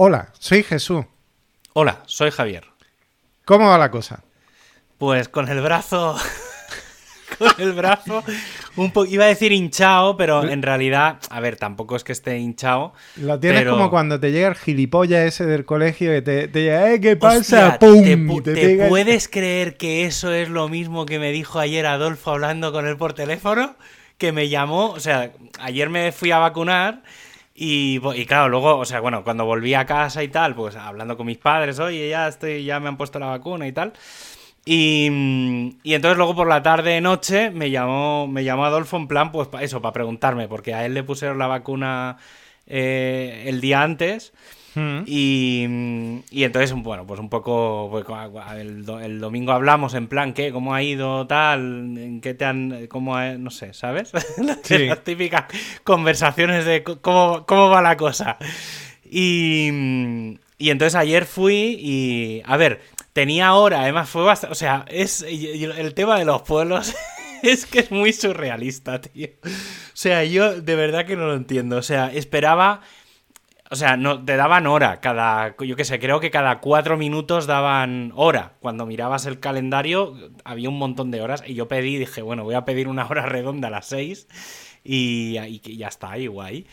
Hola, 0.00 0.28
soy 0.38 0.62
Jesús. 0.62 1.04
Hola, 1.72 2.02
soy 2.06 2.30
Javier. 2.30 2.64
¿Cómo 3.44 3.68
va 3.68 3.78
la 3.78 3.90
cosa? 3.90 4.22
Pues 4.96 5.28
con 5.28 5.48
el 5.48 5.60
brazo. 5.60 6.16
con 7.38 7.50
el 7.58 7.72
brazo. 7.72 8.22
Un 8.76 8.92
po 8.92 9.04
iba 9.06 9.24
a 9.24 9.28
decir 9.28 9.50
hinchado, 9.52 10.16
pero 10.16 10.44
en 10.48 10.62
realidad, 10.62 11.18
a 11.30 11.40
ver, 11.40 11.56
tampoco 11.56 11.96
es 11.96 12.04
que 12.04 12.12
esté 12.12 12.38
hinchado. 12.38 12.92
Lo 13.16 13.40
tienes 13.40 13.60
pero- 13.62 13.72
como 13.72 13.90
cuando 13.90 14.20
te 14.20 14.30
llega 14.30 14.48
el 14.48 14.54
gilipollas 14.54 15.24
ese 15.26 15.46
del 15.46 15.64
colegio 15.64 16.12
que 16.12 16.22
te, 16.22 16.46
te 16.48 16.62
llega, 16.62 16.92
¡eh, 16.92 17.00
qué 17.00 17.12
Hostia, 17.20 17.28
pasa! 17.70 17.78
¡Pum! 17.80 18.02
¿te, 18.04 18.12
y 18.12 18.16
pu- 18.16 18.42
te 18.42 18.54
te 18.54 18.62
pega- 18.76 18.88
puedes 18.88 19.28
creer 19.28 19.76
que 19.76 20.04
eso 20.04 20.32
es 20.32 20.48
lo 20.48 20.68
mismo 20.68 21.06
que 21.06 21.18
me 21.18 21.32
dijo 21.32 21.58
ayer 21.58 21.86
Adolfo 21.86 22.30
hablando 22.30 22.70
con 22.72 22.86
él 22.86 22.96
por 22.96 23.14
teléfono? 23.14 23.74
Que 24.16 24.30
me 24.32 24.48
llamó, 24.48 24.90
o 24.90 25.00
sea, 25.00 25.30
ayer 25.60 25.88
me 25.90 26.10
fui 26.12 26.30
a 26.32 26.38
vacunar 26.38 27.02
y, 27.60 28.00
y 28.14 28.26
claro, 28.26 28.48
luego, 28.48 28.76
o 28.78 28.84
sea, 28.84 29.00
bueno, 29.00 29.24
cuando 29.24 29.44
volví 29.44 29.74
a 29.74 29.84
casa 29.84 30.22
y 30.22 30.28
tal, 30.28 30.54
pues 30.54 30.76
hablando 30.76 31.16
con 31.16 31.26
mis 31.26 31.38
padres, 31.38 31.80
oye, 31.80 32.08
ya 32.08 32.28
estoy, 32.28 32.64
ya 32.64 32.78
me 32.78 32.88
han 32.88 32.96
puesto 32.96 33.18
la 33.18 33.26
vacuna 33.26 33.66
y 33.66 33.72
tal. 33.72 33.92
Y, 34.64 35.08
mm, 35.10 35.80
y 35.82 35.94
entonces 35.94 36.18
luego 36.18 36.36
por 36.36 36.46
la 36.46 36.62
tarde 36.62 37.00
noche 37.00 37.50
me 37.50 37.70
llamó, 37.70 38.28
me 38.28 38.44
llamó 38.44 38.64
Adolfo 38.64 38.96
en 38.96 39.08
plan, 39.08 39.32
pues 39.32 39.48
eso, 39.60 39.82
para 39.82 39.92
preguntarme, 39.92 40.46
porque 40.46 40.72
a 40.72 40.86
él 40.86 40.94
le 40.94 41.02
pusieron 41.02 41.38
la 41.38 41.48
vacuna 41.48 42.18
eh, 42.66 43.44
el 43.46 43.60
día 43.60 43.82
antes. 43.82 44.32
Mm. 44.74 45.00
Y, 45.06 45.66
y 46.30 46.44
entonces, 46.44 46.72
bueno, 46.74 47.06
pues 47.06 47.18
un 47.20 47.28
poco. 47.28 47.88
pues, 47.90 48.04
el, 48.58 48.84
do- 48.84 49.00
el 49.00 49.18
domingo 49.20 49.52
hablamos 49.52 49.94
en 49.94 50.06
plan, 50.08 50.34
¿qué? 50.34 50.52
¿Cómo 50.52 50.74
ha 50.74 50.82
ido 50.82 51.26
tal? 51.26 51.96
¿En 51.98 52.20
qué 52.20 52.34
te 52.34 52.44
han.? 52.44 52.86
¿Cómo 52.88 53.16
ha- 53.16 53.32
No 53.34 53.50
sé, 53.50 53.72
¿sabes? 53.74 54.12
Las- 54.38 54.58
Sí. 54.62 54.86
Las 54.86 55.02
típicas 55.04 55.44
conversaciones 55.84 56.64
de 56.64 56.82
cómo, 56.84 57.44
cómo 57.46 57.70
va 57.70 57.80
la 57.82 57.96
cosa. 57.96 58.36
Y, 59.10 59.70
y 60.58 60.70
entonces 60.70 60.94
ayer 60.94 61.24
fui 61.24 61.76
y. 61.80 62.42
A 62.44 62.56
ver, 62.56 62.80
tenía 63.12 63.54
hora, 63.54 63.80
además 63.82 64.08
fue 64.08 64.22
bastante. 64.22 64.52
O 64.52 64.56
sea, 64.56 64.84
es. 64.88 65.22
El 65.22 65.94
tema 65.94 66.18
de 66.18 66.24
los 66.24 66.42
pueblos. 66.42 66.94
Es 67.40 67.66
que 67.66 67.78
es 67.78 67.92
muy 67.92 68.12
surrealista, 68.12 69.00
tío. 69.00 69.28
O 69.44 69.48
sea, 69.94 70.24
yo 70.24 70.60
de 70.60 70.74
verdad 70.74 71.06
que 71.06 71.14
no 71.14 71.28
lo 71.28 71.34
entiendo. 71.36 71.76
O 71.76 71.82
sea, 71.82 72.12
esperaba. 72.12 72.80
O 73.70 73.76
sea, 73.76 73.96
no, 73.98 74.24
te 74.24 74.36
daban 74.36 74.66
hora 74.66 75.00
cada, 75.00 75.54
yo 75.58 75.76
qué 75.76 75.84
sé, 75.84 75.98
creo 75.98 76.20
que 76.20 76.30
cada 76.30 76.58
cuatro 76.60 76.96
minutos 76.96 77.46
daban 77.46 78.12
hora. 78.16 78.52
Cuando 78.60 78.86
mirabas 78.86 79.26
el 79.26 79.40
calendario 79.40 80.14
había 80.44 80.68
un 80.70 80.78
montón 80.78 81.10
de 81.10 81.20
horas 81.20 81.42
y 81.46 81.54
yo 81.54 81.68
pedí, 81.68 81.98
dije, 81.98 82.22
bueno, 82.22 82.44
voy 82.44 82.54
a 82.54 82.64
pedir 82.64 82.88
una 82.88 83.06
hora 83.06 83.26
redonda 83.26 83.68
a 83.68 83.70
las 83.70 83.86
seis 83.86 84.26
y, 84.84 85.36
y 85.38 85.76
ya 85.76 85.88
está, 85.88 86.12
ahí 86.12 86.26
guay. 86.28 86.66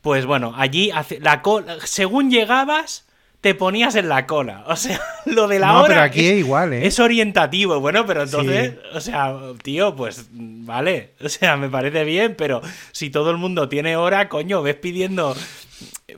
Pues 0.00 0.24
bueno, 0.24 0.54
allí, 0.56 0.90
la 1.20 1.42
cola, 1.42 1.76
según 1.84 2.30
llegabas, 2.30 3.06
te 3.42 3.54
ponías 3.54 3.94
en 3.96 4.08
la 4.08 4.26
cola. 4.26 4.64
O 4.66 4.76
sea, 4.76 4.98
lo 5.26 5.46
de 5.46 5.58
la 5.58 5.68
No, 5.68 5.80
hora 5.80 5.88
pero 5.88 6.00
aquí 6.02 6.26
es 6.26 6.38
igual, 6.38 6.72
¿eh? 6.72 6.86
es 6.86 6.98
orientativo. 7.00 7.80
Bueno, 7.80 8.06
pero 8.06 8.22
entonces, 8.22 8.72
Sí. 8.72 8.78
o 8.94 9.00
sea, 9.00 9.36
tío, 9.62 9.94
pues 9.94 10.28
vale. 10.32 11.12
O 11.22 11.28
sea, 11.28 11.58
me 11.58 11.68
parece 11.68 12.04
bien, 12.04 12.34
pero 12.34 12.62
si 12.92 13.10
todo 13.10 13.30
el 13.30 13.36
mundo 13.36 13.68
tiene 13.68 13.96
hora, 13.96 14.30
coño, 14.30 14.62
ves 14.62 14.76
pidiendo. 14.76 15.36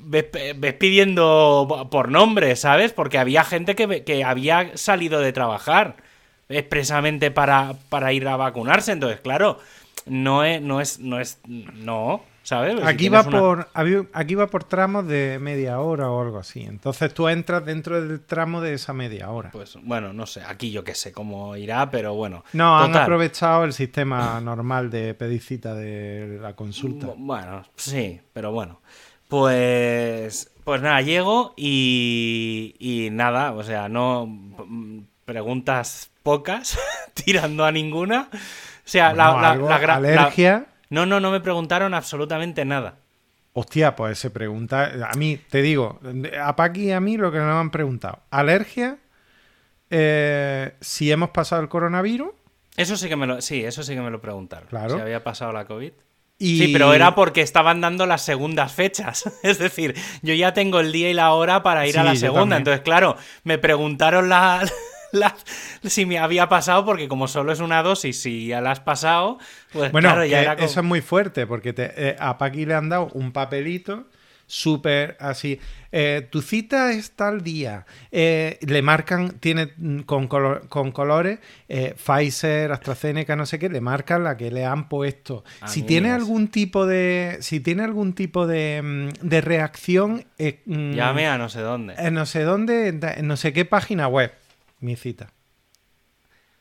Ves, 0.01 0.27
ves 0.57 0.75
pidiendo 0.75 1.89
por 1.91 2.11
nombre, 2.11 2.57
¿sabes? 2.57 2.93
Porque 2.93 3.19
había 3.19 3.45
gente 3.45 3.75
que, 3.75 4.03
que 4.05 4.25
había 4.25 4.77
salido 4.77 5.21
de 5.21 5.33
trabajar 5.33 5.97
expresamente 6.49 7.31
para, 7.31 7.75
para 7.89 8.13
ir 8.13 8.27
a 8.29 8.37
vacunarse. 8.37 8.93
Entonces, 8.93 9.21
claro, 9.21 9.59
no 10.07 10.45
es. 10.45 10.61
No 10.61 10.81
es. 10.81 10.99
No, 10.99 11.21
es, 11.21 11.41
no 11.47 12.25
¿sabes? 12.45 12.75
Aquí 12.83 13.09
va, 13.09 13.21
una- 13.23 13.31
por, 13.39 13.69
aquí 14.13 14.35
va 14.35 14.49
por 14.49 14.65
tramos 14.65 15.07
de 15.07 15.39
media 15.41 15.79
hora 15.79 16.11
o 16.11 16.21
algo 16.21 16.39
así. 16.39 16.63
Entonces 16.63 17.15
tú 17.15 17.29
entras 17.29 17.65
dentro 17.65 18.03
del 18.03 18.21
tramo 18.21 18.61
de 18.61 18.75
esa 18.75 18.93
media 18.93 19.31
hora. 19.31 19.51
Pues 19.53 19.79
bueno, 19.83 20.13
no 20.13 20.27
sé, 20.27 20.43
aquí 20.45 20.73
yo 20.73 20.83
qué 20.83 20.97
sé 20.97 21.13
cómo 21.13 21.57
irá, 21.57 21.89
pero 21.93 22.15
bueno. 22.15 22.45
No, 22.53 22.79
han 22.81 22.97
aprovechado 22.97 23.63
el 23.65 23.73
sistema 23.73 24.41
normal 24.41 24.91
de 24.91 25.15
pedir 25.15 25.41
cita 25.41 25.75
de 25.75 26.39
la 26.43 26.55
consulta. 26.57 27.07
Bu- 27.07 27.15
Bueno, 27.17 27.65
sí, 27.77 28.21
pero 28.33 28.51
bueno. 28.51 28.81
Pues. 29.33 30.51
Pues 30.63 30.83
nada, 30.83 31.01
llego 31.01 31.55
y. 31.57 32.77
Y 32.79 33.09
nada, 33.11 33.53
o 33.53 33.63
sea, 33.63 33.89
no. 33.89 34.29
Preguntas 35.25 36.11
pocas, 36.23 36.79
tirando 37.15 37.65
a 37.65 37.73
ninguna. 37.73 38.29
O 38.33 38.37
sea, 38.85 39.15
la, 39.15 39.33
Bueno, 39.55 39.69
la- 39.71 39.95
alergia. 39.95 40.67
no, 40.91 41.07
no, 41.07 41.19
no 41.19 41.31
me 41.31 41.41
preguntaron 41.41 41.95
absolutamente 41.95 42.65
nada. 42.67 42.97
Hostia, 43.55 43.97
pues 43.97 44.19
se 44.19 44.29
pregunta. 44.31 45.09
A 45.11 45.17
mí, 45.17 45.39
te 45.49 45.63
digo, 45.63 45.99
a 46.41 46.55
Paqui 46.55 46.89
y 46.89 46.93
a 46.93 47.01
mí 47.01 47.17
lo 47.17 47.33
que 47.33 47.39
nos 47.39 47.55
han 47.55 47.71
preguntado: 47.71 48.19
alergia, 48.31 48.99
eh, 49.91 50.75
si 50.81 51.11
hemos 51.11 51.31
pasado 51.31 51.63
el 51.63 51.69
coronavirus. 51.71 52.31
Eso 52.77 52.97
sí 52.99 53.09
que 53.09 53.17
me 53.17 53.27
lo. 53.27 53.41
Sí, 53.41 53.65
eso 53.65 53.83
sí 53.83 53.95
que 53.95 54.01
me 54.03 54.11
lo 54.11 54.21
preguntaron. 54.21 54.69
Claro. 54.69 54.95
Si 54.95 55.01
había 55.01 55.25
pasado 55.25 55.53
la 55.53 55.65
COVID. 55.65 55.93
Y... 56.43 56.59
Sí, 56.59 56.73
pero 56.73 56.93
era 56.93 57.15
porque 57.15 57.41
estaban 57.41 57.81
dando 57.81 58.05
las 58.07 58.23
segundas 58.23 58.73
fechas. 58.73 59.25
Es 59.43 59.59
decir, 59.59 59.95
yo 60.23 60.35
ya 60.35 60.53
tengo 60.53 60.81
el 60.81 60.91
día 60.91 61.09
y 61.11 61.15
la 61.15 61.33
hora 61.33 61.63
para 61.63 61.87
ir 61.87 61.99
a 61.99 62.03
la 62.05 62.17
segunda. 62.17 62.57
Entonces, 62.57 62.81
claro, 62.83 63.17
me 63.45 63.59
preguntaron 63.59 64.29
la, 64.29 64.69
la- 65.13 65.37
si 65.85 66.05
me 66.07 66.19
había 66.19 66.49
pasado, 66.49 66.85
porque 66.85 67.07
como 67.07 67.29
solo 67.29 67.53
es 67.53 67.61
una 67.61 67.83
dosis, 67.83 68.21
si 68.21 68.49
ya 68.49 68.61
la 68.61 68.73
has 68.73 68.81
pasado, 68.81 69.39
pues 69.73 69.93
Bueno, 69.93 70.09
claro, 70.09 70.25
ya 70.25 70.39
que 70.39 70.43
era 70.45 70.55
como- 70.57 70.67
eso 70.67 70.81
es 70.81 70.87
muy 70.87 71.01
fuerte 71.01 71.47
porque 71.47 71.73
te- 71.73 71.93
eh, 72.09 72.17
a 72.19 72.39
Paqui 72.39 72.67
le 72.67 72.75
han 72.75 72.89
dado 72.89 73.09
un 73.13 73.33
papelito 73.33 74.09
súper 74.53 75.17
así. 75.19 75.59
eh, 75.93 76.29
tu 76.31 76.43
cita 76.43 76.93
es 76.93 77.13
tal 77.13 77.43
día. 77.43 77.87
Eh, 78.11 78.59
le 78.61 78.83
marcan, 78.83 79.39
tiene 79.41 79.73
mm, 79.79 80.01
con, 80.01 80.29
colo- 80.29 80.61
con 80.69 80.93
colores 80.93 81.39
eh, 81.69 81.95
Pfizer, 81.97 82.71
AstraZeneca, 82.71 83.35
no 83.35 83.47
sé 83.47 83.59
qué, 83.59 83.71
le 83.71 83.81
marcan 83.81 84.25
la 84.25 84.37
que 84.37 84.51
le 84.51 84.67
han 84.67 84.91
puesto. 84.91 85.43
Si 85.67 85.83
tiene 85.83 86.11
algún 86.11 86.49
tipo 86.49 86.87
de, 86.87 87.39
si 87.41 87.61
tiene 87.61 87.83
algún 87.83 88.13
tipo 88.13 88.47
de, 88.47 88.81
mm, 88.83 89.27
de 89.27 89.41
reacción, 89.41 90.25
eh, 90.39 90.61
mm, 90.67 90.93
Llame 90.93 91.27
a 91.29 91.39
no 91.39 91.49
sé 91.49 91.61
dónde. 91.61 91.95
no 92.11 92.27
sé 92.27 92.43
dónde, 92.43 92.89
en 92.89 93.27
no 93.27 93.37
sé 93.39 93.55
qué 93.55 93.65
página 93.65 94.07
web, 94.07 94.33
mi 94.81 94.97
cita. 94.97 95.33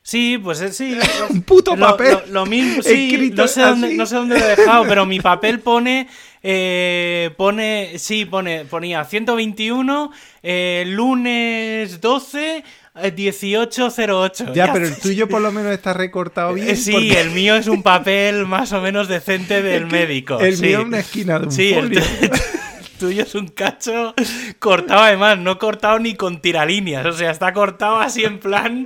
Sí, 0.04 0.40
pues 0.44 0.62
eh, 0.62 0.72
sí. 0.74 0.98
Un 1.30 1.44
puto 1.44 1.76
Lo- 1.76 1.86
papel 1.88 2.18
Lo, 2.28 2.34
lo 2.42 2.46
mismo, 2.46 2.82
sí, 2.82 3.10
escrito 3.12 3.44
no 3.44 3.48
sé, 3.48 3.62
dónde, 3.62 3.88
así. 3.88 3.98
no 3.98 4.06
sé 4.06 4.16
dónde 4.16 4.40
lo 4.40 4.46
he 4.46 4.56
dejado, 4.56 4.86
pero 4.88 5.06
mi 5.06 5.20
papel 5.22 5.60
pone, 5.60 6.08
eh, 6.42 7.30
pone, 7.38 7.94
sí, 7.98 8.26
pone, 8.26 8.66
ponía 8.66 9.04
121, 9.06 10.12
eh, 10.42 10.84
lunes 10.88 12.02
12, 12.02 12.64
eh, 12.96 13.12
1808. 13.16 14.54
Ya, 14.56 14.74
pero 14.74 14.88
el 14.88 14.98
tuyo 15.00 15.28
por 15.30 15.42
lo 15.42 15.52
menos 15.52 15.72
está 15.72 15.94
recortado 15.94 16.56
bien. 16.56 16.70
Eh, 16.70 16.76
Sí, 16.76 16.92
porque- 16.94 17.22
el 17.22 17.30
mío 17.32 17.56
es 17.56 17.68
un 17.68 17.84
papel 17.84 18.48
más 18.48 18.72
o 18.74 18.82
menos 18.82 19.08
decente 19.08 19.62
del 19.62 19.86
médico. 19.86 20.40
El 20.40 20.58
sí. 20.58 20.64
mío 20.64 20.80
es 20.80 20.86
una 20.86 21.00
esquina 21.00 21.38
de 21.40 21.46
un 21.46 21.52
Sí, 21.52 21.74
folio. 21.76 22.02
el 22.22 22.90
tuyo 23.00 23.24
es 23.24 23.36
un 23.36 23.48
cacho 23.50 24.16
cortado 24.60 25.02
además, 25.02 25.38
no 25.38 25.58
cortado 25.60 26.00
ni 26.00 26.16
con 26.16 26.42
tiralíneas, 26.42 27.06
o 27.06 27.14
sea, 27.14 27.30
está 27.32 27.54
cortado 27.54 28.00
así 28.00 28.24
en 28.24 28.40
plan... 28.40 28.86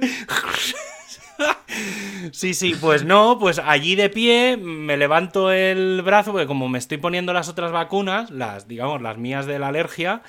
Sí, 2.32 2.54
sí, 2.54 2.76
pues 2.80 3.04
no, 3.04 3.38
pues 3.40 3.60
allí 3.60 3.96
de 3.96 4.10
pie 4.10 4.58
me 4.58 4.98
levanto 4.98 5.52
el 5.52 6.02
brazo, 6.04 6.32
porque 6.32 6.48
como 6.48 6.70
me 6.70 6.80
estoy 6.80 6.98
poniendo 6.98 7.34
las 7.34 7.50
otras 7.50 7.72
vacunas, 7.72 8.32
las, 8.32 8.68
digamos, 8.68 9.02
las 9.02 9.18
mías 9.18 9.46
de 9.46 9.60
la 9.60 9.68
alergia, 9.68 10.22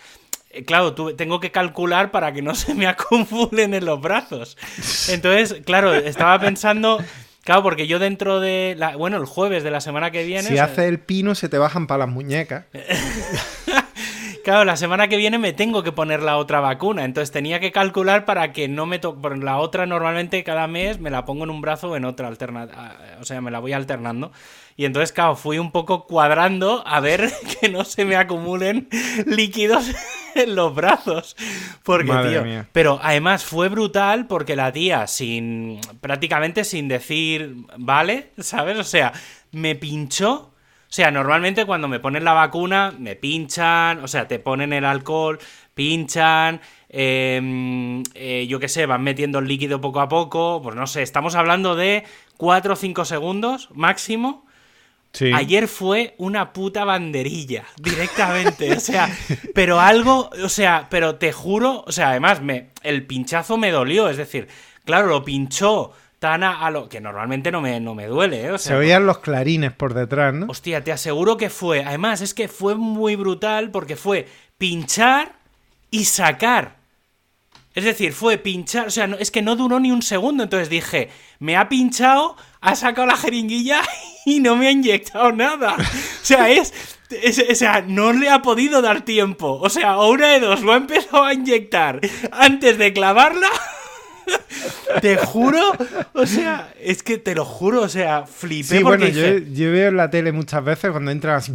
eh, 0.50 0.64
claro, 0.64 0.94
tengo 0.94 1.40
que 1.40 1.50
calcular 1.50 2.10
para 2.10 2.32
que 2.32 2.42
no 2.42 2.54
se 2.54 2.74
me 2.74 2.86
acumulen 2.88 3.74
en 3.74 3.84
los 3.84 4.00
brazos. 4.00 4.56
Entonces, 5.08 5.62
claro, 5.64 5.94
estaba 5.94 6.38
pensando, 6.38 7.02
claro, 7.44 7.62
porque 7.62 7.86
yo 7.86 7.98
dentro 7.98 8.40
de, 8.40 8.74
la, 8.76 8.96
bueno, 8.96 9.16
el 9.16 9.24
jueves 9.24 9.62
de 9.62 9.70
la 9.70 9.80
semana 9.80 10.10
que 10.10 10.24
viene... 10.24 10.48
Si 10.48 10.58
haces 10.58 10.86
el 10.86 11.00
pino, 11.00 11.34
se 11.34 11.48
te 11.48 11.58
bajan 11.58 11.86
para 11.86 11.98
las 11.98 12.08
muñecas. 12.08 12.64
Claro, 14.46 14.64
la 14.64 14.76
semana 14.76 15.08
que 15.08 15.16
viene 15.16 15.40
me 15.40 15.52
tengo 15.52 15.82
que 15.82 15.90
poner 15.90 16.22
la 16.22 16.36
otra 16.36 16.60
vacuna, 16.60 17.04
entonces 17.04 17.32
tenía 17.32 17.58
que 17.58 17.72
calcular 17.72 18.24
para 18.24 18.52
que 18.52 18.68
no 18.68 18.86
me 18.86 19.00
toque. 19.00 19.36
La 19.38 19.58
otra 19.58 19.86
normalmente 19.86 20.44
cada 20.44 20.68
mes 20.68 21.00
me 21.00 21.10
la 21.10 21.24
pongo 21.24 21.42
en 21.42 21.50
un 21.50 21.60
brazo 21.60 21.90
o 21.90 21.96
en 21.96 22.04
otra 22.04 22.28
alterna... 22.28 22.68
O 23.20 23.24
sea, 23.24 23.40
me 23.40 23.50
la 23.50 23.58
voy 23.58 23.72
alternando. 23.72 24.30
Y 24.76 24.84
entonces, 24.84 25.10
claro, 25.10 25.34
fui 25.34 25.58
un 25.58 25.72
poco 25.72 26.06
cuadrando 26.06 26.84
a 26.86 27.00
ver 27.00 27.28
que 27.60 27.68
no 27.68 27.82
se 27.82 28.04
me 28.04 28.14
acumulen 28.14 28.88
líquidos 29.26 29.90
en 30.36 30.54
los 30.54 30.72
brazos. 30.72 31.34
Porque, 31.82 32.12
Madre 32.12 32.30
tío. 32.30 32.44
mía. 32.44 32.68
Pero 32.70 33.00
además 33.02 33.44
fue 33.44 33.68
brutal 33.68 34.28
porque 34.28 34.54
la 34.54 34.70
tía, 34.70 35.08
sin. 35.08 35.80
prácticamente 36.00 36.62
sin 36.62 36.86
decir, 36.86 37.52
¿vale? 37.78 38.30
¿Sabes? 38.38 38.78
O 38.78 38.84
sea, 38.84 39.12
me 39.50 39.74
pinchó. 39.74 40.52
O 40.88 40.92
sea, 40.96 41.10
normalmente 41.10 41.66
cuando 41.66 41.88
me 41.88 41.98
ponen 41.98 42.24
la 42.24 42.32
vacuna, 42.32 42.94
me 42.96 43.16
pinchan, 43.16 44.02
o 44.04 44.08
sea, 44.08 44.28
te 44.28 44.38
ponen 44.38 44.72
el 44.72 44.84
alcohol, 44.84 45.38
pinchan, 45.74 46.60
eh, 46.88 48.02
eh, 48.14 48.46
yo 48.48 48.60
qué 48.60 48.68
sé, 48.68 48.86
van 48.86 49.02
metiendo 49.02 49.40
el 49.40 49.48
líquido 49.48 49.80
poco 49.80 50.00
a 50.00 50.08
poco, 50.08 50.60
pues 50.62 50.76
no 50.76 50.86
sé, 50.86 51.02
estamos 51.02 51.34
hablando 51.34 51.74
de 51.74 52.04
4 52.36 52.72
o 52.72 52.76
5 52.76 53.04
segundos 53.04 53.68
máximo. 53.74 54.46
Sí. 55.12 55.32
Ayer 55.34 55.66
fue 55.66 56.14
una 56.18 56.52
puta 56.52 56.84
banderilla, 56.84 57.64
directamente. 57.78 58.72
o 58.72 58.80
sea, 58.80 59.10
pero 59.54 59.80
algo, 59.80 60.30
o 60.42 60.48
sea, 60.48 60.88
pero 60.90 61.16
te 61.16 61.32
juro, 61.32 61.84
o 61.86 61.92
sea, 61.92 62.10
además, 62.10 62.42
me, 62.42 62.70
el 62.82 63.06
pinchazo 63.06 63.56
me 63.56 63.70
dolió. 63.70 64.08
Es 64.08 64.18
decir, 64.18 64.46
claro, 64.84 65.08
lo 65.08 65.24
pinchó 65.24 65.92
a, 66.26 66.66
a 66.66 66.70
lo 66.70 66.88
que 66.88 67.00
normalmente 67.00 67.50
no 67.50 67.60
me, 67.60 67.78
no 67.80 67.94
me 67.94 68.06
duele, 68.06 68.42
¿eh? 68.44 68.50
O 68.52 68.58
sea, 68.58 68.72
Se 68.72 68.78
oían 68.78 69.06
los 69.06 69.18
clarines 69.18 69.72
por 69.72 69.94
detrás, 69.94 70.34
¿no? 70.34 70.46
Hostia, 70.48 70.82
te 70.84 70.92
aseguro 70.92 71.36
que 71.36 71.50
fue. 71.50 71.84
Además, 71.84 72.20
es 72.20 72.34
que 72.34 72.48
fue 72.48 72.74
muy 72.74 73.16
brutal 73.16 73.70
porque 73.70 73.96
fue 73.96 74.26
pinchar 74.58 75.32
y 75.90 76.04
sacar. 76.06 76.76
Es 77.74 77.84
decir, 77.84 78.12
fue 78.12 78.38
pinchar. 78.38 78.86
O 78.86 78.90
sea, 78.90 79.06
no- 79.06 79.16
es 79.18 79.30
que 79.30 79.42
no 79.42 79.54
duró 79.56 79.78
ni 79.80 79.92
un 79.92 80.02
segundo. 80.02 80.42
Entonces 80.44 80.68
dije, 80.70 81.10
me 81.38 81.56
ha 81.56 81.68
pinchado, 81.68 82.36
ha 82.60 82.74
sacado 82.74 83.06
la 83.06 83.16
jeringuilla 83.16 83.82
y 84.24 84.40
no 84.40 84.56
me 84.56 84.68
ha 84.68 84.70
inyectado 84.70 85.30
nada. 85.32 85.74
O 85.78 86.24
sea, 86.24 86.48
es. 86.50 86.72
es- 87.10 87.44
o 87.50 87.54
sea, 87.54 87.82
no 87.86 88.12
le 88.14 88.30
ha 88.30 88.40
podido 88.42 88.80
dar 88.82 89.02
tiempo. 89.02 89.58
O 89.60 89.68
sea, 89.68 89.98
o 89.98 90.10
una 90.10 90.28
de 90.28 90.40
dos, 90.40 90.62
lo 90.62 90.72
ha 90.72 90.76
empezado 90.76 91.22
a 91.24 91.34
inyectar 91.34 92.00
antes 92.32 92.78
de 92.78 92.92
clavarla. 92.92 93.48
Te 95.00 95.16
juro, 95.16 95.60
o 96.14 96.26
sea, 96.26 96.72
es 96.80 97.02
que 97.02 97.18
te 97.18 97.34
lo 97.34 97.44
juro, 97.44 97.82
o 97.82 97.88
sea, 97.88 98.24
flipé 98.26 98.78
Sí, 98.78 98.82
porque 98.82 98.98
bueno, 98.98 99.04
dije, 99.06 99.44
yo, 99.48 99.54
yo 99.66 99.72
veo 99.72 99.88
en 99.88 99.96
la 99.96 100.10
tele 100.10 100.32
muchas 100.32 100.64
veces 100.64 100.90
cuando 100.90 101.10
entran 101.10 101.36
así. 101.36 101.52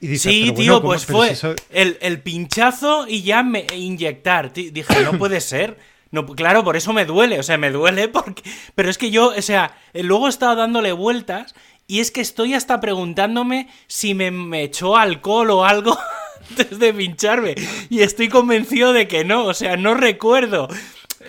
Y 0.00 0.08
dices, 0.08 0.30
Sí, 0.32 0.40
"Pero 0.46 0.54
tío, 0.54 0.64
bueno, 0.64 0.80
¿cómo- 0.80 0.88
pues 0.92 1.06
fue 1.06 1.34
si 1.34 1.46
el, 1.70 1.96
el 2.00 2.20
pinchazo 2.20 3.06
y 3.08 3.22
ya 3.22 3.42
me 3.42 3.66
inyectar. 3.74 4.52
Dije, 4.52 4.84
no 5.04 5.12
puede 5.18 5.40
ser. 5.40 5.78
No, 6.10 6.26
claro, 6.26 6.64
por 6.64 6.76
eso 6.76 6.92
me 6.92 7.04
duele. 7.04 7.38
O 7.38 7.42
sea, 7.42 7.56
me 7.58 7.70
duele 7.70 8.08
porque. 8.08 8.42
Pero 8.74 8.90
es 8.90 8.98
que 8.98 9.10
yo, 9.10 9.28
o 9.36 9.42
sea, 9.42 9.76
eh, 9.94 10.02
luego 10.02 10.26
he 10.26 10.30
estado 10.30 10.56
dándole 10.56 10.92
vueltas 10.92 11.54
y 11.86 12.00
es 12.00 12.10
que 12.10 12.20
estoy 12.20 12.54
hasta 12.54 12.80
preguntándome 12.80 13.68
si 13.86 14.14
me, 14.14 14.30
me 14.30 14.62
echó 14.64 14.96
alcohol 14.96 15.50
o 15.50 15.64
algo 15.64 15.96
antes 16.50 16.78
de 16.78 16.92
pincharme. 16.92 17.54
Y 17.90 18.00
estoy 18.02 18.28
convencido 18.28 18.92
de 18.92 19.08
que 19.08 19.24
no. 19.24 19.44
O 19.46 19.54
sea, 19.54 19.76
no 19.76 19.94
recuerdo. 19.94 20.68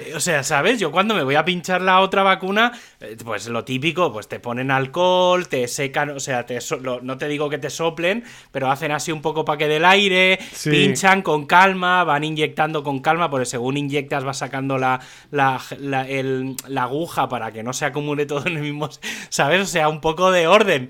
Eh, 0.06 0.14
O 0.16 0.20
sea, 0.20 0.44
¿sabes? 0.44 0.80
Yo 0.80 0.92
cuando 0.92 1.14
me 1.16 1.24
voy 1.24 1.36
a 1.36 1.46
pinchar 1.46 1.82
la 1.82 2.00
otra 2.02 2.24
vacuna, 2.24 2.72
eh, 3.00 3.16
pues 3.24 3.48
lo 3.48 3.64
típico, 3.64 4.12
pues 4.12 4.28
te 4.28 4.40
ponen 4.40 4.72
alcohol, 4.72 5.48
te 5.48 5.68
secan, 5.68 6.10
o 6.12 6.20
sea, 6.20 6.46
te 6.46 6.60
so- 6.62 6.78
lo- 6.78 7.02
no 7.02 7.18
te 7.18 7.28
digo 7.28 7.50
que 7.50 7.58
te 7.58 7.70
soplen, 7.70 8.24
pero 8.52 8.70
hacen 8.72 8.92
así 8.92 9.12
un 9.12 9.22
poco 9.22 9.46
para 9.46 9.58
que 9.58 9.68
del 9.68 9.86
aire, 9.86 10.40
Sí. 10.54 10.70
pinchan 10.72 11.22
con 11.22 11.46
calma, 11.46 12.04
van 12.04 12.24
inyectando 12.24 12.84
con 12.84 13.00
calma, 13.00 13.30
porque 13.30 13.46
según 13.46 13.78
inyectas 13.78 14.24
vas 14.24 14.38
sacando 14.38 14.78
la, 14.78 15.00
la, 15.32 15.60
la- 15.80 16.08
el- 16.08 16.56
la 16.68 16.84
aguja 16.84 17.28
para 17.30 17.52
que 17.52 17.64
no 17.64 17.74
se 17.74 17.86
acumule 17.86 18.26
todo 18.26 18.46
en 18.48 18.58
el 18.58 18.62
mismo, 18.64 18.90
¿sabes? 19.30 19.62
O 19.62 19.66
sea, 19.66 19.90
un 19.90 20.02
poco 20.02 20.32
de 20.32 20.48
orden. 20.48 20.90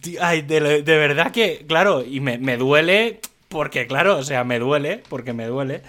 Tío, 0.00 0.18
ay, 0.22 0.42
de, 0.42 0.82
de 0.82 0.96
verdad 0.98 1.30
que, 1.30 1.64
claro, 1.68 2.02
y 2.04 2.18
me, 2.20 2.36
me 2.38 2.56
duele, 2.56 3.20
porque 3.48 3.86
claro, 3.86 4.16
o 4.16 4.22
sea, 4.24 4.42
me 4.44 4.58
duele, 4.58 5.02
porque 5.08 5.32
me 5.32 5.46
duele. 5.46 5.82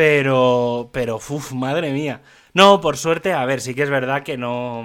Pero, 0.00 0.88
pero, 0.94 1.16
uff, 1.16 1.52
madre 1.52 1.92
mía. 1.92 2.22
No, 2.54 2.80
por 2.80 2.96
suerte, 2.96 3.34
a 3.34 3.44
ver, 3.44 3.60
sí 3.60 3.74
que 3.74 3.82
es 3.82 3.90
verdad 3.90 4.22
que 4.22 4.38
no. 4.38 4.80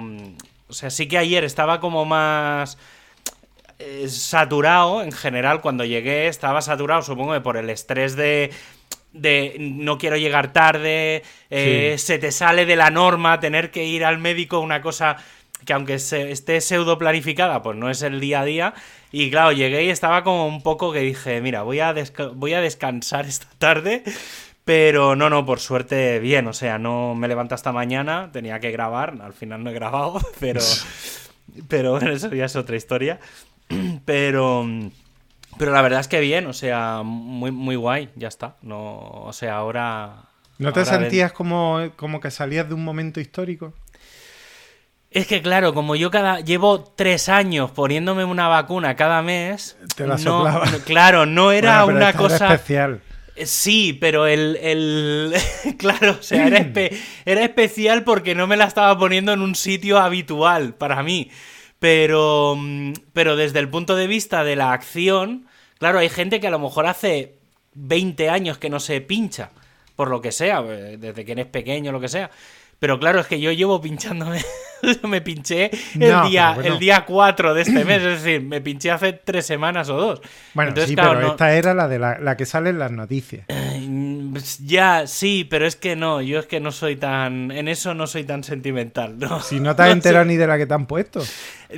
O 0.68 0.74
sea, 0.74 0.90
sí 0.90 1.08
que 1.08 1.16
ayer 1.16 1.42
estaba 1.42 1.80
como 1.80 2.04
más 2.04 2.76
eh, 3.78 4.08
saturado 4.10 5.02
en 5.02 5.12
general. 5.12 5.62
Cuando 5.62 5.86
llegué 5.86 6.28
estaba 6.28 6.60
saturado, 6.60 7.00
supongo 7.00 7.32
que 7.32 7.40
por 7.40 7.56
el 7.56 7.70
estrés 7.70 8.14
de. 8.14 8.50
De 9.14 9.56
no 9.58 9.96
quiero 9.96 10.18
llegar 10.18 10.52
tarde, 10.52 11.22
eh, 11.48 11.94
se 11.96 12.18
te 12.18 12.30
sale 12.30 12.66
de 12.66 12.76
la 12.76 12.90
norma 12.90 13.40
tener 13.40 13.70
que 13.70 13.86
ir 13.86 14.04
al 14.04 14.18
médico, 14.18 14.60
una 14.60 14.82
cosa 14.82 15.16
que 15.64 15.72
aunque 15.72 15.98
se, 15.98 16.30
esté 16.30 16.60
pseudo 16.60 16.98
planificada, 16.98 17.62
pues 17.62 17.78
no 17.78 17.88
es 17.88 18.02
el 18.02 18.20
día 18.20 18.42
a 18.42 18.44
día. 18.44 18.74
Y 19.12 19.30
claro, 19.30 19.52
llegué 19.52 19.84
y 19.84 19.88
estaba 19.88 20.22
como 20.22 20.46
un 20.46 20.62
poco 20.62 20.92
que 20.92 21.00
dije, 21.00 21.40
mira, 21.40 21.62
voy 21.62 21.80
a, 21.80 21.94
voy 22.34 22.52
a 22.52 22.60
descansar 22.60 23.24
esta 23.24 23.48
tarde. 23.58 24.02
Pero 24.66 25.14
no, 25.14 25.30
no, 25.30 25.46
por 25.46 25.60
suerte 25.60 26.18
bien, 26.18 26.48
o 26.48 26.52
sea, 26.52 26.76
no 26.76 27.14
me 27.14 27.28
levanto 27.28 27.54
hasta 27.54 27.70
mañana, 27.70 28.30
tenía 28.32 28.58
que 28.58 28.72
grabar, 28.72 29.14
al 29.22 29.32
final 29.32 29.62
no 29.62 29.70
he 29.70 29.72
grabado, 29.72 30.20
pero, 30.40 30.60
pero 31.68 31.92
bueno, 31.92 32.10
eso 32.10 32.34
ya 32.34 32.44
es 32.46 32.56
otra 32.56 32.76
historia. 32.76 33.18
Pero, 34.04 34.64
pero 35.58 35.72
la 35.72 35.82
verdad 35.82 35.98
es 35.98 36.06
que 36.06 36.20
bien, 36.20 36.46
o 36.46 36.52
sea, 36.52 37.00
muy, 37.02 37.50
muy 37.50 37.74
guay, 37.74 38.10
ya 38.14 38.28
está. 38.28 38.54
No, 38.62 38.98
o 39.00 39.32
sea, 39.32 39.56
ahora... 39.56 40.22
¿No 40.58 40.72
te 40.72 40.80
ahora 40.80 40.92
sentías 41.00 41.32
como, 41.32 41.90
como 41.96 42.20
que 42.20 42.30
salías 42.30 42.68
de 42.68 42.74
un 42.74 42.84
momento 42.84 43.18
histórico? 43.18 43.72
Es 45.10 45.26
que 45.26 45.42
claro, 45.42 45.74
como 45.74 45.96
yo 45.96 46.10
cada 46.10 46.40
llevo 46.40 46.80
tres 46.84 47.28
años 47.28 47.70
poniéndome 47.70 48.24
una 48.24 48.48
vacuna 48.48 48.94
cada 48.96 49.22
mes, 49.22 49.76
Te 49.96 50.06
la 50.06 50.16
no- 50.18 50.62
claro, 50.84 51.26
no 51.26 51.50
era 51.52 51.84
Bueno, 51.84 51.86
pero 51.86 51.96
una 51.96 52.12
cosa 52.12 52.54
especial. 52.54 53.00
Eh, 53.36 53.46
Sí, 53.46 53.92
pero 54.00 54.26
el. 54.26 54.56
el- 54.62 55.34
claro, 55.78 56.16
o 56.18 56.22
sea, 56.22 56.46
era, 56.46 56.66
era 57.24 57.44
especial 57.44 58.04
porque 58.04 58.34
no 58.34 58.46
me 58.46 58.56
la 58.56 58.64
estaba 58.64 58.98
poniendo 58.98 59.32
en 59.32 59.40
un 59.40 59.54
sitio 59.54 59.98
habitual 59.98 60.74
para 60.74 61.02
mí. 61.02 61.30
Pero. 61.78 62.54
mm, 62.56 62.92
Pero 63.12 63.36
desde 63.36 63.58
el 63.58 63.68
punto 63.68 63.96
de 63.96 64.06
vista 64.06 64.44
de 64.44 64.56
la 64.56 64.72
acción, 64.72 65.46
claro, 65.78 65.98
hay 65.98 66.08
gente 66.08 66.40
que 66.40 66.46
a 66.46 66.50
lo 66.50 66.58
mejor 66.58 66.86
hace 66.86 67.34
20 67.74 68.30
años 68.30 68.58
que 68.58 68.70
no 68.70 68.80
se 68.80 69.00
pincha, 69.00 69.50
por 69.96 70.08
lo 70.08 70.20
que 70.22 70.32
sea, 70.32 70.60
eh, 70.66 70.96
desde 70.98 71.24
que 71.24 71.32
eres 71.32 71.46
pequeño, 71.46 71.92
lo 71.92 72.00
que 72.00 72.08
sea. 72.08 72.30
Pero 72.78 72.98
claro, 72.98 73.20
es 73.20 73.26
que 73.26 73.40
yo 73.40 73.50
llevo 73.52 73.80
pinchándome. 73.80 74.40
me 75.04 75.20
pinché 75.22 75.70
el, 75.98 76.10
No, 76.12 76.28
día, 76.28 76.52
bueno. 76.54 76.74
el 76.74 76.78
día 76.78 77.04
4 77.06 77.54
de 77.54 77.62
este 77.62 77.84
mes, 77.84 78.02
es 78.02 78.22
decir, 78.22 78.42
me 78.42 78.60
pinché 78.60 78.90
hace 78.90 79.12
tres 79.14 79.46
semanas 79.46 79.88
o 79.88 79.96
dos. 79.96 80.20
Bueno, 80.52 80.68
Entonces, 80.68 80.90
sí, 80.90 80.94
claro, 80.94 81.12
pero 81.14 81.22
no- 81.22 81.30
esta 81.32 81.54
era 81.54 81.72
la 81.74 81.88
de 81.88 81.98
la, 81.98 82.18
la 82.18 82.36
que 82.36 82.44
sale 82.44 82.70
en 82.70 82.78
las 82.78 82.90
noticias. 82.92 83.46
Pues 84.32 84.58
Ya, 84.66 85.06
sí, 85.06 85.46
pero 85.48 85.66
es 85.66 85.76
que 85.76 85.96
no, 85.96 86.20
yo 86.22 86.38
es 86.40 86.46
que 86.46 86.60
no 86.60 86.72
soy 86.72 86.96
tan. 86.96 87.50
En 87.50 87.68
eso 87.68 87.94
no 87.94 88.06
soy 88.06 88.24
tan 88.24 88.44
sentimental, 88.44 89.18
¿no? 89.18 89.40
Si 89.40 89.60
no 89.60 89.74
te 89.76 89.82
has 89.82 89.88
No 89.90 89.92
enterado 89.94 90.24
ni 90.24 90.36
de 90.36 90.46
la 90.46 90.58
que 90.58 90.66
te 90.66 90.74
han 90.74 90.86
puesto. 90.86 91.22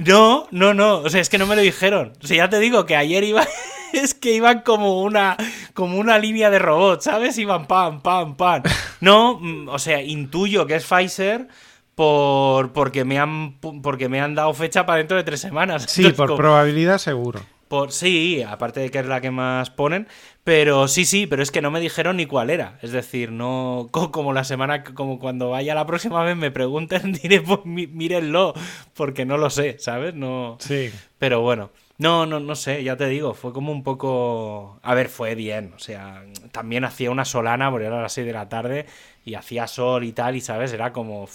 No, 0.05 0.47
no, 0.51 0.75
no. 0.75 0.99
O 0.99 1.11
sea, 1.11 1.21
es 1.21 1.29
que 1.29 1.39
no 1.39 1.47
me 1.47 1.57
lo 1.57 1.63
dijeron. 1.63 2.13
O 2.23 2.27
sea, 2.27 2.37
ya 2.37 2.49
te 2.49 2.59
digo 2.59 2.87
que 2.87 2.97
ayer 2.97 3.25
iba. 3.25 3.47
Es 3.91 4.13
que 4.13 4.35
iban 4.35 4.61
como 4.61 5.01
una. 5.03 5.35
como 5.73 5.97
una 5.99 6.19
línea 6.19 6.51
de 6.51 6.59
robots, 6.59 7.05
¿sabes? 7.05 7.39
Iban 7.39 7.67
pam, 7.67 8.03
pam, 8.03 8.37
pam. 8.37 8.63
No, 9.01 9.39
mm, 9.41 9.69
o 9.71 9.79
sea, 9.79 10.03
intuyo 10.03 10.67
que 10.67 10.75
es 10.75 10.85
Pfizer. 10.85 11.49
Por, 11.95 12.73
porque, 12.73 13.05
me 13.05 13.19
han, 13.19 13.59
porque 13.83 14.09
me 14.09 14.21
han 14.21 14.35
dado 14.37 14.55
fecha 14.55 14.87
para 14.87 14.99
dentro 14.99 15.17
de 15.17 15.25
tres 15.25 15.41
semanas. 15.41 15.87
Sí, 15.89 16.03
Entonces, 16.03 16.17
por 16.17 16.27
como- 16.29 16.37
probabilidad 16.39 16.99
seguro. 16.99 17.41
Por, 17.69 17.93
sí, 17.93 18.43
aparte 18.43 18.81
de 18.81 18.91
que 18.91 18.99
es 19.01 19.07
la 19.07 19.21
que 19.21 19.31
más 19.31 19.71
ponen, 19.71 20.09
pero 20.45 20.89
sí, 20.89 21.05
sí, 21.05 21.27
pero 21.27 21.43
es 21.43 21.51
que 21.51 21.63
no 21.63 21.71
me 21.71 21.81
dijeron 21.81 22.17
ni 22.17 22.27
cuál 22.27 22.51
era. 22.51 22.79
Es 22.83 22.93
decir, 22.93 23.31
no 23.33 23.89
co- 23.93 24.11
como 24.11 24.33
la 24.33 24.45
semana, 24.45 24.83
como 24.85 25.19
cuando 25.19 25.51
vaya 25.51 25.75
la 25.75 25.87
próxima 25.87 26.25
vez 26.25 26.37
me 26.37 26.51
pregunten, 26.51 27.13
diré, 27.23 27.41
pues 27.41 27.61
mí- 27.65 27.87
mírenlo, 27.87 28.55
porque 28.95 29.25
no 29.25 29.37
lo 29.39 29.51
sé, 29.51 29.77
¿sabes? 29.79 30.15
No. 30.15 30.57
Sí. 30.61 30.91
Pero 31.19 31.41
bueno, 31.41 31.71
no, 31.99 32.27
no, 32.27 32.41
no 32.41 32.55
sé, 32.55 32.83
ya 32.85 32.97
te 32.97 33.07
digo, 33.09 33.35
fue 33.35 33.53
como 33.53 33.73
un 33.73 33.83
poco... 33.83 34.79
A 34.83 34.95
ver, 34.95 35.09
fue 35.09 35.35
bien, 35.35 35.73
o 35.77 35.79
sea, 35.79 36.25
también 36.53 36.85
hacía 36.85 37.11
una 37.11 37.25
solana, 37.25 37.71
porque 37.71 37.87
era 37.87 38.01
las 38.01 38.13
6 38.13 38.27
de 38.27 38.33
la 38.33 38.49
tarde, 38.49 38.87
y 39.29 39.35
hacía 39.35 39.67
sol 39.67 40.05
y 40.05 40.13
tal, 40.13 40.37
y 40.37 40.41
sabes, 40.41 40.73
era 40.73 40.93
como 40.93 41.29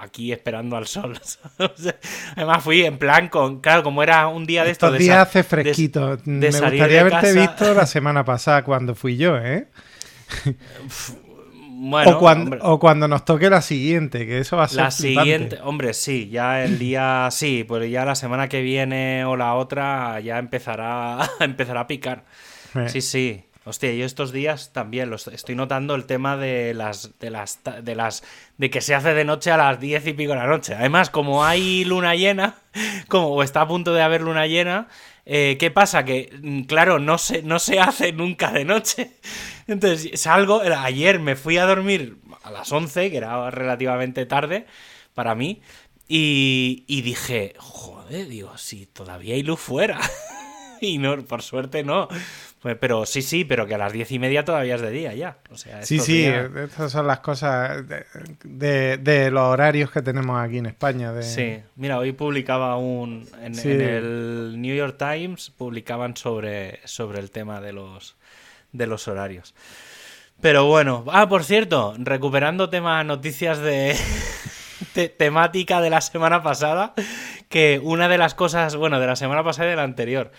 aquí 0.00 0.32
esperando 0.32 0.76
al 0.76 0.86
sol. 0.86 1.18
Además 2.36 2.62
fui 2.62 2.84
en 2.84 2.98
plan 2.98 3.28
con, 3.28 3.60
claro, 3.60 3.82
como 3.82 4.02
era 4.02 4.26
un 4.28 4.44
día 4.46 4.64
de 4.64 4.72
estos... 4.72 4.88
Estos 4.88 4.98
días 4.98 5.18
hace 5.18 5.42
fresquito. 5.44 6.16
de 6.16 6.22
Me 6.24 6.48
gustaría 6.48 7.00
haberte 7.00 7.34
casa. 7.34 7.40
visto 7.40 7.74
la 7.74 7.86
semana 7.86 8.24
pasada 8.24 8.64
cuando 8.64 8.94
fui 8.94 9.16
yo, 9.16 9.38
¿eh? 9.38 9.68
Bueno, 11.78 12.16
o, 12.16 12.18
cuando, 12.18 12.44
hombre, 12.44 12.60
o 12.62 12.78
cuando 12.78 13.06
nos 13.06 13.24
toque 13.24 13.50
la 13.50 13.60
siguiente, 13.60 14.26
que 14.26 14.38
eso 14.38 14.56
va 14.56 14.64
a 14.64 14.68
ser 14.68 14.76
la 14.84 14.90
flipante. 14.90 15.22
siguiente, 15.22 15.58
hombre, 15.62 15.92
sí, 15.94 16.28
ya 16.30 16.64
el 16.64 16.78
día, 16.78 17.28
sí, 17.30 17.64
pues 17.68 17.90
ya 17.90 18.04
la 18.04 18.14
semana 18.14 18.48
que 18.48 18.62
viene 18.62 19.24
o 19.26 19.36
la 19.36 19.54
otra 19.54 20.18
ya 20.20 20.38
empezará, 20.38 21.18
empezará 21.40 21.80
a 21.80 21.86
picar. 21.86 22.24
Eh, 22.74 22.88
Sí, 22.88 23.00
sí. 23.02 23.45
Hostia, 23.68 23.92
yo 23.94 24.06
estos 24.06 24.30
días 24.30 24.72
también 24.72 25.10
los 25.10 25.26
estoy 25.26 25.56
notando 25.56 25.96
el 25.96 26.06
tema 26.06 26.36
de 26.36 26.72
las 26.72 27.18
de 27.18 27.30
las 27.30 27.58
de 27.82 27.96
las 27.96 28.22
de 28.58 28.70
que 28.70 28.80
se 28.80 28.94
hace 28.94 29.12
de 29.12 29.24
noche 29.24 29.50
a 29.50 29.56
las 29.56 29.80
diez 29.80 30.06
y 30.06 30.12
pico 30.12 30.34
de 30.34 30.38
la 30.38 30.46
noche. 30.46 30.76
Además, 30.76 31.10
como 31.10 31.44
hay 31.44 31.84
luna 31.84 32.14
llena, 32.14 32.54
como 33.08 33.26
o 33.26 33.42
está 33.42 33.62
a 33.62 33.66
punto 33.66 33.92
de 33.92 34.02
haber 34.02 34.20
luna 34.20 34.46
llena, 34.46 34.86
eh, 35.24 35.56
¿qué 35.58 35.72
pasa? 35.72 36.04
Que 36.04 36.32
mm, 36.40 36.62
claro, 36.62 37.00
no 37.00 37.18
se 37.18 37.42
no 37.42 37.58
se 37.58 37.80
hace 37.80 38.12
nunca 38.12 38.52
de 38.52 38.64
noche. 38.64 39.16
Entonces, 39.66 40.20
salgo, 40.20 40.62
ayer 40.62 41.18
me 41.18 41.34
fui 41.34 41.58
a 41.58 41.66
dormir 41.66 42.18
a 42.44 42.52
las 42.52 42.70
11, 42.70 43.10
que 43.10 43.16
era 43.16 43.50
relativamente 43.50 44.26
tarde 44.26 44.66
para 45.12 45.34
mí, 45.34 45.60
y, 46.06 46.84
y 46.86 47.02
dije, 47.02 47.54
joder, 47.58 48.28
digo, 48.28 48.56
si 48.58 48.86
todavía 48.86 49.34
hay 49.34 49.42
luz 49.42 49.58
fuera. 49.58 49.98
y 50.80 50.98
no, 50.98 51.24
por 51.24 51.42
suerte 51.42 51.82
no. 51.82 52.08
Pues, 52.66 52.78
pero 52.80 53.06
sí, 53.06 53.22
sí, 53.22 53.44
pero 53.44 53.64
que 53.64 53.76
a 53.76 53.78
las 53.78 53.92
diez 53.92 54.10
y 54.10 54.18
media 54.18 54.44
todavía 54.44 54.74
es 54.74 54.80
de 54.80 54.90
día 54.90 55.14
ya. 55.14 55.36
O 55.52 55.56
sea, 55.56 55.84
sí, 55.84 56.00
sí, 56.00 56.24
estas 56.24 56.90
son 56.90 57.06
las 57.06 57.20
cosas 57.20 57.86
de, 57.86 58.04
de- 58.42 58.96
de 58.96 59.30
los 59.30 59.42
horarios 59.44 59.92
que 59.92 60.02
tenemos 60.02 60.40
aquí 60.44 60.58
en 60.58 60.66
España. 60.66 61.12
De... 61.12 61.22
Sí, 61.22 61.60
mira, 61.76 61.96
hoy 61.98 62.10
publicaba 62.10 62.76
un. 62.76 63.28
En, 63.40 63.54
Sí. 63.54 63.70
en 63.70 63.80
el 63.82 64.60
New 64.60 64.74
York 64.74 64.96
Times 64.98 65.50
publicaban 65.50 66.16
sobre, 66.16 66.80
sobre 66.84 67.20
el 67.20 67.30
tema 67.30 67.60
de 67.60 67.72
los, 67.72 68.16
de 68.72 68.88
los 68.88 69.06
horarios. 69.06 69.54
Pero 70.40 70.64
bueno, 70.66 71.04
ah, 71.12 71.28
por 71.28 71.44
cierto, 71.44 71.94
recuperando 71.98 72.68
tema 72.68 73.04
noticias 73.04 73.60
de 73.60 73.96
te- 74.92 75.08
temática 75.08 75.80
de 75.80 75.90
la 75.90 76.00
semana 76.00 76.42
pasada, 76.42 76.94
que 77.48 77.80
una 77.80 78.08
de 78.08 78.18
las 78.18 78.34
cosas, 78.34 78.74
bueno, 78.74 78.98
de 78.98 79.06
la 79.06 79.14
semana 79.14 79.44
pasada 79.44 79.68
y 79.68 79.70
de 79.70 79.76
la 79.76 79.84
anterior, 79.84 80.32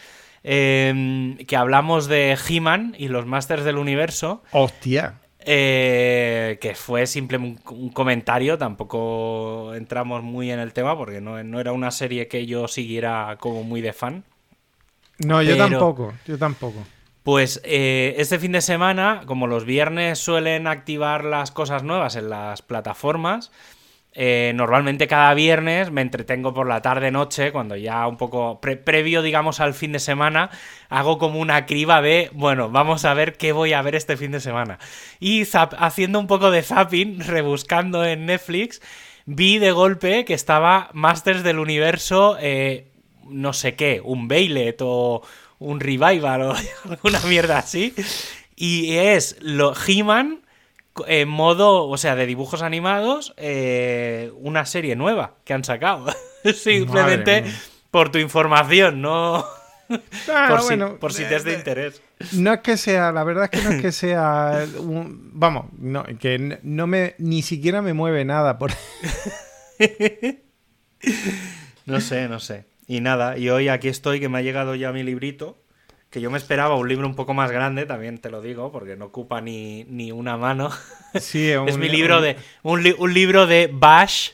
eh, 0.50 1.36
que 1.46 1.56
hablamos 1.58 2.08
de 2.08 2.38
He-Man 2.48 2.96
y 2.98 3.10
los 3.10 3.26
Masters 3.26 3.66
del 3.66 3.78
Universo, 3.78 4.44
Hostia. 4.52 5.16
eh, 5.40 6.58
que 6.62 6.74
fue 6.74 7.06
simplemente 7.06 7.62
un, 7.70 7.78
un 7.80 7.90
comentario, 7.90 8.58
tampoco 8.58 9.74
entramos 9.76 10.24
muy 10.24 10.50
en 10.52 10.60
el 10.60 10.72
tema 10.72 10.98
porque 10.98 11.20
no, 11.20 11.44
no 11.44 11.60
era 11.60 11.74
una 11.74 11.92
serie 11.92 12.28
que 12.30 12.46
yo 12.46 12.68
siguiera 12.70 13.36
como 13.42 13.64
muy 13.64 13.82
de 13.82 13.92
fan. 13.92 14.24
No, 15.20 15.42
yo 15.42 15.54
Pero- 15.58 15.68
tampoco, 15.70 16.14
yo 16.26 16.38
tampoco. 16.38 16.84
Pues 17.24 17.60
eh, 17.66 18.16
este 18.20 18.40
fin 18.40 18.54
de 18.54 18.62
semana, 18.62 19.24
como 19.26 19.48
los 19.48 19.66
viernes 19.66 20.18
suelen 20.18 20.66
activar 20.66 21.26
las 21.26 21.52
cosas 21.52 21.84
nuevas 21.84 22.16
en 22.16 22.30
las 22.30 22.62
plataformas, 22.62 23.52
eh, 24.20 24.52
normalmente 24.56 25.08
cada 25.08 25.32
viernes 25.36 25.92
me 25.92 26.02
entretengo 26.02 26.52
por 26.52 26.68
la 26.68 26.82
tarde-noche, 26.82 27.52
cuando 27.52 27.76
ya 27.76 28.08
un 28.08 28.18
poco 28.18 28.60
pre- 28.60 28.76
previo, 28.76 29.22
digamos, 29.22 29.60
al 29.60 29.76
fin 29.76 29.92
de 29.92 30.00
semana, 30.00 30.50
hago 30.90 31.20
como 31.20 31.40
una 31.40 31.68
criba 31.68 32.02
de, 32.02 32.32
bueno, 32.34 32.72
vamos 32.72 33.06
a 33.06 33.14
ver 33.14 33.38
qué 33.38 33.52
voy 33.52 33.74
a 33.74 33.82
ver 33.84 33.94
este 33.94 34.18
fin 34.18 34.32
de 34.32 34.40
semana. 34.40 34.80
Y 35.20 35.44
haciendo 35.78 36.20
un 36.20 36.26
poco 36.26 36.50
de 36.50 36.64
zapping, 36.64 37.20
rebuscando 37.28 38.04
en 38.04 38.26
Netflix, 38.26 38.82
vi 39.28 39.60
de 39.60 39.72
golpe 39.72 40.26
que 40.26 40.34
estaba 40.34 40.90
Masters 40.94 41.44
del 41.44 41.60
Universo, 41.60 42.38
eh, 42.42 42.88
no 43.30 43.54
sé 43.54 43.76
qué, 43.76 44.02
un 44.04 44.28
Bailet 44.28 44.78
o 44.82 45.22
un 45.60 45.80
Revival 45.80 46.42
o 46.42 46.56
alguna 46.90 47.20
mierda 47.28 47.60
así. 47.60 47.94
Y 48.56 48.96
es 48.96 49.38
lo 49.42 49.74
He-Man 49.76 50.40
en 51.08 51.28
modo, 51.30 51.88
o 51.88 51.98
sea, 51.98 52.16
de 52.16 52.26
dibujos 52.26 52.62
animados, 52.62 53.34
eh, 53.38 54.32
una 54.38 54.66
serie 54.66 54.96
nueva 54.96 55.36
que 55.44 55.54
han 55.54 55.64
sacado. 55.64 56.08
Simplemente 56.56 57.44
por 57.92 58.10
tu 58.12 58.18
información, 58.20 59.02
no 59.02 59.46
Ah, 60.30 60.48
por, 60.50 60.64
bueno, 60.64 60.90
si, 60.90 60.94
por 60.96 61.14
si 61.14 61.24
eh, 61.24 61.28
te 61.28 61.36
es 61.38 61.44
de 61.46 61.54
eh, 61.54 61.58
interés. 61.58 62.02
No 62.34 62.52
es 62.54 62.60
que 62.60 62.76
sea, 62.76 63.12
la 63.14 63.24
verdad 63.24 63.46
es 63.46 63.50
que 63.52 63.62
no 63.66 63.70
es 63.76 63.82
que 63.82 63.92
sea 63.94 64.66
un- 64.80 65.32
vamos, 65.34 65.68
no, 65.78 66.04
que 66.20 66.60
no 66.64 66.88
me 66.88 67.16
ni 67.20 67.42
siquiera 67.42 67.82
me 67.82 67.94
mueve 67.94 68.26
nada 68.26 68.58
por 68.58 68.72
No 71.86 72.02
sé, 72.02 72.28
no 72.28 72.40
sé. 72.40 72.66
Y 72.88 73.00
nada, 73.02 73.38
y 73.38 73.50
hoy 73.50 73.70
aquí 73.70 73.88
estoy 73.88 74.20
que 74.20 74.30
me 74.30 74.40
ha 74.40 74.42
llegado 74.42 74.76
ya 74.76 74.92
mi 74.92 75.04
librito, 75.04 75.58
que 76.10 76.22
yo 76.22 76.32
me 76.32 76.38
esperaba 76.38 76.76
un 76.76 76.88
libro 76.88 77.06
un 77.08 77.16
poco 77.16 77.34
más 77.34 77.52
grande, 77.52 77.86
también 77.86 78.18
te 78.20 78.30
lo 78.30 78.42
digo, 78.42 78.72
porque 78.72 78.96
no 78.96 79.06
ocupa 79.06 79.42
ni, 79.42 79.84
ni 79.86 80.12
una 80.12 80.38
mano. 80.38 80.70
Sí, 81.20 81.50
es 81.52 81.58
un- 81.76 81.80
mi 81.80 81.90
libro 81.90 82.18
un- 82.18 82.24
de 82.24 82.38
un, 82.64 82.84
li- 82.84 82.96
un 82.98 83.14
libro 83.14 83.46
de 83.48 83.70
Bash, 83.72 84.32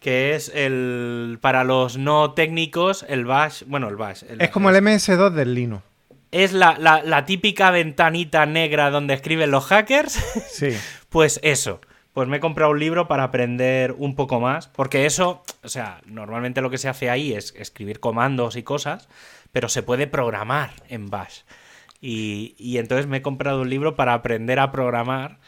que 0.00 0.34
es 0.34 0.50
el 0.54 1.38
para 1.40 1.64
los 1.64 1.96
no 1.96 2.32
técnicos, 2.32 3.04
el 3.08 3.24
Bash, 3.24 3.62
bueno, 3.66 3.88
el 3.88 3.96
Bash. 3.96 4.22
el- 4.28 4.40
Es 4.42 4.50
como 4.50 4.68
el 4.70 4.76
MS2 4.76 5.30
del 5.30 5.54
Linux. 5.54 5.82
es 6.30 6.52
la, 6.52 6.76
la- 6.78 7.02
la 7.02 7.24
típica 7.26 7.70
ventanita 7.70 8.44
negra 8.44 8.90
donde 8.90 9.14
escriben 9.14 9.50
los 9.50 9.64
hackers. 9.66 10.12
Sí. 10.50 10.70
Pues 11.08 11.38
eso. 11.44 11.80
Pues 12.12 12.26
me 12.28 12.38
he 12.38 12.40
comprado 12.40 12.72
un 12.72 12.80
libro 12.80 13.06
para 13.08 13.22
aprender 13.24 13.94
un 13.98 14.14
poco 14.16 14.40
más. 14.40 14.66
Porque 14.68 15.06
eso, 15.06 15.42
o 15.62 15.68
sea, 15.68 16.00
normalmente 16.06 16.60
lo 16.60 16.68
que 16.70 16.78
se 16.78 16.88
hace 16.88 17.08
ahí 17.08 17.32
es 17.32 17.54
escribir 17.56 18.00
comandos 18.00 18.56
y 18.56 18.64
cosas, 18.64 19.08
pero 19.54 19.70
se 19.70 19.82
puede 19.82 20.06
programar 20.06 20.72
en 20.90 21.08
Bash. 21.08 21.40
Y, 22.02 22.54
y 22.58 22.76
entonces 22.76 23.06
me 23.06 23.18
he 23.18 23.22
comprado 23.22 23.62
un 23.62 23.70
libro 23.70 23.94
para 23.96 24.12
aprender 24.12 24.58
a 24.58 24.70
programar. 24.70 25.38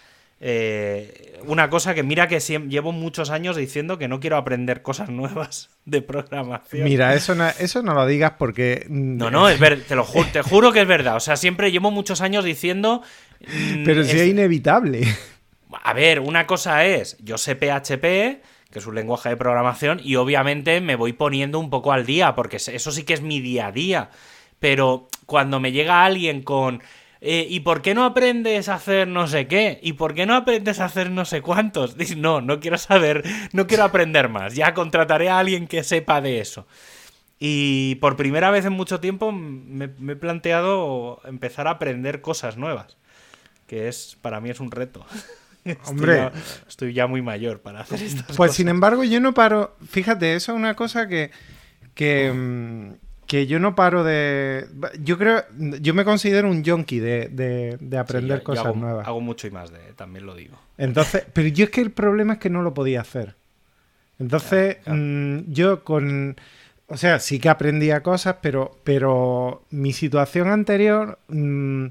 eh, 0.40 1.38
una 1.46 1.68
cosa 1.70 1.94
que 1.94 2.02
mira 2.02 2.28
que 2.28 2.40
llevo 2.40 2.92
muchos 2.92 3.30
años 3.30 3.56
diciendo 3.56 3.98
que 3.98 4.06
no 4.08 4.20
quiero 4.20 4.36
aprender 4.36 4.80
cosas 4.82 5.08
nuevas 5.10 5.70
de 5.84 6.02
programación. 6.02 6.84
Mira, 6.84 7.14
eso 7.14 7.34
no, 7.34 7.48
eso 7.48 7.82
no 7.82 7.94
lo 7.94 8.06
digas 8.06 8.32
porque 8.38 8.86
No, 8.88 9.30
no, 9.30 9.48
es 9.48 9.58
ver, 9.58 9.82
te 9.82 9.96
lo 9.96 10.04
juro, 10.04 10.28
te 10.32 10.42
juro 10.42 10.72
que 10.72 10.82
es 10.82 10.86
verdad. 10.88 11.16
O 11.16 11.20
sea, 11.20 11.36
siempre 11.36 11.72
llevo 11.72 11.90
muchos 11.90 12.20
años 12.20 12.44
diciendo. 12.44 13.02
mm, 13.40 13.84
pero 13.84 14.02
si 14.04 14.10
es- 14.10 14.22
es 14.22 14.28
inevitable. 14.28 15.06
A 15.82 15.92
ver, 15.92 16.20
una 16.20 16.46
cosa 16.46 16.84
es, 16.86 17.16
yo 17.18 17.36
sé 17.38 17.54
PHP, 17.56 18.40
que 18.76 18.80
es 18.80 18.86
un 18.86 18.94
lenguaje 18.94 19.30
de 19.30 19.38
programación, 19.38 20.02
y 20.04 20.16
obviamente 20.16 20.82
me 20.82 20.96
voy 20.96 21.14
poniendo 21.14 21.58
un 21.58 21.70
poco 21.70 21.92
al 21.92 22.04
día, 22.04 22.34
porque 22.34 22.58
eso 22.58 22.92
sí 22.92 23.04
que 23.04 23.14
es 23.14 23.22
mi 23.22 23.40
día 23.40 23.68
a 23.68 23.72
día. 23.72 24.10
Pero 24.58 25.08
cuando 25.24 25.60
me 25.60 25.72
llega 25.72 26.04
alguien 26.04 26.42
con. 26.42 26.82
eh, 27.22 27.46
¿Y 27.48 27.60
por 27.60 27.80
qué 27.80 27.94
no 27.94 28.04
aprendes 28.04 28.68
a 28.68 28.74
hacer 28.74 29.08
no 29.08 29.28
sé 29.28 29.46
qué? 29.48 29.80
¿Y 29.82 29.94
por 29.94 30.12
qué 30.12 30.26
no 30.26 30.34
aprendes 30.34 30.78
a 30.80 30.84
hacer 30.84 31.10
no 31.10 31.24
sé 31.24 31.40
cuántos? 31.40 31.96
Dices, 31.96 32.18
no, 32.18 32.42
no 32.42 32.60
quiero 32.60 32.76
saber, 32.76 33.24
no 33.54 33.66
quiero 33.66 33.84
aprender 33.84 34.28
más. 34.28 34.54
Ya 34.54 34.74
contrataré 34.74 35.30
a 35.30 35.38
alguien 35.38 35.66
que 35.68 35.82
sepa 35.82 36.20
de 36.20 36.40
eso. 36.40 36.66
Y 37.38 37.94
por 37.94 38.16
primera 38.16 38.50
vez 38.50 38.66
en 38.66 38.74
mucho 38.74 39.00
tiempo 39.00 39.32
me, 39.32 39.88
me 39.98 40.12
he 40.12 40.16
planteado 40.16 41.22
empezar 41.24 41.66
a 41.66 41.70
aprender 41.70 42.20
cosas 42.20 42.58
nuevas. 42.58 42.98
Que 43.66 43.88
es, 43.88 44.18
para 44.20 44.38
mí 44.42 44.50
es 44.50 44.60
un 44.60 44.70
reto. 44.70 45.06
Estoy 45.66 45.90
Hombre. 45.90 46.16
ya- 46.16 46.32
estoy 46.68 46.92
ya 46.92 47.06
muy 47.06 47.22
mayor 47.22 47.60
para 47.60 47.80
hacer 47.80 48.02
estas 48.02 48.24
Pues 48.26 48.36
cosas. 48.36 48.54
sin 48.56 48.68
embargo, 48.68 49.02
yo 49.04 49.20
no 49.20 49.34
paro. 49.34 49.76
Fíjate, 49.88 50.34
eso 50.34 50.52
es 50.52 50.56
una 50.58 50.74
cosa 50.74 51.08
que. 51.08 51.30
que, 51.94 52.32
mm, 52.32 52.92
que 53.26 53.46
yo 53.48 53.58
no 53.58 53.74
paro 53.74 54.04
de. 54.04 54.66
Yo 55.02 55.18
creo. 55.18 55.42
Yo 55.80 55.94
me 55.94 56.04
considero 56.04 56.48
un 56.48 56.64
junkie 56.64 57.00
de, 57.00 57.28
de- 57.80 57.98
aprender 57.98 58.38
yo 58.38 58.44
cosas 58.44 58.66
hago, 58.66 58.76
nuevas. 58.76 59.06
Hago 59.08 59.20
mucho 59.20 59.46
y 59.46 59.50
más 59.50 59.70
de, 59.72 59.78
también 59.96 60.26
lo 60.26 60.34
digo. 60.34 60.56
Entonces, 60.78 61.24
pero 61.32 61.48
yo 61.48 61.64
es 61.64 61.70
que 61.70 61.80
el 61.80 61.90
problema 61.90 62.34
es 62.34 62.38
que 62.38 62.50
no 62.50 62.62
lo 62.62 62.72
podía 62.74 63.00
hacer. 63.00 63.34
Entonces, 64.18 64.76
Claro, 64.76 64.82
claro. 64.84 64.98
mm, 65.00 65.52
yo 65.52 65.84
con. 65.84 66.36
O 66.88 66.96
sea, 66.96 67.18
sí 67.18 67.40
que 67.40 67.48
aprendía 67.48 68.04
cosas, 68.04 68.36
pero, 68.40 68.78
pero 68.84 69.64
mi 69.70 69.92
situación 69.92 70.48
anterior 70.48 71.18
mm, 71.26 71.86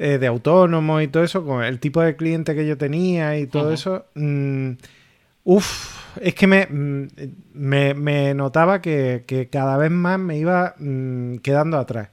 eh, 0.00 0.18
de 0.18 0.26
autónomo 0.26 1.00
y 1.00 1.08
todo 1.08 1.22
eso, 1.22 1.44
con 1.44 1.62
el 1.62 1.78
tipo 1.78 2.00
de 2.00 2.16
cliente 2.16 2.54
que 2.54 2.66
yo 2.66 2.76
tenía 2.78 3.38
y 3.38 3.46
todo 3.46 3.72
eso, 3.74 4.06
mm, 4.14 4.70
uff, 5.44 6.18
es 6.20 6.34
que 6.34 6.46
me, 6.46 6.66
mm, 6.66 7.08
me, 7.54 7.94
me 7.94 8.34
notaba 8.34 8.80
que, 8.80 9.24
que 9.26 9.48
cada 9.48 9.76
vez 9.76 9.90
más 9.90 10.18
me 10.18 10.38
iba 10.38 10.74
mm, 10.78 11.36
quedando 11.38 11.78
atrás. 11.78 12.08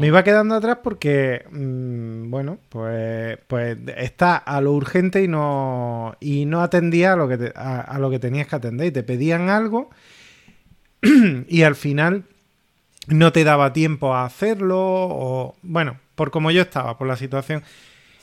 Me 0.00 0.08
iba 0.08 0.22
quedando 0.22 0.54
atrás 0.54 0.78
porque, 0.84 1.44
bueno, 1.50 2.58
pues, 2.68 3.38
pues 3.46 3.78
está 3.96 4.36
a 4.36 4.60
lo 4.60 4.72
urgente 4.72 5.22
y 5.22 5.28
no, 5.28 6.14
y 6.20 6.44
no 6.44 6.60
atendía 6.60 7.14
a 7.14 7.16
lo, 7.16 7.26
que 7.26 7.38
te- 7.38 7.52
a, 7.56 7.80
a 7.80 7.98
lo 7.98 8.10
que 8.10 8.18
tenías 8.18 8.46
que 8.48 8.56
atender. 8.56 8.88
Y 8.88 8.90
te 8.90 9.02
pedían 9.02 9.48
algo 9.48 9.88
y 11.48 11.62
al 11.62 11.74
final 11.74 12.24
no 13.06 13.32
te 13.32 13.44
daba 13.44 13.72
tiempo 13.72 14.14
a 14.14 14.24
hacerlo 14.26 14.78
o, 14.78 15.56
bueno, 15.62 15.96
por 16.18 16.30
como 16.30 16.50
yo 16.50 16.60
estaba, 16.60 16.98
por 16.98 17.06
la 17.06 17.16
situación. 17.16 17.62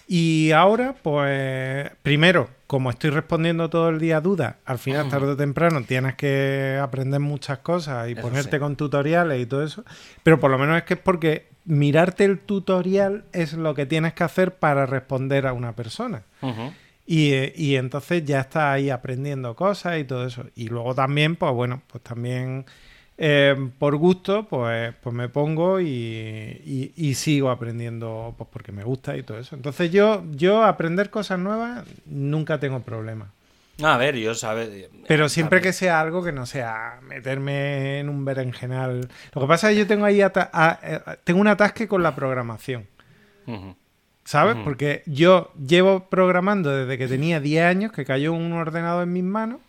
Y 0.08 0.52
ahora, 0.52 0.94
pues, 1.02 1.90
primero, 2.04 2.50
como 2.68 2.92
estoy 2.92 3.10
respondiendo 3.10 3.72
todo 3.72 3.90
el 3.90 4.00
día 4.00 4.22
dudas, 4.22 4.58
al 4.66 4.78
final, 4.78 5.10
tarde 5.10 5.32
o 5.32 5.36
temprano, 5.36 5.82
tienes 5.84 6.14
que 6.14 6.78
aprender 6.80 7.20
muchas 7.20 7.60
cosas 7.60 8.08
y 8.10 8.12
Eso 8.12 8.22
ponerte 8.22 8.58
sí. 8.58 8.60
con 8.60 8.76
tutoriales 8.76 9.42
y 9.42 9.48
todo 9.48 9.64
eso. 9.64 9.84
Pero 10.22 10.40
por 10.40 10.52
lo 10.52 10.60
menos 10.60 10.78
es 10.78 10.84
que 10.84 10.94
es 10.94 11.00
porque 11.00 11.48
mirarte 11.64 12.26
el 12.26 12.38
tutorial 12.38 13.26
es 13.32 13.54
lo 13.54 13.74
que 13.74 13.88
tienes 13.88 14.14
que 14.14 14.24
hacer 14.24 14.56
para 14.56 14.86
responder 14.86 15.48
a 15.48 15.54
una 15.54 15.74
persona. 15.74 16.22
Y, 17.08 17.32
eh, 17.34 17.54
y 17.56 17.76
entonces 17.76 18.24
ya 18.26 18.42
estás 18.42 18.64
ahí 18.64 18.92
aprendiendo 18.92 19.56
cosas 19.56 19.98
y 20.00 20.04
todo 20.04 20.28
eso. 20.28 20.44
Y 20.56 20.68
luego 20.68 20.94
también, 20.94 21.36
pues 21.36 21.52
bueno, 21.54 21.82
pues 21.88 22.04
también 22.04 22.66
eh, 23.18 23.56
por 23.80 23.96
gusto, 23.96 24.46
pues, 24.48 24.94
pues 25.02 25.16
me 25.16 25.30
pongo 25.30 25.80
y, 25.80 25.86
y- 25.88 26.92
y 26.96 27.14
sigo 27.16 27.50
aprendiendo, 27.50 28.36
pues 28.38 28.50
porque 28.52 28.72
me 28.72 28.84
gusta 28.84 29.16
y 29.16 29.24
todo 29.24 29.40
eso. 29.40 29.56
Entonces 29.56 29.92
yo, 29.92 30.24
yo 30.32 30.64
aprender 30.64 31.10
cosas 31.10 31.40
nuevas 31.40 31.86
nunca 32.06 32.60
tengo 32.60 32.82
problema. 32.82 33.32
A 33.84 33.98
ver, 33.98 34.16
yo 34.16 34.34
sabes. 34.36 34.70
Pero 35.08 35.28
siempre 35.28 35.60
que 35.62 35.74
sea 35.74 36.00
algo 36.00 36.24
que 36.24 36.32
no 36.32 36.46
sea 36.46 37.00
meterme 37.08 38.00
en 38.00 38.08
un 38.10 38.24
berenjenal. 38.24 39.08
Lo 39.34 39.42
que 39.42 39.48
pasa 39.48 39.70
es 39.70 39.76
que 39.76 39.80
yo 39.80 39.88
tengo 39.88 40.06
ahí 40.06 40.22
ata- 40.22 40.50
a- 40.54 40.80
eh, 40.82 41.00
tengo 41.26 41.42
un 41.42 41.48
atasque 41.48 41.88
con 41.88 42.02
la 42.04 42.16
programación. 42.16 42.88
¿Sabes? 44.24 44.56
Porque 44.64 45.04
yo 45.06 45.52
llevo 45.68 46.10
programando 46.10 46.72
desde 46.76 46.98
que 46.98 47.08
tenía 47.08 47.40
10 47.40 47.64
años, 47.66 47.92
que 47.92 48.06
cayó 48.06 48.34
un 48.34 48.54
ordenador 48.54 49.04
en 49.04 49.14
mis 49.14 49.24
manos, 49.24 49.60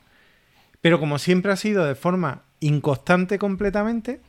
pero 0.81 0.99
como 0.99 1.19
siempre 1.19 1.53
ha 1.53 1.57
sido 1.57 1.85
de 1.85 1.95
forma 1.95 2.43
inconstante 2.67 3.39
completamente, 3.39 4.21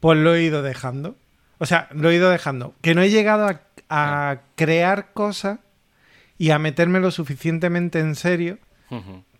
pues 0.00 0.18
lo 0.18 0.34
he 0.34 0.42
ido 0.42 0.62
dejando. 0.62 1.16
O 1.58 1.66
sea, 1.66 1.88
lo 1.92 2.10
he 2.10 2.14
ido 2.16 2.30
dejando. 2.30 2.74
Que 2.82 2.94
no 2.94 3.02
he 3.02 3.10
llegado 3.10 3.46
a, 3.46 3.60
a 3.88 4.40
crear 4.56 5.12
cosas 5.12 5.58
y 6.38 6.50
a 6.50 6.58
meterme 6.58 7.00
lo 7.00 7.10
suficientemente 7.10 8.00
en 8.00 8.14
serio 8.14 8.58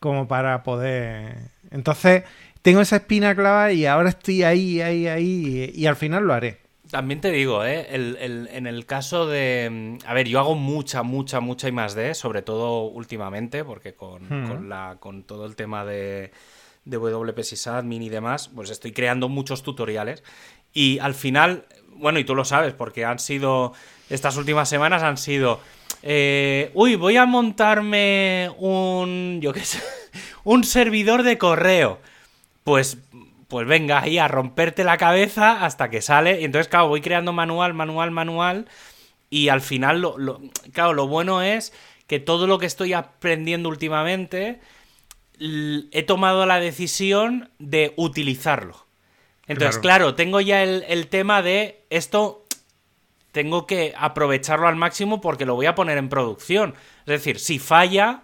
como 0.01 0.27
para 0.29 0.63
poder. 0.63 1.37
Entonces, 1.71 2.25
tengo 2.63 2.81
esa 2.81 2.97
espina 2.97 3.35
clavada 3.35 3.73
y 3.73 3.87
ahora 3.87 4.09
estoy 4.11 4.43
ahí, 4.43 4.81
ahí, 4.81 5.07
ahí, 5.07 5.71
y, 5.75 5.81
y 5.83 5.87
al 5.87 5.97
final 5.97 6.25
lo 6.25 6.35
haré. 6.35 6.59
También 6.91 7.21
te 7.21 7.31
digo, 7.31 7.65
¿eh? 7.65 7.87
El- 7.91 8.17
el- 8.21 8.49
en 8.53 8.67
el 8.67 8.85
caso 8.87 9.27
de... 9.27 9.99
mm, 10.03 10.07
A 10.07 10.15
ver, 10.15 10.29
yo 10.29 10.39
hago 10.39 10.55
mucha, 10.55 11.03
mucha, 11.03 11.41
mucha 11.41 11.69
I 11.69 11.73
más 11.73 11.95
D, 11.95 12.15
sobre 12.15 12.43
todo 12.43 12.83
últimamente, 12.85 13.65
porque 13.65 13.95
con, 13.95 14.23
Hmm. 14.29 14.49
con 14.49 14.69
la, 14.69 14.97
con 15.01 15.23
todo 15.25 15.47
el 15.47 15.57
tema 15.57 15.85
de, 15.85 16.31
de 16.85 16.99
WP 16.99 17.43
Sysadmin 17.43 18.03
y 18.03 18.09
demás, 18.09 18.51
pues 18.55 18.71
estoy 18.71 18.93
creando 18.93 19.29
muchos 19.29 19.63
tutoriales. 19.63 20.23
Y 20.73 20.99
al 20.99 21.15
final, 21.15 21.67
bueno, 21.97 22.19
y 22.19 22.25
tú 22.25 22.35
lo 22.35 22.45
sabes, 22.45 22.75
porque 22.75 23.05
han 23.05 23.19
sido... 23.19 23.73
Estas 24.11 24.37
últimas 24.37 24.69
semanas 24.69 25.03
han 25.03 25.17
sido... 25.17 25.61
eh, 26.03 26.71
uy, 26.75 26.97
voy 26.97 27.17
a 27.17 27.27
montarme 27.27 28.51
un... 28.59 29.39
Yo 29.41 29.53
qué 29.53 29.65
sé... 29.65 29.83
Un 30.45 30.63
servidor 30.65 31.23
de 31.23 31.39
correo. 31.39 32.01
Pues, 32.65 32.99
pues 33.49 33.67
venga 33.67 34.01
ahí 34.03 34.19
a 34.19 34.29
romperte 34.29 34.85
la 34.85 34.99
cabeza 34.99 35.65
hasta 35.65 35.89
que 35.89 36.03
sale. 36.03 36.41
Y 36.41 36.45
entonces, 36.45 36.69
claro, 36.69 36.89
voy 36.89 37.01
creando 37.01 37.33
manual, 37.33 37.73
manual, 37.73 38.11
manual. 38.11 38.67
Y 39.31 39.49
al 39.49 39.63
final, 39.63 40.01
lo, 40.01 40.41
claro, 40.73 40.93
lo 40.93 41.09
bueno 41.09 41.43
es 41.43 41.73
que 42.07 42.21
todo 42.21 42.47
lo 42.47 42.59
que 42.59 42.67
estoy 42.67 42.93
aprendiendo 42.93 43.69
últimamente, 43.69 44.61
he 45.39 46.03
tomado 46.05 46.47
la 46.47 46.61
decisión 46.61 47.51
de 47.59 47.93
utilizarlo. 47.97 48.85
Entonces, 49.47 49.79
Claro. 49.79 50.05
claro, 50.07 50.15
tengo 50.15 50.41
ya 50.41 50.63
el, 50.63 50.85
el 50.89 51.09
tema 51.09 51.43
de 51.43 51.83
esto 51.91 52.45
tengo 53.33 53.67
que 53.67 53.93
aprovecharlo 53.97 54.69
al 54.69 54.77
máximo 54.77 55.21
porque 55.21 55.45
lo 55.45 55.55
voy 55.57 55.67
a 55.67 55.75
poner 55.75 55.99
en 55.99 56.09
producción. 56.09 56.75
Es 57.01 57.07
decir, 57.07 57.39
si 57.39 57.59
falla, 57.59 58.23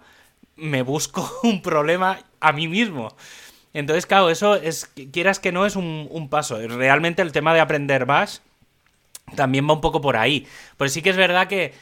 me 0.55 0.81
busco 0.81 1.29
un 1.43 1.61
problema 1.61 2.19
a 2.39 2.51
mí 2.53 2.67
mismo. 2.67 3.15
Entonces, 3.73 4.05
claro, 4.05 4.29
eso 4.29 4.55
es, 4.55 4.89
quieras 5.11 5.39
que 5.39 5.51
no, 5.51 5.65
es 5.65 5.75
un, 5.75 6.07
un 6.09 6.29
paso. 6.29 6.57
Realmente 6.67 7.21
el 7.21 7.31
tema 7.31 7.53
de 7.53 7.59
aprender 7.59 8.05
Bash 8.05 8.37
también 9.35 9.67
va 9.67 9.73
un 9.73 9.81
poco 9.81 10.01
por 10.01 10.17
ahí. 10.17 10.47
Pues 10.77 10.91
sí 10.93 11.01
que 11.01 11.09
es 11.11 11.17
verdad 11.17 11.47
que 11.47 11.73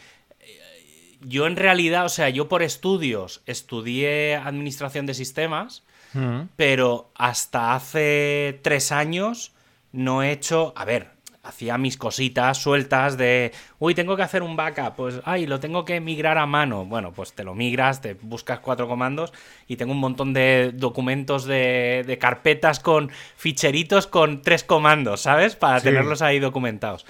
yo 1.21 1.47
en 1.47 1.55
realidad, 1.55 2.05
o 2.05 2.09
sea, 2.09 2.29
yo 2.29 2.47
por 2.47 2.63
estudios 2.63 3.41
estudié 3.45 4.35
administración 4.35 5.05
de 5.05 5.13
sistemas, 5.13 5.83
Mm. 6.13 6.49
pero 6.55 7.11
hasta 7.15 7.75
hace 7.75 8.59
tres 8.63 8.91
años 8.91 9.51
no 9.91 10.23
he 10.23 10.31
hecho. 10.31 10.73
A 10.75 10.83
ver, 10.85 11.11
hacía 11.43 11.77
mis 11.77 11.97
cositas 11.97 12.57
sueltas 12.57 13.15
de. 13.15 13.51
Uy, 13.77 13.93
tengo 13.93 14.15
que 14.15 14.23
hacer 14.23 14.41
un 14.41 14.55
backup. 14.55 14.95
Pues, 14.95 15.19
ay, 15.25 15.45
lo 15.45 15.59
tengo 15.59 15.85
que 15.85 15.99
migrar 15.99 16.39
a 16.39 16.47
mano. 16.47 16.85
Bueno, 16.85 17.11
pues 17.11 17.33
te 17.33 17.43
lo 17.43 17.53
migras, 17.53 18.01
te 18.01 18.15
buscas 18.15 18.59
cuatro 18.59 18.87
comandos 18.87 19.33
y 19.67 19.75
tengo 19.75 19.91
un 19.91 19.99
montón 19.99 20.33
de 20.33 20.71
documentos 20.73 21.45
de, 21.45 22.03
de 22.07 22.17
carpetas 22.17 22.79
con 22.79 23.11
ficheritos 23.37 24.07
con 24.07 24.41
tres 24.41 24.63
comandos, 24.63 25.21
¿sabes? 25.21 25.55
Para 25.55 25.79
Sí. 25.79 25.85
tenerlos 25.85 26.23
ahí 26.23 26.39
documentados. 26.39 27.05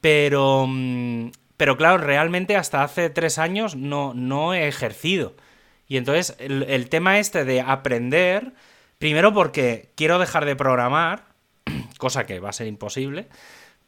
Pero. 0.00 0.66
Pero 1.60 1.76
claro, 1.76 1.98
realmente 1.98 2.56
hasta 2.56 2.82
hace 2.82 3.10
tres 3.10 3.38
años 3.38 3.76
no, 3.76 4.14
no 4.14 4.54
he 4.54 4.66
ejercido. 4.66 5.34
Y 5.86 5.98
entonces 5.98 6.34
el, 6.38 6.62
el 6.62 6.88
tema 6.88 7.18
este 7.18 7.44
de 7.44 7.60
aprender, 7.60 8.54
primero 8.98 9.34
porque 9.34 9.90
quiero 9.94 10.18
dejar 10.18 10.46
de 10.46 10.56
programar, 10.56 11.24
cosa 11.98 12.24
que 12.24 12.40
va 12.40 12.48
a 12.48 12.54
ser 12.54 12.66
imposible, 12.66 13.28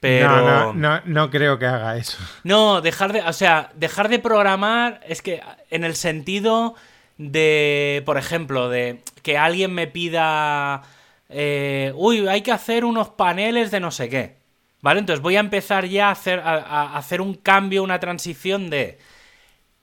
pero... 0.01 0.29
No, 0.29 0.43
no, 0.43 0.73
no, 0.75 1.01
no 1.07 1.31
creo 1.31 1.59
que 1.59 1.65
haga 1.65 1.97
eso. 1.97 2.19
No, 2.45 2.83
dejar 2.83 3.15
de, 3.15 3.23
o 3.23 3.33
sea, 3.33 3.71
dejar 3.75 4.11
de 4.11 4.19
programar 4.19 5.01
es 5.09 5.23
que 5.23 5.41
en 5.71 5.85
el 5.85 5.97
sentido 5.97 6.75
de, 7.17 8.03
por 8.05 8.19
ejemplo, 8.19 8.69
de 8.69 9.01
que 9.23 9.39
alguien 9.39 9.73
me 9.73 9.87
pida, 9.87 10.83
eh, 11.31 11.95
uy, 11.95 12.29
hay 12.29 12.43
que 12.43 12.53
hacer 12.53 12.85
unos 12.85 13.09
paneles 13.09 13.71
de 13.71 13.81
no 13.81 13.91
sé 13.91 14.11
qué, 14.11 14.42
¿vale? 14.83 15.01
Entonces 15.01 15.23
voy 15.23 15.37
a 15.37 15.41
empezar 15.41 15.87
ya 15.87 16.09
a 16.09 16.13
hacer, 16.13 16.41
a, 16.41 16.55
a 16.57 16.97
hacer 16.99 17.21
un 17.23 17.35
cambio, 17.35 17.83
una 17.83 17.99
transición 17.99 18.69
de, 18.69 18.99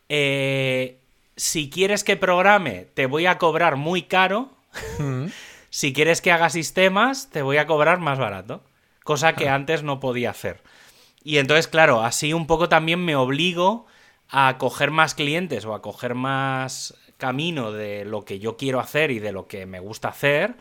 eh, 0.09 0.99
si 1.35 1.69
quieres 1.69 2.03
que 2.03 2.17
programe, 2.17 2.85
te 2.93 3.05
voy 3.05 3.25
a 3.25 3.37
cobrar 3.37 3.75
muy 3.75 4.03
caro, 4.03 4.51
Mm. 4.99 5.25
si 5.71 5.93
quieres 5.93 6.21
que 6.21 6.31
haga 6.31 6.49
sistemas, 6.49 7.29
te 7.31 7.41
voy 7.41 7.57
a 7.57 7.65
cobrar 7.65 7.99
más 7.99 8.19
barato. 8.19 8.63
Cosa 9.03 9.33
que 9.33 9.49
antes 9.49 9.81
no 9.81 9.99
podía 9.99 10.29
hacer. 10.29 10.61
Y 11.23 11.39
entonces, 11.39 11.67
claro, 11.67 12.03
así 12.03 12.33
un 12.33 12.45
poco 12.45 12.69
también 12.69 13.03
me 13.03 13.15
obligo 13.15 13.87
a 14.29 14.57
coger 14.59 14.91
más 14.91 15.15
clientes 15.15 15.65
o 15.65 15.73
a 15.73 15.81
coger 15.81 16.13
más 16.13 16.93
camino 17.17 17.71
de 17.71 18.05
lo 18.05 18.23
que 18.25 18.37
yo 18.37 18.55
quiero 18.55 18.79
hacer 18.79 19.09
y 19.09 19.17
de 19.17 19.31
lo 19.31 19.47
que 19.47 19.65
me 19.65 19.79
gusta 19.79 20.09
hacer. 20.09 20.53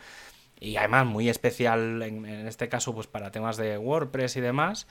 Y 0.60 0.76
además 0.76 1.06
muy 1.06 1.28
especial 1.28 2.02
en, 2.02 2.24
este 2.26 2.68
caso 2.68 2.94
pues 2.94 3.06
para 3.06 3.30
temas 3.30 3.56
de 3.56 3.78
WordPress 3.78 4.36
y 4.36 4.40
demás. 4.40 4.86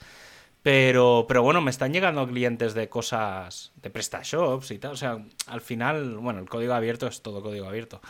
Pero, 0.62 1.26
pero 1.28 1.42
bueno, 1.42 1.60
me 1.60 1.70
están 1.70 1.92
llegando 1.92 2.26
clientes 2.26 2.74
de 2.74 2.88
cosas 2.88 3.72
de 3.76 3.90
PrestaShops 3.90 4.70
y 4.70 4.78
tal. 4.78 4.92
O 4.92 4.96
sea, 4.96 5.18
al 5.46 5.60
final, 5.60 6.16
bueno, 6.18 6.40
el 6.40 6.48
código 6.48 6.74
abierto 6.74 7.06
es 7.06 7.22
todo 7.22 7.42
código 7.42 7.66
abierto. 7.66 8.00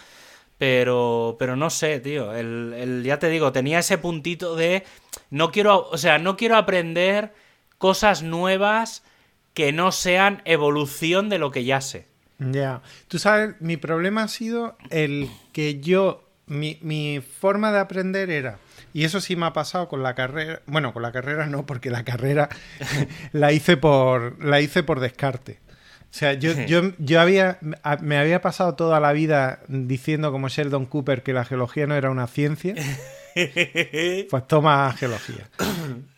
Pero, 0.56 1.36
pero 1.38 1.56
no 1.56 1.70
sé, 1.70 2.00
tío. 2.00 2.34
El, 2.34 2.74
el- 2.76 3.02
ya 3.04 3.18
te 3.18 3.28
digo, 3.28 3.52
tenía 3.52 3.78
ese 3.78 3.98
puntito 3.98 4.56
de. 4.56 4.84
No 5.30 5.52
quiero. 5.52 5.88
O 5.90 5.98
sea, 5.98 6.18
no 6.18 6.36
quiero 6.36 6.56
aprender 6.56 7.32
cosas 7.78 8.22
nuevas 8.22 9.04
que 9.54 9.72
no 9.72 9.92
sean 9.92 10.42
evolución 10.44 11.28
de 11.28 11.38
lo 11.38 11.50
que 11.52 11.64
ya 11.64 11.80
sé. 11.80 12.06
Ya. 12.38 12.82
Tú 13.08 13.18
sabes, 13.18 13.54
mi 13.60 13.76
problema 13.76 14.24
ha 14.24 14.28
sido 14.28 14.76
el 14.90 15.28
que 15.52 15.80
yo. 15.80 16.27
Mi, 16.48 16.78
mi 16.82 17.20
forma 17.20 17.72
de 17.72 17.78
aprender 17.78 18.30
era. 18.30 18.58
Y 18.92 19.04
eso 19.04 19.20
sí 19.20 19.36
me 19.36 19.46
ha 19.46 19.52
pasado 19.52 19.88
con 19.88 20.02
la 20.02 20.14
carrera. 20.14 20.60
Bueno, 20.66 20.92
con 20.92 21.02
la 21.02 21.12
carrera 21.12 21.46
no, 21.46 21.66
porque 21.66 21.90
la 21.90 22.04
carrera 22.04 22.48
la 23.32 23.52
hice 23.52 23.76
por. 23.76 24.42
la 24.44 24.60
hice 24.60 24.82
por 24.82 25.00
descarte. 25.00 25.58
O 26.10 26.14
sea, 26.18 26.32
yo, 26.32 26.52
yo, 26.66 26.92
yo 26.98 27.20
había, 27.20 27.58
me 28.00 28.16
había 28.16 28.40
pasado 28.40 28.74
toda 28.74 28.98
la 28.98 29.12
vida 29.12 29.60
diciendo 29.68 30.32
como 30.32 30.48
Sheldon 30.48 30.86
Cooper 30.86 31.22
que 31.22 31.34
la 31.34 31.44
geología 31.44 31.86
no 31.86 31.94
era 31.94 32.10
una 32.10 32.26
ciencia. 32.26 32.74
Pues 34.30 34.48
toma 34.48 34.92
geología. 34.98 35.48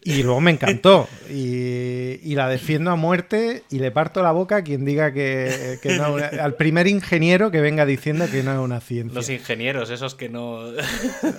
Y 0.03 0.23
luego 0.23 0.41
me 0.41 0.51
encantó. 0.51 1.07
Y, 1.29 2.19
y 2.23 2.35
la 2.35 2.49
defiendo 2.49 2.91
a 2.91 2.97
muerte 2.97 3.65
y 3.71 3.79
le 3.81 3.91
parto 3.91 4.23
la 4.23 4.33
boca 4.33 4.57
a 4.57 4.63
quien 4.65 4.85
diga 4.87 5.13
que, 5.13 5.79
que 5.83 5.99
no. 5.99 6.17
Al 6.41 6.55
primer 6.55 6.87
ingeniero 6.87 7.51
que 7.51 7.61
venga 7.61 7.85
diciendo 7.85 8.27
que 8.31 8.43
no 8.43 8.53
es 8.53 8.59
una 8.59 8.81
ciencia. 8.81 9.15
Los 9.15 9.29
ingenieros, 9.29 9.91
esos 9.91 10.15
que 10.15 10.31
no. 10.31 10.63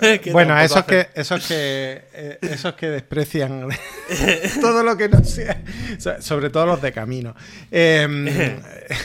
que 0.22 0.30
bueno, 0.32 0.56
esos 0.60 0.84
que, 0.84 1.08
esos 1.14 1.44
que 1.46 2.02
eh, 2.14 2.38
esos 2.42 2.74
que 2.74 2.86
desprecian 2.88 3.68
todo 4.60 4.84
lo 4.84 4.96
que 4.96 5.08
no 5.08 5.24
sea, 5.24 5.60
so- 5.98 6.22
sobre 6.22 6.50
todo 6.50 6.66
los 6.66 6.80
de 6.82 6.92
camino. 6.92 7.34
Em, 7.70 8.28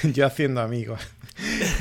yo 0.03 0.27
haciendo 0.27 0.61
amigos. 0.61 1.01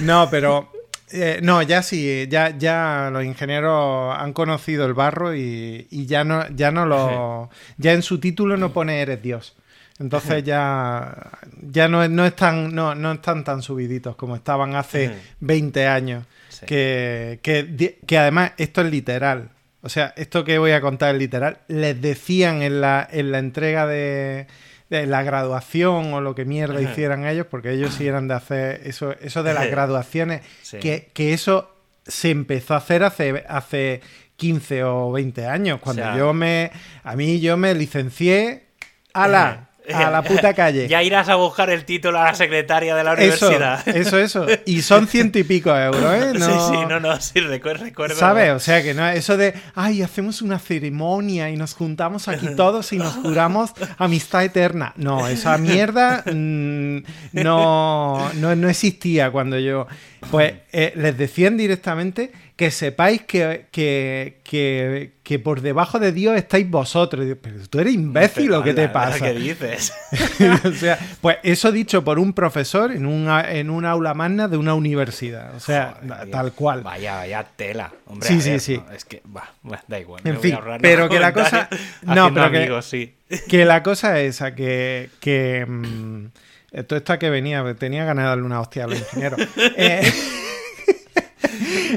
No, 0.00 0.28
pero 0.30 0.70
eh, 1.12 1.40
no, 1.42 1.62
ya 1.62 1.82
sí, 1.82 2.26
ya, 2.28 2.56
ya 2.56 3.10
los 3.12 3.24
ingenieros 3.24 4.16
han 4.18 4.32
conocido 4.32 4.86
el 4.86 4.94
barro 4.94 5.34
y, 5.34 5.86
y 5.90 6.06
ya 6.06 6.24
no, 6.24 6.48
ya 6.48 6.70
no 6.70 6.86
lo, 6.86 7.50
ya 7.76 7.92
en 7.92 8.02
su 8.02 8.18
título 8.18 8.56
no 8.56 8.72
pone 8.72 9.00
eres 9.00 9.22
Dios. 9.22 9.56
Entonces 9.98 10.44
ya, 10.44 11.30
ya 11.62 11.88
no, 11.88 12.06
no 12.08 12.26
están, 12.26 12.74
no, 12.74 12.94
no 12.94 13.12
están 13.12 13.44
tan 13.44 13.62
subiditos 13.62 14.14
como 14.16 14.36
estaban 14.36 14.74
hace 14.74 15.14
20 15.40 15.86
años. 15.86 16.24
Sí. 16.50 16.66
Que, 16.66 17.40
que, 17.42 17.98
que 18.06 18.18
además 18.18 18.52
esto 18.58 18.82
es 18.82 18.90
literal. 18.90 19.50
O 19.80 19.88
sea, 19.88 20.12
esto 20.16 20.44
que 20.44 20.58
voy 20.58 20.72
a 20.72 20.80
contar 20.80 21.14
es 21.14 21.18
literal. 21.18 21.60
Les 21.68 22.00
decían 22.00 22.60
en 22.62 22.80
la, 22.80 23.08
en 23.10 23.32
la 23.32 23.38
entrega 23.38 23.86
de, 23.86 24.48
de 24.90 25.06
la 25.06 25.22
graduación 25.22 26.12
o 26.14 26.20
lo 26.20 26.34
que 26.34 26.44
mierda 26.44 26.78
Ajá. 26.80 26.90
hicieran 26.90 27.26
ellos, 27.26 27.46
porque 27.50 27.72
ellos 27.72 27.94
sí 27.94 28.06
eran 28.06 28.28
de 28.28 28.34
hacer 28.34 28.80
eso, 28.84 29.12
eso 29.20 29.42
de 29.42 29.52
las 29.54 29.68
graduaciones, 29.70 30.42
Sí. 30.62 30.78
que, 30.78 31.10
que 31.12 31.32
eso 31.32 31.72
se 32.06 32.30
empezó 32.30 32.74
a 32.74 32.78
hacer 32.78 33.02
hace, 33.02 33.44
hace 33.48 34.00
15 34.36 34.84
o 34.84 35.10
20 35.12 35.46
años. 35.46 35.80
Cuando 35.80 36.02
O 36.02 36.04
sea- 36.06 36.16
yo 36.16 36.32
me. 36.32 36.70
A 37.02 37.16
mí 37.16 37.40
yo 37.40 37.56
me 37.56 37.74
licencié. 37.74 38.66
¡Hala! 39.12 39.70
A 39.94 40.10
la 40.10 40.22
puta 40.22 40.54
calle. 40.54 40.88
Ya 40.96 41.02
irás 41.02 41.28
a 41.28 41.36
buscar 41.36 41.70
el 41.70 41.84
título 41.84 42.18
a 42.18 42.24
la 42.24 42.34
secretaria 42.34 42.94
de 42.94 43.04
la 43.04 43.12
universidad. 43.12 43.86
eso, 43.88 44.18
eso. 44.18 44.46
Y 44.64 44.82
son 44.82 45.06
ciento 45.06 45.38
y 45.38 45.44
pico 45.44 45.76
euros, 45.76 46.14
¿eh? 46.14 46.32
Sí, 46.34 46.40
sí, 46.42 46.76
no, 46.88 47.00
no, 47.00 47.20
sí, 47.20 47.40
recuerdo. 47.40 47.84
recuerdo 47.84 48.14
¿Sabes? 48.16 48.52
O 48.52 48.58
sea 48.58 48.82
que 48.82 48.94
no, 48.94 49.08
eso 49.08 49.36
de, 49.36 49.54
ay, 49.74 50.02
hacemos 50.02 50.42
una 50.42 50.58
ceremonia 50.58 51.50
y 51.50 51.56
nos 51.56 51.74
juntamos 51.74 52.28
aquí 52.28 52.48
todos 52.56 52.92
y 52.92 52.98
nos 52.98 53.14
juramos 53.14 53.72
amistad 53.98 54.44
eterna. 54.44 54.92
No, 54.96 55.26
esa 55.28 55.58
mierda 55.58 56.22
mm, 56.26 56.98
no, 57.32 58.30
no, 58.34 58.56
no 58.56 58.68
existía 58.68 59.30
cuando 59.30 59.58
yo. 59.58 59.86
Pues 60.30 60.54
eh, 60.72 60.92
les 60.96 61.16
decían 61.16 61.56
directamente 61.56 62.32
que 62.56 62.70
sepáis 62.70 63.20
que, 63.24 63.66
que, 63.70 64.40
que, 64.42 65.12
que 65.22 65.38
por 65.38 65.60
debajo 65.60 65.98
de 65.98 66.10
Dios 66.10 66.34
estáis 66.36 66.68
vosotros. 66.70 67.26
Pero 67.42 67.56
tú 67.68 67.80
eres 67.80 67.92
imbécil 67.92 68.50
o 68.54 68.62
qué 68.62 68.72
te 68.72 68.88
pasa. 68.88 69.26
¿Qué 69.26 69.34
dices? 69.34 69.92
o 70.64 70.72
sea, 70.72 70.98
pues 71.20 71.36
eso 71.42 71.70
dicho 71.70 72.02
por 72.02 72.18
un 72.18 72.32
profesor 72.32 72.92
en 72.92 73.04
un, 73.04 73.28
en 73.28 73.68
un 73.68 73.84
aula 73.84 74.14
magna 74.14 74.48
de 74.48 74.56
una 74.56 74.72
universidad. 74.72 75.54
O 75.54 75.60
sea, 75.60 75.98
Joder, 76.02 76.30
tal 76.30 76.52
cual. 76.54 76.80
Vaya, 76.80 77.16
vaya 77.16 77.44
tela. 77.56 77.92
Hombre, 78.06 78.26
Sí, 78.26 78.34
a 78.36 78.40
sí, 78.40 78.50
ver, 78.50 78.60
sí. 78.60 78.82
no, 78.86 78.92
es 78.92 79.04
que, 79.04 79.20
bah, 79.26 79.52
bah, 79.62 79.84
da 79.86 80.00
igual. 80.00 80.22
En 80.24 80.30
me 80.32 80.38
voy 80.38 80.42
fin, 80.42 80.54
a 80.54 80.56
ahorrar 80.56 80.80
pero 80.80 81.08
que 81.10 81.20
la 81.20 81.32
cosa- 81.34 81.68
no, 82.02 82.32
pero 82.32 82.50
que- 82.50 82.56
amigos, 82.58 82.86
sí. 82.86 83.14
Que 83.50 83.66
la 83.66 83.82
cosa 83.82 84.18
es 84.20 84.36
esa, 84.36 84.54
que, 84.54 85.10
que 85.20 85.66
mm, 85.68 86.26
esto 86.72 87.12
a 87.12 87.18
que 87.18 87.28
venía, 87.28 87.62
tenía 87.74 88.04
ganas 88.06 88.24
de 88.24 88.28
darle 88.30 88.44
una 88.44 88.60
hostia 88.60 88.84
a 88.84 88.86
los 88.86 88.98
ingenieros. 88.98 89.40
Eh, 89.76 90.10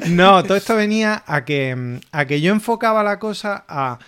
no, 0.07 0.43
todo 0.43 0.57
esto 0.57 0.75
venía 0.75 1.23
a 1.25 1.45
que, 1.45 1.99
a 2.12 2.25
que 2.25 2.41
yo 2.41 2.51
enfocaba 2.51 3.03
la 3.03 3.19
cosa 3.19 3.65
a, 3.67 3.99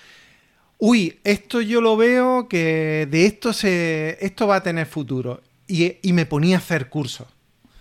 uy, 0.77 1.19
esto 1.23 1.61
yo 1.61 1.81
lo 1.81 1.97
veo 1.97 2.47
que 2.47 3.07
de 3.09 3.25
esto 3.25 3.53
se, 3.53 4.17
esto 4.21 4.47
va 4.47 4.57
a 4.57 4.63
tener 4.63 4.87
futuro. 4.87 5.41
Y, 5.67 5.97
y 6.01 6.13
me 6.13 6.25
ponía 6.25 6.57
a 6.57 6.59
hacer 6.59 6.89
cursos. 6.89 7.27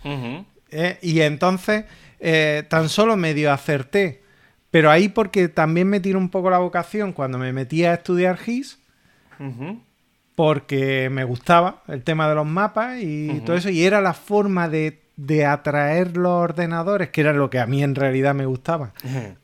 ¿eh? 0.03 0.97
Y 1.01 1.19
entonces 1.21 1.85
eh, 2.19 2.63
tan 2.69 2.87
solo 2.87 3.17
medio 3.17 3.51
acerté. 3.51 4.21
Pero 4.69 4.89
ahí 4.89 5.09
porque 5.09 5.49
también 5.49 5.89
me 5.89 5.99
tiró 5.99 6.17
un 6.17 6.29
poco 6.29 6.49
la 6.49 6.59
vocación 6.59 7.11
cuando 7.11 7.37
me 7.37 7.51
metí 7.51 7.83
a 7.83 7.95
estudiar 7.95 8.37
GIS 8.37 8.79
porque 10.35 11.09
me 11.09 11.23
gustaba 11.23 11.83
el 11.87 12.03
tema 12.03 12.29
de 12.29 12.35
los 12.35 12.45
mapas 12.45 12.99
y 13.01 13.41
todo 13.45 13.55
eso, 13.55 13.69
y 13.69 13.83
era 13.83 14.01
la 14.01 14.13
forma 14.13 14.69
de, 14.69 15.01
de 15.25 15.45
atraer 15.45 16.17
los 16.17 16.31
ordenadores, 16.31 17.09
que 17.09 17.21
era 17.21 17.33
lo 17.33 17.49
que 17.49 17.59
a 17.59 17.65
mí 17.67 17.83
en 17.83 17.93
realidad 17.95 18.33
me 18.33 18.45
gustaba, 18.45 18.91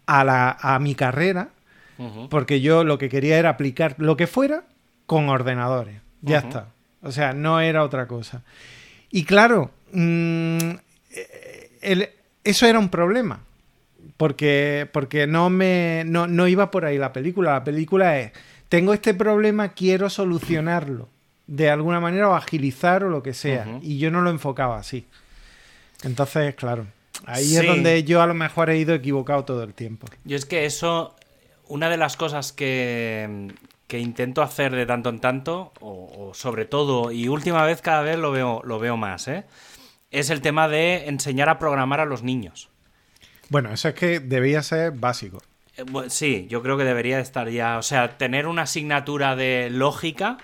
a, 0.08 0.24
la, 0.24 0.58
a 0.60 0.80
mi 0.80 0.96
carrera, 0.96 1.50
porque 2.30 2.62
yo 2.62 2.84
lo 2.84 2.98
que 2.98 3.10
quería 3.10 3.38
era 3.38 3.50
aplicar 3.50 3.96
lo 3.98 4.16
que 4.18 4.28
fuera 4.28 4.64
con 5.06 5.30
ordenadores. 5.30 5.96
Ya 6.22 6.40
está. 6.40 6.68
O 7.02 7.12
sea, 7.12 7.34
no 7.34 7.60
era 7.60 7.84
otra 7.84 8.08
cosa. 8.08 8.42
Y 9.12 9.24
claro, 9.24 9.72
mm, 9.94 10.58
el- 11.82 12.10
eso 12.44 12.66
era 12.66 12.80
un 12.80 12.90
problema. 12.90 13.40
Porque, 14.18 14.90
porque 14.92 15.28
no 15.28 15.50
me 15.52 16.04
no, 16.08 16.26
no 16.28 16.48
iba 16.48 16.72
por 16.72 16.86
ahí 16.86 16.98
la 16.98 17.14
película. 17.14 17.52
La 17.54 17.64
película 17.64 18.20
es, 18.20 18.32
tengo 18.68 18.94
este 18.94 19.14
problema, 19.14 19.70
quiero 19.70 20.10
solucionarlo. 20.10 21.08
De 21.46 21.70
alguna 21.70 22.00
manera 22.00 22.28
o 22.30 22.36
agilizar 22.36 23.04
o 23.04 23.10
lo 23.10 23.22
que 23.24 23.34
sea. 23.34 23.64
Y 23.84 24.00
yo 24.00 24.10
no 24.12 24.22
lo 24.22 24.30
enfocaba 24.32 24.78
así. 24.78 25.06
Entonces, 26.04 26.56
claro. 26.56 26.88
Ahí 27.26 27.46
Sí. 27.46 27.58
es 27.58 27.66
donde 27.66 28.04
yo 28.04 28.22
a 28.22 28.28
lo 28.28 28.34
mejor 28.34 28.70
he 28.70 28.78
ido 28.78 28.94
equivocado 28.94 29.44
todo 29.46 29.64
el 29.64 29.74
tiempo. 29.74 30.08
Yo 30.24 30.36
es 30.38 30.46
que 30.46 30.66
eso, 30.66 31.16
una 31.68 31.90
de 31.90 31.98
las 31.98 32.16
cosas 32.16 32.54
que, 32.54 33.52
que 33.88 34.00
intento 34.00 34.42
hacer 34.42 34.76
de 34.76 34.86
tanto 34.86 35.10
en 35.10 35.20
tanto, 35.20 35.74
o, 35.80 36.30
o 36.30 36.34
sobre 36.34 36.66
todo, 36.66 37.12
y 37.12 37.28
última 37.28 37.64
vez 37.66 37.82
cada 37.82 38.02
vez 38.02 38.18
lo 38.18 38.32
veo, 38.32 38.62
lo 38.64 38.78
veo 38.80 38.98
más, 38.98 39.28
¿eh? 39.28 39.46
es 40.12 40.30
el 40.30 40.42
tema 40.42 40.68
de 40.68 41.08
enseñar 41.08 41.50
a 41.50 41.60
programar 41.60 42.00
a 42.00 42.06
los 42.06 42.24
niños. 42.24 42.70
Bueno, 43.50 43.72
eso 43.74 43.90
es 43.90 43.96
que 43.96 44.20
debía 44.20 44.62
ser 44.64 44.92
básico. 44.92 45.42
Eh, 45.76 45.84
Sí, 46.10 46.48
yo 46.50 46.62
creo 46.62 46.78
que 46.78 46.84
debería 46.84 47.20
estar 47.20 47.50
ya. 47.50 47.78
O 47.78 47.84
sea, 47.84 48.18
tener 48.18 48.46
una 48.48 48.64
asignatura 48.64 49.36
de 49.36 49.70
lógica, 49.72 50.38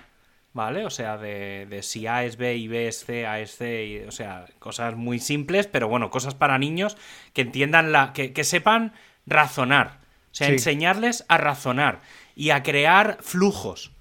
¿vale? 0.54 0.86
O 0.86 0.90
sea, 0.90 1.18
de, 1.18 1.66
de 1.68 1.82
si 1.82 2.06
A 2.06 2.24
es 2.24 2.36
B 2.38 2.56
y 2.56 2.68
B 2.68 2.88
es 2.88 3.04
C, 3.04 3.26
A 3.26 3.40
es 3.40 3.54
C, 3.56 3.84
y, 3.86 3.98
o 4.08 4.10
sea, 4.12 4.46
cosas 4.58 4.94
muy 4.96 5.18
simples, 5.18 5.66
pero 5.66 5.88
bueno, 5.88 6.08
cosas 6.10 6.34
para 6.34 6.58
niños 6.58 6.96
que 7.34 7.42
entiendan 7.42 7.92
la. 7.92 8.14
que, 8.14 8.32
que 8.32 8.44
sepan 8.44 8.94
razonar. 9.26 9.98
O 10.32 10.34
sea, 10.36 10.46
Sí. 10.48 10.54
enseñarles 10.54 11.24
a 11.28 11.36
razonar 11.38 12.00
y 12.34 12.50
a 12.50 12.62
crear 12.62 13.18
flujos. 13.20 13.92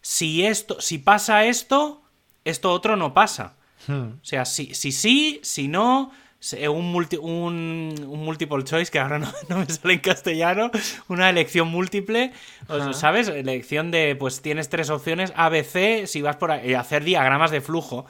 Si 0.00 0.46
esto, 0.46 0.80
si 0.80 0.98
pasa 0.98 1.44
esto, 1.44 2.02
esto 2.44 2.70
otro 2.72 2.96
no 2.96 3.14
pasa. 3.14 3.54
Hmm. 3.88 4.12
O 4.20 4.24
sea, 4.24 4.44
si 4.44 4.66
sí, 4.66 4.74
si, 4.74 4.92
sí, 4.92 5.40
si 5.42 5.68
no, 5.68 6.12
un, 6.52 6.92
multi- 6.92 7.18
un, 7.20 7.94
un 8.06 8.24
multiple 8.24 8.62
choice, 8.64 8.90
que 8.90 8.98
ahora 8.98 9.18
no, 9.18 9.32
no 9.48 9.58
me 9.58 9.66
sale 9.66 9.94
en 9.94 10.00
castellano, 10.00 10.70
una 11.08 11.30
elección 11.30 11.68
múltiple, 11.68 12.32
Ajá. 12.68 12.92
¿sabes? 12.92 13.28
Elección 13.28 13.90
de, 13.90 14.16
pues 14.16 14.42
tienes 14.42 14.68
tres 14.68 14.90
opciones, 14.90 15.32
A, 15.36 15.48
B, 15.48 15.64
C, 15.64 16.06
si 16.06 16.22
vas 16.22 16.36
por 16.36 16.50
eh, 16.50 16.76
hacer 16.76 17.04
diagramas 17.04 17.50
de 17.50 17.60
flujo. 17.60 18.06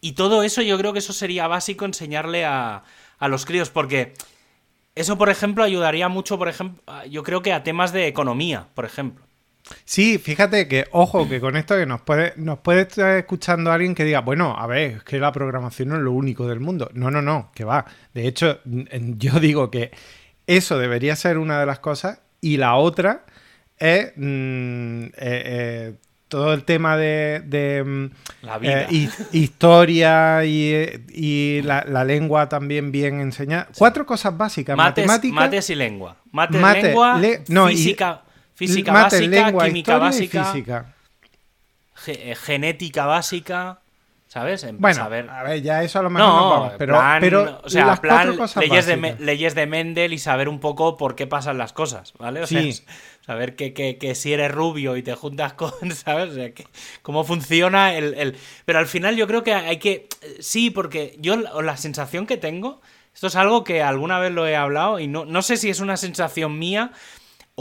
Y 0.00 0.12
todo 0.12 0.42
eso 0.42 0.62
yo 0.62 0.78
creo 0.78 0.92
que 0.92 1.00
eso 1.00 1.12
sería 1.12 1.46
básico 1.46 1.84
enseñarle 1.84 2.44
a, 2.44 2.84
a 3.18 3.28
los 3.28 3.44
críos, 3.46 3.70
porque 3.70 4.14
eso, 4.94 5.18
por 5.18 5.30
ejemplo, 5.30 5.64
ayudaría 5.64 6.08
mucho, 6.08 6.38
por 6.38 6.48
ejemplo, 6.48 6.82
yo 7.06 7.22
creo 7.22 7.42
que 7.42 7.52
a 7.52 7.62
temas 7.62 7.92
de 7.92 8.06
economía, 8.06 8.68
por 8.74 8.84
ejemplo. 8.84 9.24
Sí, 9.84 10.18
fíjate 10.18 10.66
que, 10.68 10.86
ojo, 10.92 11.28
que 11.28 11.40
con 11.40 11.56
esto 11.56 11.76
que 11.76 11.86
nos 11.86 12.00
puede, 12.00 12.32
nos 12.36 12.58
puede 12.58 12.82
estar 12.82 13.16
escuchando 13.16 13.70
alguien 13.72 13.94
que 13.94 14.04
diga, 14.04 14.20
bueno, 14.20 14.54
a 14.58 14.66
ver, 14.66 14.90
es 14.98 15.02
que 15.04 15.18
la 15.18 15.32
programación 15.32 15.88
no 15.90 15.96
es 15.96 16.02
lo 16.02 16.12
único 16.12 16.46
del 16.48 16.60
mundo. 16.60 16.90
No, 16.94 17.10
no, 17.10 17.22
no, 17.22 17.50
que 17.54 17.64
va. 17.64 17.84
De 18.14 18.26
hecho, 18.26 18.58
yo 18.64 19.38
digo 19.40 19.70
que 19.70 19.90
eso 20.46 20.78
debería 20.78 21.14
ser 21.16 21.38
una 21.38 21.60
de 21.60 21.66
las 21.66 21.78
cosas 21.78 22.20
y 22.40 22.56
la 22.56 22.74
otra 22.76 23.24
es 23.78 24.12
mm, 24.16 25.04
eh, 25.04 25.10
eh, 25.16 25.94
todo 26.28 26.52
el 26.54 26.64
tema 26.64 26.96
de, 26.96 27.42
de, 27.44 27.82
mm, 27.84 28.10
La 28.42 28.58
vida. 28.58 28.82
eh, 28.82 28.86
hi- 28.90 29.08
historia 29.32 30.44
y, 30.44 30.74
y 31.12 31.62
la, 31.62 31.84
la 31.88 32.04
lengua 32.04 32.48
también 32.48 32.92
bien 32.92 33.20
enseñada. 33.20 33.68
Cuatro 33.76 34.06
cosas 34.06 34.36
básicas. 34.36 34.76
Mates, 34.76 35.06
matemáticas, 35.06 35.34
mates 35.44 35.70
y 35.70 35.74
lengua. 35.74 36.16
Mates, 36.32 36.60
Mate, 36.60 36.82
lengua, 36.82 37.18
le- 37.18 37.42
no, 37.48 37.70
y- 37.70 37.76
física, 38.66 38.92
básica, 38.92 39.26
lengua, 39.46 39.64
química 39.66 39.98
básica, 39.98 40.44
física. 40.44 40.94
ge- 41.94 42.32
eh, 42.32 42.34
genética 42.34 43.06
básica, 43.06 43.80
¿sabes? 44.28 44.64
En 44.64 44.78
Bueno, 44.80 44.96
saber- 44.96 45.28
a 45.30 45.42
ver, 45.42 45.60
ya 45.62 45.82
eso 45.82 45.98
a 45.98 46.02
lo 46.02 46.10
mejor 46.10 46.28
No, 46.28 46.72
pero, 46.78 46.94
plan, 46.94 47.20
pero 47.20 47.60
o 47.64 47.68
sea, 47.70 47.86
las 47.86 48.00
plan 48.00 48.26
cuatro 48.26 48.36
cosas 48.38 48.62
leyes 48.62 48.86
de, 48.86 48.96
básicas. 48.96 49.18
Me- 49.20 49.24
leyes 49.26 49.54
de 49.54 49.66
Mendel 49.66 50.12
y 50.12 50.18
saber 50.18 50.48
un 50.48 50.60
poco 50.60 50.96
por 50.96 51.14
qué 51.16 51.26
pasan 51.26 51.58
las 51.58 51.72
cosas, 51.72 52.12
¿vale? 52.18 52.42
O 52.42 52.46
sea, 52.46 52.60
Sí. 52.62 52.68
s- 52.70 52.84
saber 53.26 53.56
que, 53.56 53.72
que- 53.74 53.98
que 53.98 54.14
si 54.14 54.32
eres 54.32 54.50
rubio 54.52 54.96
y 54.96 55.02
te 55.02 55.14
juntas 55.14 55.52
con, 55.54 55.72
¿sabes? 55.94 56.30
O 56.30 56.34
sea, 56.34 56.52
que- 56.52 56.66
cómo 57.02 57.24
funciona 57.24 57.94
el, 57.94 58.14
el- 58.14 58.36
Pero 58.64 58.78
al 58.78 58.86
final 58.86 59.16
yo 59.16 59.26
creo 59.26 59.42
que 59.42 59.54
hay 59.54 59.78
que... 59.78 60.08
Sí, 60.40 60.70
porque 60.70 61.16
yo 61.18 61.36
la 61.36 61.60
la 61.62 61.76
sensación 61.76 62.26
que 62.26 62.36
tengo, 62.36 62.80
esto 63.12 63.26
es 63.26 63.36
algo 63.36 63.64
que 63.64 63.82
alguna 63.82 64.18
vez 64.20 64.32
lo 64.32 64.46
he 64.46 64.54
hablado 64.56 65.00
y 65.00 65.06
no, 65.08 65.24
no 65.24 65.42
sé 65.42 65.56
si 65.56 65.68
es 65.70 65.80
una 65.80 65.96
sensación 65.96 66.58
mía 66.58 66.92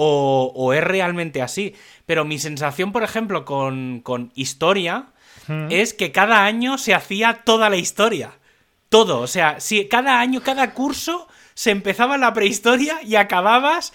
o, 0.01 0.53
o 0.55 0.71
es 0.71 0.81
realmente 0.81 1.41
así, 1.41 1.75
pero 2.05 2.23
mi 2.23 2.39
sensación, 2.39 2.93
por 2.93 3.03
ejemplo, 3.03 3.43
con, 3.43 3.99
con 3.99 4.31
historia 4.33 5.07
es 5.69 5.95
que 5.95 6.11
cada 6.11 6.45
año 6.45 6.77
se 6.77 6.93
hacía 6.93 7.41
toda 7.43 7.69
la 7.69 7.77
historia. 7.77 8.33
Todo. 8.89 9.19
O 9.19 9.27
sea, 9.27 9.59
si 9.59 9.87
cada 9.87 10.19
año, 10.19 10.41
cada 10.41 10.75
curso 10.75 11.27
se 11.55 11.71
empezaba 11.71 12.17
la 12.17 12.33
prehistoria 12.33 13.01
y 13.03 13.15
acababas 13.15 13.91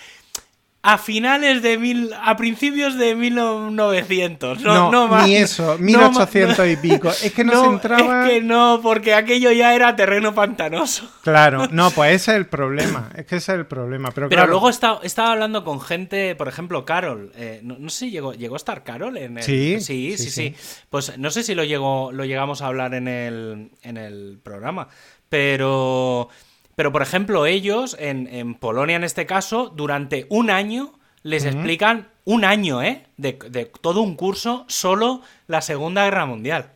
a 0.87 0.99
finales 0.99 1.63
de 1.63 1.79
mil. 1.79 2.11
a 2.23 2.37
principios 2.37 2.99
de 2.99 3.15
1900. 3.15 4.61
No, 4.61 4.75
No, 4.75 4.91
no, 4.93 5.09
más. 5.09 5.27
ni 5.27 5.37
eso, 5.37 5.77
No 5.81 5.99
ma- 5.99 6.09
1800 6.11 6.69
y 6.69 6.77
pico. 6.77 7.09
Es 7.09 7.33
que 7.33 7.43
nos 7.43 7.55
no, 7.55 7.65
entraba... 7.73 8.27
Es 8.27 8.31
que 8.35 8.41
no, 8.43 8.81
porque 8.83 9.15
aquello 9.15 9.51
ya 9.51 9.75
era 9.75 9.97
terreno 9.97 10.35
pantanoso. 10.35 11.11
Claro, 11.25 11.69
no, 11.71 11.91
pues 11.91 12.13
ese 12.17 12.33
es 12.33 12.37
el 12.37 12.47
problema. 12.47 13.09
Es 13.17 13.25
que 13.25 13.37
ese 13.37 13.53
es 13.53 13.59
el 13.61 13.67
problema. 13.67 14.11
Pero, 14.11 14.29
Pero 14.29 14.41
claro, 14.41 14.51
luego 14.51 14.69
estaba, 14.69 15.01
estaba 15.03 15.33
hablando 15.33 15.65
con 15.65 15.81
gente, 15.81 16.35
por 16.37 16.49
ejemplo, 16.49 16.85
Carol. 16.85 17.33
eh, 17.35 17.61
no, 17.63 17.77
no 17.79 17.89
sé 17.89 18.01
si 18.07 18.11
llegó, 18.11 18.35
llegó 18.35 18.57
a 18.57 18.59
estar 18.59 18.85
Carol 18.85 19.17
en 19.17 19.39
el. 19.39 19.43
Sí, 19.45 19.81
sí, 19.81 20.15
sí, 20.19 20.25
sí, 20.25 20.31
sí. 20.31 20.55
sí. 20.59 20.85
Pues 20.91 21.17
no 21.17 21.31
sé 21.31 21.43
si 21.43 21.55
lo, 21.55 21.65
llegó, 21.65 22.13
lo 22.13 22.27
llegamos 22.27 22.61
a 22.61 22.67
hablar 22.67 22.93
en 22.93 23.09
el, 23.09 23.71
en 23.83 23.97
el 23.97 24.39
programa. 24.43 24.89
Pero. 25.31 26.29
Pero, 26.77 26.93
por 26.93 27.03
ejemplo, 27.03 27.47
ellos, 27.47 27.97
en, 28.01 28.27
en 28.33 28.55
Polonia 28.55 28.97
en 28.97 29.05
este 29.05 29.27
caso, 29.27 29.69
durante 29.75 30.27
un 30.29 30.51
año 30.51 30.93
les 31.23 31.45
explican 31.47 32.09
un 32.25 32.45
año, 32.45 32.83
¿eh? 32.83 33.07
De, 33.17 33.39
de 33.49 33.67
todo 33.81 34.03
un 34.03 34.15
curso, 34.17 34.65
solo 34.69 35.23
la 35.47 35.61
Segunda 35.63 36.05
Guerra 36.05 36.27
Mundial. 36.27 36.71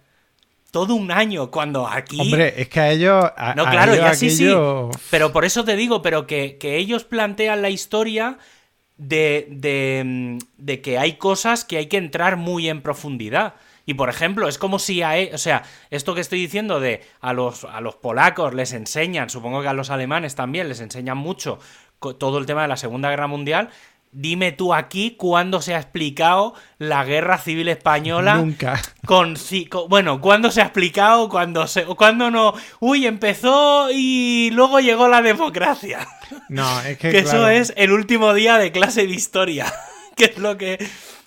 Todo 0.71 0.95
un 0.95 1.11
año, 1.11 1.51
cuando 1.51 1.87
aquí. 1.89 2.21
Hombre, 2.21 2.55
es 2.57 2.69
que 2.69 2.81
a 2.81 2.91
ellos... 2.91 3.25
a- 3.37 3.55
No, 3.55 3.65
claro, 3.65 3.93
ellos 3.93 4.05
ya 4.05 4.15
sí, 4.15 4.31
sí. 4.31 4.45
Pero 5.11 5.33
por 5.33 5.45
eso 5.45 5.65
te 5.65 5.77
digo, 5.77 6.01
pero 6.03 6.27
que, 6.27 6.59
que 6.59 6.77
ellos 6.77 7.05
plantean 7.05 7.63
la 7.63 7.71
historia 7.71 8.39
de, 8.99 9.47
de, 9.51 10.39
de 10.59 10.81
que 10.83 10.99
hay 10.99 11.15
cosas 11.15 11.65
que 11.65 11.79
hay 11.79 11.87
que 11.87 11.97
entrar 11.97 12.37
muy 12.37 12.69
en 12.69 12.83
profundidad. 12.83 13.55
Y 13.89 13.95
por 13.95 14.11
ejemplo, 14.11 14.49
es 14.49 14.59
como 14.59 14.79
si 14.79 15.01
a 15.01 15.17
e- 15.17 15.31
o 15.33 15.39
sea, 15.39 15.63
esto 15.89 16.15
que 16.15 16.21
estoy 16.21 16.39
diciendo 16.39 16.79
de 16.79 17.03
a 17.23 17.33
los, 17.33 17.65
a 17.65 17.81
los 17.81 17.97
polacos 17.97 18.53
les 18.53 18.75
enseñan, 18.75 19.31
supongo 19.31 19.63
que 19.63 19.69
a 19.69 19.73
los 19.73 19.89
alemanes 19.89 20.35
también 20.35 20.69
les 20.69 20.81
enseñan 20.81 21.17
mucho 21.17 21.59
todo 22.19 22.37
el 22.37 22.45
tema 22.45 22.61
de 22.61 22.69
la 22.69 22.77
Segunda 22.77 23.09
Guerra 23.09 23.29
Mundial. 23.29 23.71
Dime 24.13 24.53
tú 24.53 24.75
aquí 24.75 25.13
cuándo 25.13 25.63
se 25.63 25.75
ha 25.75 25.79
explicado 25.79 26.53
la 26.77 27.03
guerra 27.07 27.39
civil 27.39 27.67
española. 27.69 28.35
Nunca. 28.43 28.79
Con, 29.07 29.37
bueno, 29.89 30.21
cuándo 30.21 30.51
se 30.51 30.61
ha 30.61 30.65
explicado, 30.65 31.31
cuándo 31.31 31.67
se, 31.67 31.87
cuándo 31.87 32.31
no. 32.31 32.53
Uy, 32.81 33.07
empezó 33.07 33.89
y 33.91 34.51
luego 34.53 34.81
llegó 34.81 35.09
la 35.09 35.23
democracia. 35.23 36.07
No, 36.51 36.83
es 36.83 36.99
que. 36.99 37.09
que 37.13 37.21
eso 37.21 37.49
es 37.49 37.73
el 37.75 37.93
último 37.93 38.35
día 38.35 38.59
de 38.59 38.71
clase 38.71 39.07
de 39.07 39.15
historia. 39.15 39.73
que 40.15 40.27
es 40.27 40.37
lo 40.37 40.59
que. 40.59 40.77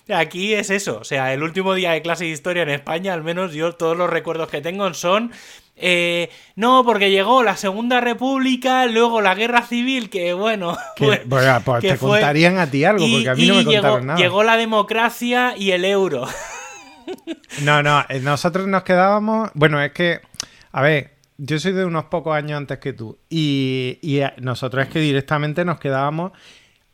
Aquí 0.08 0.52
es 0.54 0.70
eso, 0.70 0.98
o 1.00 1.04
sea, 1.04 1.32
el 1.32 1.42
último 1.42 1.74
día 1.74 1.92
de 1.92 2.02
clase 2.02 2.24
de 2.24 2.30
historia 2.30 2.64
en 2.64 2.70
España, 2.70 3.14
al 3.14 3.22
menos 3.22 3.52
yo 3.52 3.72
todos 3.72 3.96
los 3.96 4.10
recuerdos 4.10 4.48
que 4.48 4.60
tengo 4.60 4.92
son 4.94 5.32
eh, 5.76 6.30
no, 6.54 6.84
porque 6.84 7.10
llegó 7.10 7.42
la 7.42 7.56
Segunda 7.56 8.00
República, 8.00 8.86
luego 8.86 9.20
la 9.20 9.34
Guerra 9.34 9.62
Civil, 9.62 10.10
que 10.10 10.32
bueno. 10.32 10.76
pues, 10.96 11.20
pues 11.28 11.80
te 11.80 11.96
contarían 11.96 12.58
a 12.58 12.70
ti 12.70 12.84
algo, 12.84 13.04
porque 13.10 13.28
a 13.28 13.34
mí 13.34 13.46
no 13.48 13.54
me 13.56 13.64
contaron 13.64 14.00
llegó, 14.00 14.06
nada. 14.06 14.18
Llegó 14.18 14.42
la 14.42 14.56
democracia 14.56 15.54
y 15.56 15.72
el 15.72 15.84
euro. 15.84 16.26
No, 17.62 17.82
no, 17.82 18.02
eh, 18.08 18.20
nosotros 18.20 18.66
nos 18.68 18.84
quedábamos. 18.84 19.50
Bueno, 19.52 19.82
es 19.82 19.92
que, 19.92 20.20
a 20.70 20.80
ver, 20.80 21.14
yo 21.36 21.58
soy 21.58 21.72
de 21.72 21.84
unos 21.84 22.04
pocos 22.04 22.34
años 22.34 22.56
antes 22.56 22.78
que 22.78 22.94
tú. 22.94 23.18
Y, 23.28 23.98
y 24.00 24.22
nosotros 24.40 24.86
es 24.86 24.90
que 24.90 25.00
directamente 25.00 25.64
nos 25.64 25.78
quedábamos 25.78 26.32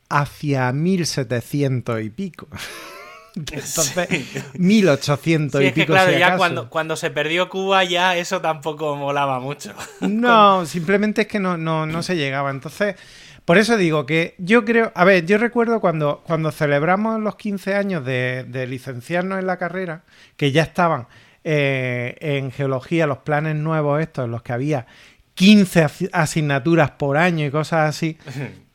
hacia 0.08 0.72
1700 0.72 2.02
y 2.02 2.10
pico. 2.10 2.48
Entonces, 3.36 4.08
1800 4.54 5.58
sí, 5.60 5.64
y 5.64 5.68
es 5.68 5.74
que, 5.74 5.80
pico. 5.82 5.92
claro, 5.92 6.12
si 6.12 6.18
ya 6.18 6.26
acaso. 6.26 6.38
cuando, 6.38 6.70
cuando 6.70 6.96
se 6.96 7.10
perdió 7.10 7.48
Cuba, 7.48 7.84
ya 7.84 8.16
eso 8.16 8.40
tampoco 8.40 8.96
molaba 8.96 9.40
mucho. 9.40 9.72
No, 10.00 10.66
simplemente 10.66 11.22
es 11.22 11.28
que 11.28 11.38
no, 11.40 11.56
no, 11.56 11.86
no 11.86 12.02
se 12.02 12.16
llegaba. 12.16 12.50
Entonces, 12.50 12.96
por 13.44 13.58
eso 13.58 13.76
digo 13.76 14.04
que 14.06 14.34
yo 14.38 14.64
creo. 14.64 14.92
A 14.94 15.04
ver, 15.04 15.24
yo 15.26 15.38
recuerdo 15.38 15.80
cuando, 15.80 16.22
cuando 16.26 16.50
celebramos 16.50 17.20
los 17.20 17.36
15 17.36 17.74
años 17.74 18.04
de, 18.04 18.44
de 18.48 18.66
licenciarnos 18.66 19.38
en 19.38 19.46
la 19.46 19.56
carrera, 19.56 20.02
que 20.36 20.52
ya 20.52 20.62
estaban 20.62 21.06
eh, 21.44 22.16
en 22.20 22.50
geología 22.50 23.06
los 23.06 23.18
planes 23.18 23.54
nuevos, 23.56 24.00
estos, 24.00 24.24
en 24.26 24.32
los 24.32 24.42
que 24.42 24.52
había 24.52 24.86
15 25.34 25.84
asi- 25.84 26.08
asignaturas 26.12 26.90
por 26.92 27.16
año 27.16 27.46
y 27.46 27.50
cosas 27.50 27.88
así. 27.88 28.18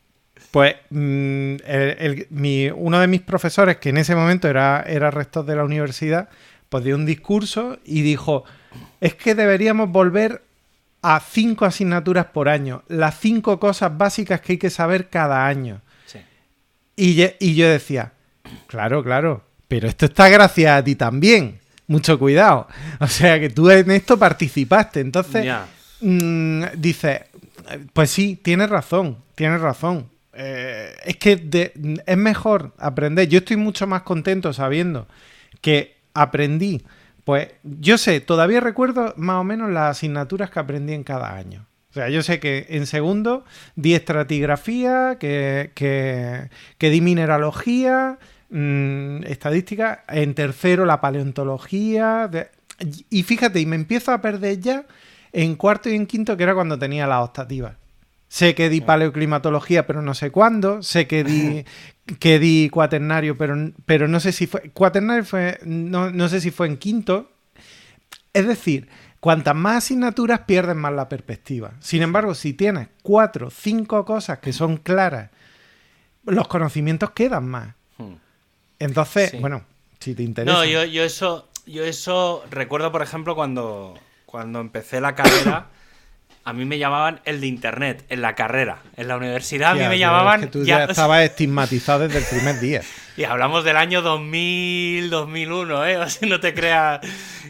Pues 0.54 0.76
mm, 0.92 1.56
el- 1.66 1.96
el- 1.98 2.28
mi- 2.30 2.70
uno 2.70 3.00
de 3.00 3.08
mis 3.08 3.22
profesores, 3.22 3.78
que 3.78 3.89
en 3.89 3.98
ese 3.98 4.13
momento 4.16 4.48
era, 4.48 4.84
era 4.86 5.10
rector 5.10 5.44
de 5.46 5.56
la 5.56 5.63
universidad, 5.63 6.30
pues 6.70 6.84
dio 6.84 6.94
un 6.96 7.08
discurso 7.08 7.80
y 7.84 8.04
dijo, 8.04 8.44
es 9.02 9.16
que 9.16 9.34
deberíamos 9.34 9.89
volver 9.89 10.44
a 11.02 11.20
cinco 11.20 11.66
asignaturas 11.66 12.28
por 12.28 12.50
año, 12.50 12.84
las 12.88 13.20
cinco 13.20 13.60
cosas 13.60 13.98
básicas 13.98 14.42
que 14.42 14.52
hay 14.52 14.58
que 14.60 14.70
saber 14.70 15.10
cada 15.10 15.48
año. 15.48 15.82
Sí. 16.06 16.20
Y, 16.98 17.16
ye- 17.16 17.36
y 17.39 17.56
yo 17.56 17.68
decía, 17.68 18.12
claro, 18.68 19.04
claro, 19.04 19.44
pero 19.68 19.88
esto 19.88 20.06
está 20.06 20.30
gracias 20.30 20.72
a 20.80 20.84
ti 20.84 20.94
también. 20.94 21.60
Mucho 21.88 22.20
cuidado. 22.20 22.68
O 23.00 23.08
sea 23.08 23.39
que 23.39 23.50
tú 23.50 23.72
en 23.72 23.89
esto 23.89 24.20
participaste. 24.20 25.00
Entonces, 25.00 25.46
Ya. 25.46 25.66
mm, 26.02 26.63
dice, 26.78 27.26
pues 27.92 28.12
sí, 28.12 28.39
tienes 28.42 28.70
razón, 28.70 29.18
tienes 29.34 29.60
razón. 29.60 30.12
Eh, 30.34 30.96
es 31.06 31.17
que 31.17 31.36
de- 31.36 32.02
es 32.06 32.17
mejor 32.17 32.74
aprender. 32.78 33.28
Yo 33.28 33.39
estoy 33.39 33.58
mucho 33.58 33.88
más 33.88 34.02
contento 34.04 34.52
sabiendo 34.54 35.08
que 35.62 35.98
aprendí. 36.13 36.84
Pues 37.24 37.50
yo 37.63 37.98
sé, 37.98 38.19
todavía 38.19 38.60
recuerdo 38.60 39.13
más 39.17 39.38
o 39.38 39.43
menos 39.43 39.69
las 39.72 39.91
asignaturas 39.98 40.50
que 40.50 40.60
aprendí 40.60 40.93
en 40.93 41.04
cada 41.04 41.36
año. 41.36 41.67
O 41.91 41.93
sea, 41.93 42.10
yo 42.10 42.24
sé 42.24 42.39
que 42.39 42.65
en 42.69 42.88
segundo 42.88 43.46
di 43.76 43.93
estratigrafía, 43.93 45.17
que, 45.19 45.72
que, 45.76 46.50
di 46.89 47.02
mineralogía, 47.02 48.17
mm, 48.50 49.24
estadística. 49.26 50.04
En 50.08 50.34
tercero 50.34 50.86
la 50.86 51.00
paleontología. 51.02 52.30
y 53.10 53.24
fíjate, 53.24 53.60
y 53.62 53.65
me 53.65 53.76
empiezo 53.76 54.12
a 54.12 54.22
perder 54.22 54.60
ya 54.60 54.86
en 55.32 55.56
cuarto 55.56 55.89
y 55.89 55.96
en 55.96 56.06
quinto, 56.08 56.36
que 56.36 56.43
era 56.43 56.56
cuando 56.56 56.78
tenía 56.80 57.08
las 57.08 57.24
optativas. 57.24 57.76
Sé 58.34 58.56
que 58.56 58.67
di 58.67 58.82
paleoclimatología, 58.82 59.86
pero 59.86 60.02
no 60.02 60.15
sé 60.15 60.32
cuándo. 60.32 60.82
Sé 60.82 61.06
que 61.06 61.24
di, 61.24 61.65
que 62.19 62.39
di 62.39 62.67
cuaternario, 62.72 63.38
pero, 63.38 63.56
pero 63.86 64.08
no 64.08 64.19
sé 64.19 64.32
si 64.32 64.48
fue. 64.48 64.72
Cuaternario 64.72 65.24
fue. 65.24 65.60
No, 65.65 66.10
no 66.10 66.28
sé 66.28 66.41
si 66.41 66.50
fue 66.50 66.65
en 66.65 66.78
quinto. 66.78 67.30
Es 68.34 68.48
decir, 68.48 68.89
cuantas 69.19 69.54
más 69.54 69.84
asignaturas 69.84 70.39
pierdes 70.48 70.76
más 70.76 70.91
la 70.93 71.10
perspectiva. 71.10 71.74
Sin 71.80 72.02
embargo, 72.02 72.34
si 72.34 72.54
tienes 72.54 72.88
cuatro, 73.04 73.52
cinco 73.52 74.04
cosas 74.04 74.39
que 74.39 74.52
son 74.52 74.78
claras, 74.78 75.30
los 76.26 76.48
conocimientos 76.48 77.12
quedan 77.12 77.48
más. 77.48 77.76
Hmm. 78.00 78.15
Entonces, 78.80 79.30
Sí. 79.30 79.38
bueno, 79.38 79.63
si 80.00 80.15
te 80.15 80.24
interesa. 80.24 80.58
No, 80.58 80.65
yo, 80.65 80.84
yo 80.86 81.04
eso, 81.04 81.50
yo 81.67 81.84
eso 81.84 82.43
recuerdo, 82.50 82.91
por 82.91 83.04
ejemplo, 83.04 83.36
cuando, 83.36 83.93
cuando 84.26 84.60
empecé 84.60 85.00
la 85.02 85.13
carrera, 85.13 85.67
a 86.46 86.52
mí 86.54 86.66
me 86.66 86.78
llamaban 86.78 87.22
el 87.26 87.40
de 87.42 87.48
internet, 87.48 88.04
en 88.10 88.22
la 88.22 88.36
carrera. 88.36 88.80
En 88.98 89.08
la 89.08 89.16
universidad 89.18 89.72
a 89.72 89.76
mí 89.76 89.84
me 89.88 89.98
llamaban. 89.98 90.42
es 90.42 90.46
que 90.48 90.52
tú 90.52 90.64
ya- 90.66 90.80
ya 90.80 90.84
estabas 90.86 91.24
estigmatizado 91.24 92.00
desde 92.08 92.20
el 92.20 92.26
primer 92.26 92.60
día. 92.60 92.82
Y 93.16 93.26
hablamos 93.26 93.64
del 93.64 93.78
año 93.78 94.02
2000, 94.02 95.12
2001, 95.12 95.86
¿eh? 95.86 95.98
O 96.00 96.10
sea, 96.10 96.28
no 96.28 96.40
te 96.40 96.56
creas 96.56 97.00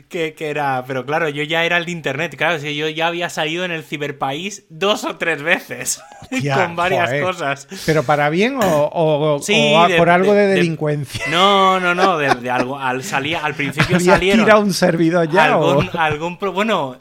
que, 0.10 0.34
que 0.34 0.50
era... 0.50 0.84
Pero 0.86 1.06
claro, 1.06 1.30
yo 1.30 1.42
ya 1.44 1.64
era 1.64 1.78
el 1.78 1.86
de 1.86 1.92
internet, 1.92 2.36
claro, 2.38 2.60
si 2.60 2.76
yo 2.76 2.90
ya 2.90 3.08
había 3.08 3.30
salido 3.30 3.64
en 3.64 3.72
el 3.72 3.84
ciberpaís 3.86 4.66
dos 4.70 5.06
o 5.06 5.16
tres 5.16 5.42
veces 5.42 6.02
con 6.54 6.76
varias 6.76 7.06
joder. 7.10 7.24
cosas. 7.24 7.68
¿Pero 7.86 8.04
para 8.04 8.30
bien 8.30 8.58
o, 8.62 8.90
o- 8.94 9.40
Sí, 9.42 9.72
o 9.74 9.82
a- 9.84 9.88
de- 9.88 9.96
por 9.96 10.10
algo 10.10 10.34
de, 10.34 10.42
de- 10.42 10.48
de- 10.48 10.54
delincuencia? 10.56 11.24
No, 11.30 11.80
no, 11.80 11.96
no, 11.96 12.18
de, 12.18 12.50
algo. 12.52 12.78
Al, 12.78 13.02
salía, 13.02 13.44
al 13.46 13.54
principio 13.56 13.96
¿Habías 13.96 14.04
salieron... 14.16 14.44
tirado 14.46 14.62
un 14.62 14.74
servidor 14.74 15.30
ya? 15.32 15.46
algún, 15.46 15.90
o- 15.94 15.98
algún 16.00 16.38
bueno 16.54 16.98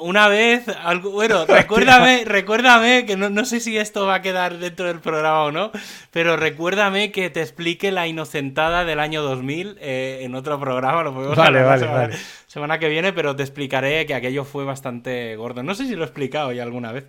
una 0.00 0.28
vez 0.28 0.66
algo, 0.68 1.10
bueno 1.10 1.46
recuérdame 1.48 2.24
recuérdame 2.24 3.06
que 3.06 3.16
no, 3.16 3.30
no 3.30 3.44
sé 3.44 3.60
si 3.60 3.76
esto 3.76 4.06
va 4.06 4.16
a 4.16 4.22
quedar 4.22 4.58
dentro 4.58 4.86
del 4.86 5.00
programa 5.00 5.44
o 5.44 5.52
no 5.52 5.70
pero 6.10 6.36
recuérdame 6.36 7.12
que 7.12 7.30
te 7.30 7.40
explique 7.40 7.92
la 7.92 8.06
inocentada 8.06 8.84
del 8.84 9.00
año 9.00 9.22
2000 9.22 9.78
eh, 9.80 10.20
en 10.22 10.34
otro 10.34 10.58
programa 10.58 11.02
lo 11.02 11.14
podemos 11.14 11.36
Vale, 11.36 11.62
vale, 11.62 11.80
semana, 11.80 12.00
vale. 12.00 12.16
semana 12.46 12.78
que 12.78 12.88
viene 12.88 13.12
pero 13.12 13.36
te 13.36 13.42
explicaré 13.42 14.06
que 14.06 14.14
aquello 14.14 14.44
fue 14.44 14.64
bastante 14.64 15.36
gordo. 15.36 15.62
No 15.62 15.74
sé 15.74 15.86
si 15.86 15.94
lo 15.94 16.02
he 16.02 16.06
explicado 16.06 16.52
ya 16.52 16.62
alguna 16.62 16.92
vez 16.92 17.06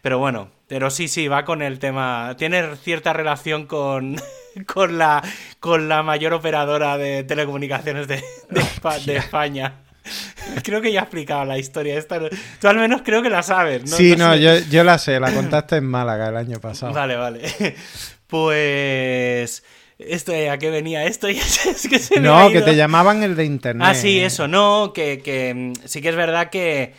pero 0.00 0.18
bueno 0.18 0.48
pero 0.66 0.90
sí 0.90 1.08
sí 1.08 1.28
va 1.28 1.44
con 1.44 1.62
el 1.62 1.78
tema 1.78 2.34
tiene 2.36 2.76
cierta 2.76 3.12
relación 3.12 3.66
con 3.66 4.16
con 4.66 4.98
la 4.98 5.22
con 5.60 5.88
la 5.88 6.02
mayor 6.02 6.34
operadora 6.34 6.98
de 6.98 7.24
telecomunicaciones 7.24 8.08
de, 8.08 8.22
de 8.50 9.16
España 9.16 9.81
Creo 10.62 10.80
que 10.80 10.92
ya 10.92 11.00
he 11.00 11.02
explicado 11.02 11.44
la 11.44 11.58
historia 11.58 11.98
esta. 11.98 12.20
Tú 12.60 12.68
al 12.68 12.76
menos 12.76 13.02
creo 13.02 13.22
que 13.22 13.30
la 13.30 13.42
sabes, 13.42 13.90
¿no? 13.90 13.96
sí, 13.96 14.16
no, 14.16 14.34
sé. 14.34 14.40
yo, 14.40 14.58
yo 14.70 14.84
la 14.84 14.98
sé, 14.98 15.18
la 15.20 15.32
contaste 15.32 15.76
en 15.76 15.84
Málaga 15.84 16.28
el 16.28 16.36
año 16.36 16.60
pasado. 16.60 16.92
Vale, 16.92 17.16
vale. 17.16 17.42
Pues... 18.26 19.62
Esto, 19.98 20.32
¿A 20.50 20.56
qué 20.56 20.70
venía 20.70 21.04
esto? 21.04 21.28
es 21.28 21.86
que 21.88 21.98
se 21.98 22.18
me 22.18 22.28
ha 22.28 22.44
no, 22.44 22.50
que 22.50 22.62
te 22.62 22.74
llamaban 22.74 23.22
el 23.22 23.36
de 23.36 23.44
internet. 23.44 23.86
Ah, 23.88 23.94
sí, 23.94 24.18
eso, 24.18 24.48
no, 24.48 24.92
que, 24.94 25.18
que, 25.18 25.54
mm, 25.54 25.72
sí 25.84 26.00
que 26.00 26.08
es 26.08 26.16
verdad 26.16 26.50
que, 26.50 26.94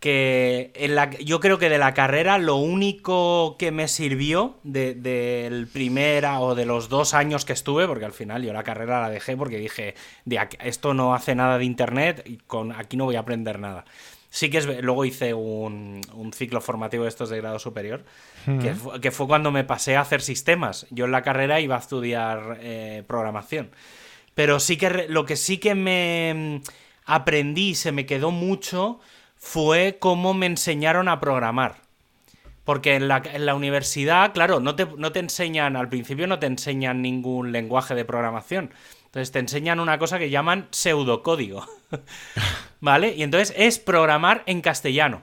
que 0.00 0.70
en 0.76 0.94
la, 0.94 1.10
yo 1.10 1.40
creo 1.40 1.58
que 1.58 1.68
de 1.68 1.78
la 1.78 1.92
carrera 1.92 2.38
lo 2.38 2.56
único 2.56 3.56
que 3.58 3.72
me 3.72 3.88
sirvió 3.88 4.56
de- 4.62 4.94
del 4.94 5.66
primera 5.66 6.38
o 6.40 6.54
de 6.54 6.66
los 6.66 6.88
dos 6.88 7.14
años 7.14 7.44
que 7.44 7.52
estuve, 7.52 7.86
porque 7.88 8.04
al 8.04 8.12
final 8.12 8.44
yo 8.44 8.52
la 8.52 8.62
carrera 8.62 9.00
la 9.00 9.10
dejé 9.10 9.36
porque 9.36 9.58
dije, 9.58 9.94
de 10.24 10.38
aquí- 10.38 10.56
esto 10.60 10.94
no 10.94 11.14
hace 11.14 11.34
nada 11.34 11.58
de 11.58 11.64
internet 11.64 12.22
y 12.26 12.36
con 12.36 12.70
aquí 12.72 12.96
no 12.96 13.06
voy 13.06 13.16
a 13.16 13.20
aprender 13.20 13.58
nada. 13.58 13.84
Sí 14.30 14.50
que 14.50 14.58
es, 14.58 14.66
luego 14.82 15.04
hice 15.04 15.32
un, 15.34 16.00
un 16.14 16.32
ciclo 16.32 16.60
formativo 16.60 17.02
de 17.04 17.08
estos 17.08 17.30
de 17.30 17.38
grado 17.38 17.58
superior, 17.58 18.04
que, 18.60 18.74
fu- 18.74 18.92
que 19.00 19.10
fue 19.10 19.26
cuando 19.26 19.50
me 19.50 19.64
pasé 19.64 19.96
a 19.96 20.02
hacer 20.02 20.20
sistemas. 20.22 20.86
Yo 20.90 21.06
en 21.06 21.12
la 21.12 21.22
carrera 21.22 21.60
iba 21.60 21.74
a 21.76 21.80
estudiar 21.80 22.58
eh, 22.60 23.02
programación. 23.06 23.70
Pero 24.34 24.60
sí 24.60 24.76
que 24.76 25.06
lo 25.08 25.24
que 25.24 25.34
sí 25.36 25.58
que 25.58 25.74
me 25.74 26.60
aprendí, 27.04 27.74
se 27.74 27.90
me 27.90 28.04
quedó 28.06 28.30
mucho, 28.30 29.00
fue 29.38 29.96
cómo 29.98 30.34
me 30.34 30.46
enseñaron 30.46 31.08
a 31.08 31.20
programar. 31.20 31.76
Porque 32.64 32.96
en 32.96 33.08
la, 33.08 33.54
universidad, 33.54 34.34
claro, 34.34 34.60
no 34.60 34.76
te, 34.76 34.86
no 34.98 35.10
te 35.10 35.20
enseñan, 35.20 35.74
al 35.74 35.88
principio 35.88 36.26
no 36.26 36.38
te 36.38 36.46
enseñan 36.46 37.00
ningún 37.00 37.50
lenguaje 37.50 37.94
de 37.94 38.04
programación. 38.04 38.74
Entonces 39.06 39.32
te 39.32 39.38
enseñan 39.38 39.80
una 39.80 39.98
cosa 39.98 40.18
que 40.18 40.28
llaman 40.28 40.68
pseudocódigo. 40.70 41.66
¿Vale? 42.80 43.14
Y 43.14 43.22
entonces 43.22 43.54
es 43.56 43.78
programar 43.78 44.42
en 44.44 44.60
castellano. 44.60 45.22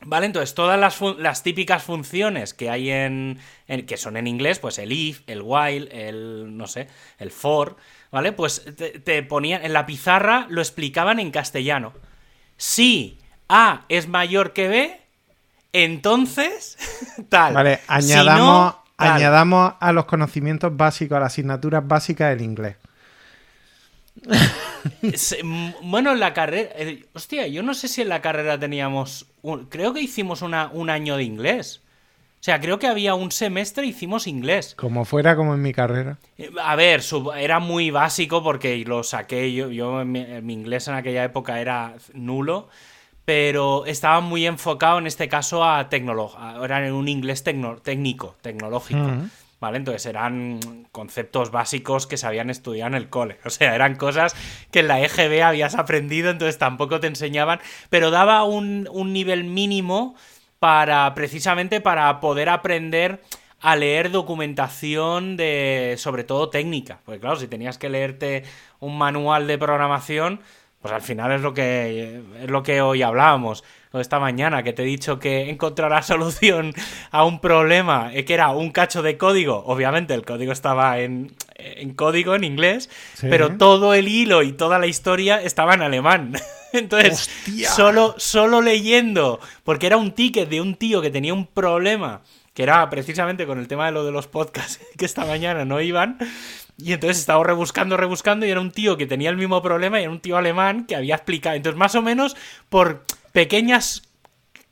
¿Vale? 0.00 0.26
Entonces, 0.26 0.54
todas 0.54 0.78
las, 0.78 1.00
las 1.18 1.42
típicas 1.42 1.82
funciones 1.82 2.54
que 2.54 2.70
hay 2.70 2.90
en, 2.90 3.40
que 3.66 3.96
son 3.96 4.16
en 4.16 4.28
inglés, 4.28 4.60
pues 4.60 4.78
el 4.78 4.92
if, 4.92 5.22
el 5.26 5.42
while, 5.42 5.88
el, 5.90 6.56
no 6.56 6.68
sé, 6.68 6.86
el 7.18 7.32
for, 7.32 7.76
¿vale? 8.12 8.30
Pues 8.30 8.64
te 9.04 9.22
ponían, 9.24 9.64
en 9.64 9.72
la 9.72 9.86
pizarra 9.86 10.46
lo 10.50 10.60
explicaban 10.60 11.18
en 11.18 11.32
castellano. 11.32 11.94
Si 12.58 13.18
A 13.48 13.84
es 13.88 14.08
mayor 14.08 14.52
que 14.52 14.68
B, 14.68 15.00
entonces, 15.72 16.76
tal. 17.30 17.54
Vale, 17.54 17.76
Si 17.76 17.82
añadamos, 17.86 18.74
añadamos 18.98 19.74
a 19.80 19.92
los 19.92 20.04
conocimientos 20.04 20.76
básicos, 20.76 21.16
a 21.16 21.20
las 21.20 21.32
asignaturas 21.32 21.86
básicas 21.86 22.30
del 22.30 22.42
inglés. 22.42 22.76
bueno, 25.82 26.12
en 26.12 26.20
la 26.20 26.34
carrera. 26.34 26.70
Eh, 26.74 27.06
hostia, 27.12 27.46
yo 27.46 27.62
no 27.62 27.74
sé 27.74 27.88
si 27.88 28.02
en 28.02 28.08
la 28.08 28.20
carrera 28.20 28.58
teníamos. 28.58 29.26
creo 29.68 29.94
que 29.94 30.00
hicimos 30.00 30.42
una, 30.42 30.68
un 30.72 30.90
año 30.90 31.16
de 31.16 31.22
inglés. 31.22 31.80
O 32.40 32.42
sea, 32.48 32.60
creo 32.60 32.78
que 32.78 32.86
había 32.86 33.16
un 33.16 33.32
semestre 33.32 33.84
hicimos 33.86 34.28
inglés. 34.28 34.76
Como 34.76 35.04
fuera 35.04 35.34
como 35.34 35.54
en 35.54 35.62
mi 35.62 35.72
carrera. 35.72 36.18
Eh, 36.36 36.50
a 36.62 36.76
ver, 36.76 37.02
era 37.36 37.58
muy 37.58 37.90
básico 37.90 38.44
porque 38.44 38.78
lo 38.86 39.02
saqué 39.02 39.52
yo. 39.52 39.70
Yo 39.70 40.04
mi, 40.04 40.20
inglés 40.52 40.86
en 40.86 40.94
aquella 40.94 41.24
época 41.24 41.60
era 41.60 41.94
nulo. 42.14 42.68
Pero 43.24 43.86
estaba 43.86 44.20
muy 44.20 44.46
enfocado 44.46 44.98
en 44.98 45.08
este 45.08 45.28
caso 45.28 45.64
a 45.64 45.88
tecnología. 45.88 46.54
Era 46.62 46.86
en 46.86 46.94
un 46.94 47.08
inglés 47.08 47.42
técnico, 47.42 48.36
tecnológico. 48.40 49.10
¿Vale? 49.60 49.78
Entonces 49.78 50.06
eran 50.06 50.60
conceptos 50.92 51.50
básicos 51.50 52.06
que 52.06 52.16
se 52.16 52.28
habían 52.28 52.48
estudiado 52.48 52.90
en 52.90 52.94
el 52.94 53.08
cole. 53.08 53.38
O 53.44 53.50
sea, 53.50 53.74
eran 53.74 53.96
cosas 53.96 54.36
que 54.70 54.78
en 54.80 54.88
la 54.88 55.00
EGB 55.00 55.42
habías 55.42 55.74
aprendido, 55.74 56.30
entonces 56.30 56.56
tampoco 56.56 57.00
te 57.00 57.08
enseñaban. 57.08 57.58
Pero 57.90 58.12
daba 58.12 58.44
un, 58.44 58.88
un 58.92 59.12
nivel 59.12 59.42
mínimo 59.42 60.14
para 60.58 61.14
precisamente 61.14 61.80
para 61.80 62.20
poder 62.20 62.48
aprender 62.48 63.22
a 63.60 63.76
leer 63.76 64.10
documentación 64.10 65.36
de 65.36 65.96
sobre 65.98 66.24
todo 66.24 66.50
técnica. 66.50 67.00
Porque 67.04 67.20
claro, 67.20 67.36
si 67.36 67.48
tenías 67.48 67.78
que 67.78 67.88
leerte 67.88 68.44
un 68.80 68.96
manual 68.96 69.46
de 69.46 69.58
programación, 69.58 70.40
pues 70.80 70.94
al 70.94 71.02
final 71.02 71.32
es 71.32 71.40
lo 71.40 71.54
que 71.54 72.22
es 72.40 72.50
lo 72.50 72.62
que 72.62 72.80
hoy 72.80 73.02
hablábamos 73.02 73.64
esta 74.00 74.18
mañana 74.18 74.62
que 74.62 74.72
te 74.72 74.82
he 74.82 74.86
dicho 74.86 75.18
que 75.18 75.50
encontrar 75.50 75.90
la 75.90 76.02
solución 76.02 76.72
a 77.10 77.24
un 77.24 77.40
problema 77.40 78.10
eh, 78.12 78.24
que 78.24 78.34
era 78.34 78.50
un 78.50 78.70
cacho 78.70 79.02
de 79.02 79.16
código. 79.16 79.62
Obviamente 79.66 80.14
el 80.14 80.24
código 80.24 80.52
estaba 80.52 80.98
en, 81.00 81.34
código, 81.96 82.34
en 82.34 82.44
inglés, 82.44 82.90
pero 83.20 83.56
todo 83.56 83.94
el 83.94 84.08
hilo 84.08 84.42
y 84.42 84.52
toda 84.52 84.78
la 84.78 84.86
historia 84.86 85.42
estaba 85.42 85.74
en 85.74 85.82
alemán. 85.82 86.32
Entonces, 86.72 87.30
solo, 87.74 88.14
solo 88.18 88.60
leyendo, 88.60 89.40
porque 89.64 89.86
era 89.86 89.96
un 89.96 90.12
ticket 90.12 90.48
de 90.48 90.60
un 90.60 90.74
tío 90.74 91.00
que 91.00 91.10
tenía 91.10 91.34
un 91.34 91.46
problema, 91.46 92.22
que 92.54 92.62
era 92.62 92.88
precisamente 92.90 93.46
con 93.46 93.58
el 93.58 93.68
tema 93.68 93.86
de 93.86 93.92
lo 93.92 94.04
de 94.04 94.12
los 94.12 94.26
podcasts, 94.26 94.80
que 94.98 95.04
esta 95.04 95.24
mañana 95.24 95.64
no 95.64 95.80
iban. 95.80 96.18
Y 96.76 96.92
entonces 96.92 97.18
estaba 97.18 97.42
rebuscando, 97.42 97.96
rebuscando, 97.96 98.46
y 98.46 98.50
era 98.50 98.60
un 98.60 98.70
tío 98.70 98.96
que 98.96 99.06
tenía 99.06 99.30
el 99.30 99.36
mismo 99.36 99.62
problema, 99.62 100.00
y 100.00 100.04
era 100.04 100.12
un 100.12 100.20
tío 100.20 100.36
alemán 100.36 100.86
que 100.86 100.94
había 100.96 101.16
explicado. 101.16 101.56
Entonces, 101.56 101.78
más 101.78 101.94
o 101.94 102.02
menos, 102.02 102.36
por 102.68 103.04
pequeñas 103.32 104.02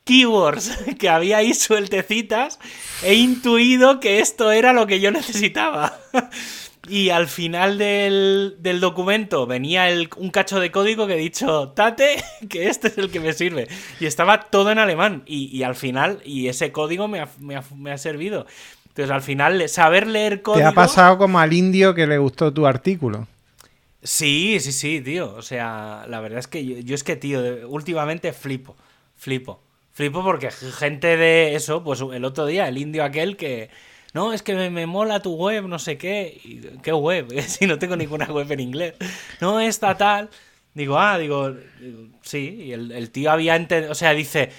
keywords 0.07 0.77
que 0.99 1.09
había 1.09 1.37
ahí 1.37 1.53
sueltecitas, 1.53 2.59
he 3.03 3.13
intuido 3.15 3.99
que 3.99 4.19
esto 4.19 4.51
era 4.51 4.73
lo 4.73 4.87
que 4.87 4.99
yo 4.99 5.11
necesitaba. 5.11 5.99
Y 6.87 7.09
al 7.09 7.27
final 7.27 7.77
del, 7.77 8.57
documento 8.79 9.45
venía 9.45 9.87
un 10.17 10.29
cacho 10.29 10.59
de 10.59 10.71
código 10.71 11.07
que 11.07 11.13
he 11.13 11.17
dicho, 11.17 11.69
tate, 11.69 12.23
que 12.49 12.67
este 12.69 12.87
es 12.87 12.97
el 12.97 13.11
que 13.11 13.19
me 13.19 13.33
sirve. 13.33 13.67
Y 13.99 14.05
estaba 14.05 14.49
todo 14.49 14.71
en 14.71 14.79
alemán. 14.79 15.23
Y, 15.25 15.63
al 15.63 15.75
final, 15.75 16.21
y 16.23 16.47
ese 16.47 16.71
código 16.71 17.07
me 17.07 17.21
ha, 17.21 17.97
servido. 17.97 18.45
Entonces, 18.87 19.11
al 19.11 19.21
final, 19.21 19.67
saber 19.69 20.07
leer 20.07 20.41
código. 20.41 20.61
Te 20.61 20.65
ha 20.65 20.71
pasado 20.71 21.17
como 21.17 21.39
al 21.39 21.53
indio 21.53 21.93
que 21.93 22.07
le 22.07 22.17
gustó 22.17 22.53
tu 22.53 22.65
artículo. 22.65 23.27
Sí, 24.01 24.59
sí, 24.59 24.71
sí, 24.71 25.01
tío. 25.01 25.33
O 25.35 25.41
sea, 25.41 26.05
la 26.07 26.19
verdad 26.19 26.39
es 26.39 26.47
que 26.47 26.65
yo, 26.65 26.77
yo 26.79 26.95
es 26.95 27.03
que, 27.03 27.15
tío, 27.15 27.41
últimamente 27.67 28.31
flipo. 28.33 28.75
Flipo. 29.15 29.61
Flipo 29.91 30.23
porque 30.23 30.51
gente 30.51 31.17
de 31.17 31.55
eso, 31.55 31.83
pues 31.83 32.01
el 32.01 32.23
otro 32.23 32.45
día, 32.45 32.67
el 32.67 32.77
indio 32.77 33.03
aquel 33.03 33.35
que 33.35 33.71
no, 34.17 34.33
es 34.33 34.41
que 34.41 34.55
me, 34.71 34.87
mola 34.87 35.21
tu 35.21 35.35
web, 35.35 35.67
no 35.67 35.77
sé 35.77 35.99
qué. 35.99 36.41
¿Qué 36.81 36.91
web? 36.91 37.39
si 37.47 37.67
no 37.67 37.77
tengo 37.77 37.95
ninguna 37.95 38.25
web 38.25 38.51
en 38.51 38.61
inglés. 38.61 38.95
No, 39.41 39.59
está 39.59 39.95
tal. 39.95 40.31
Digo, 40.73 40.97
ah, 40.97 41.19
digo, 41.19 41.53
sí. 42.23 42.63
Y 42.63 42.71
el, 42.71 43.11
tío 43.11 43.29
había 43.29 43.55
entendido, 43.55 43.91
o 43.91 43.95
sea, 43.95 44.15
dice, 44.15 44.49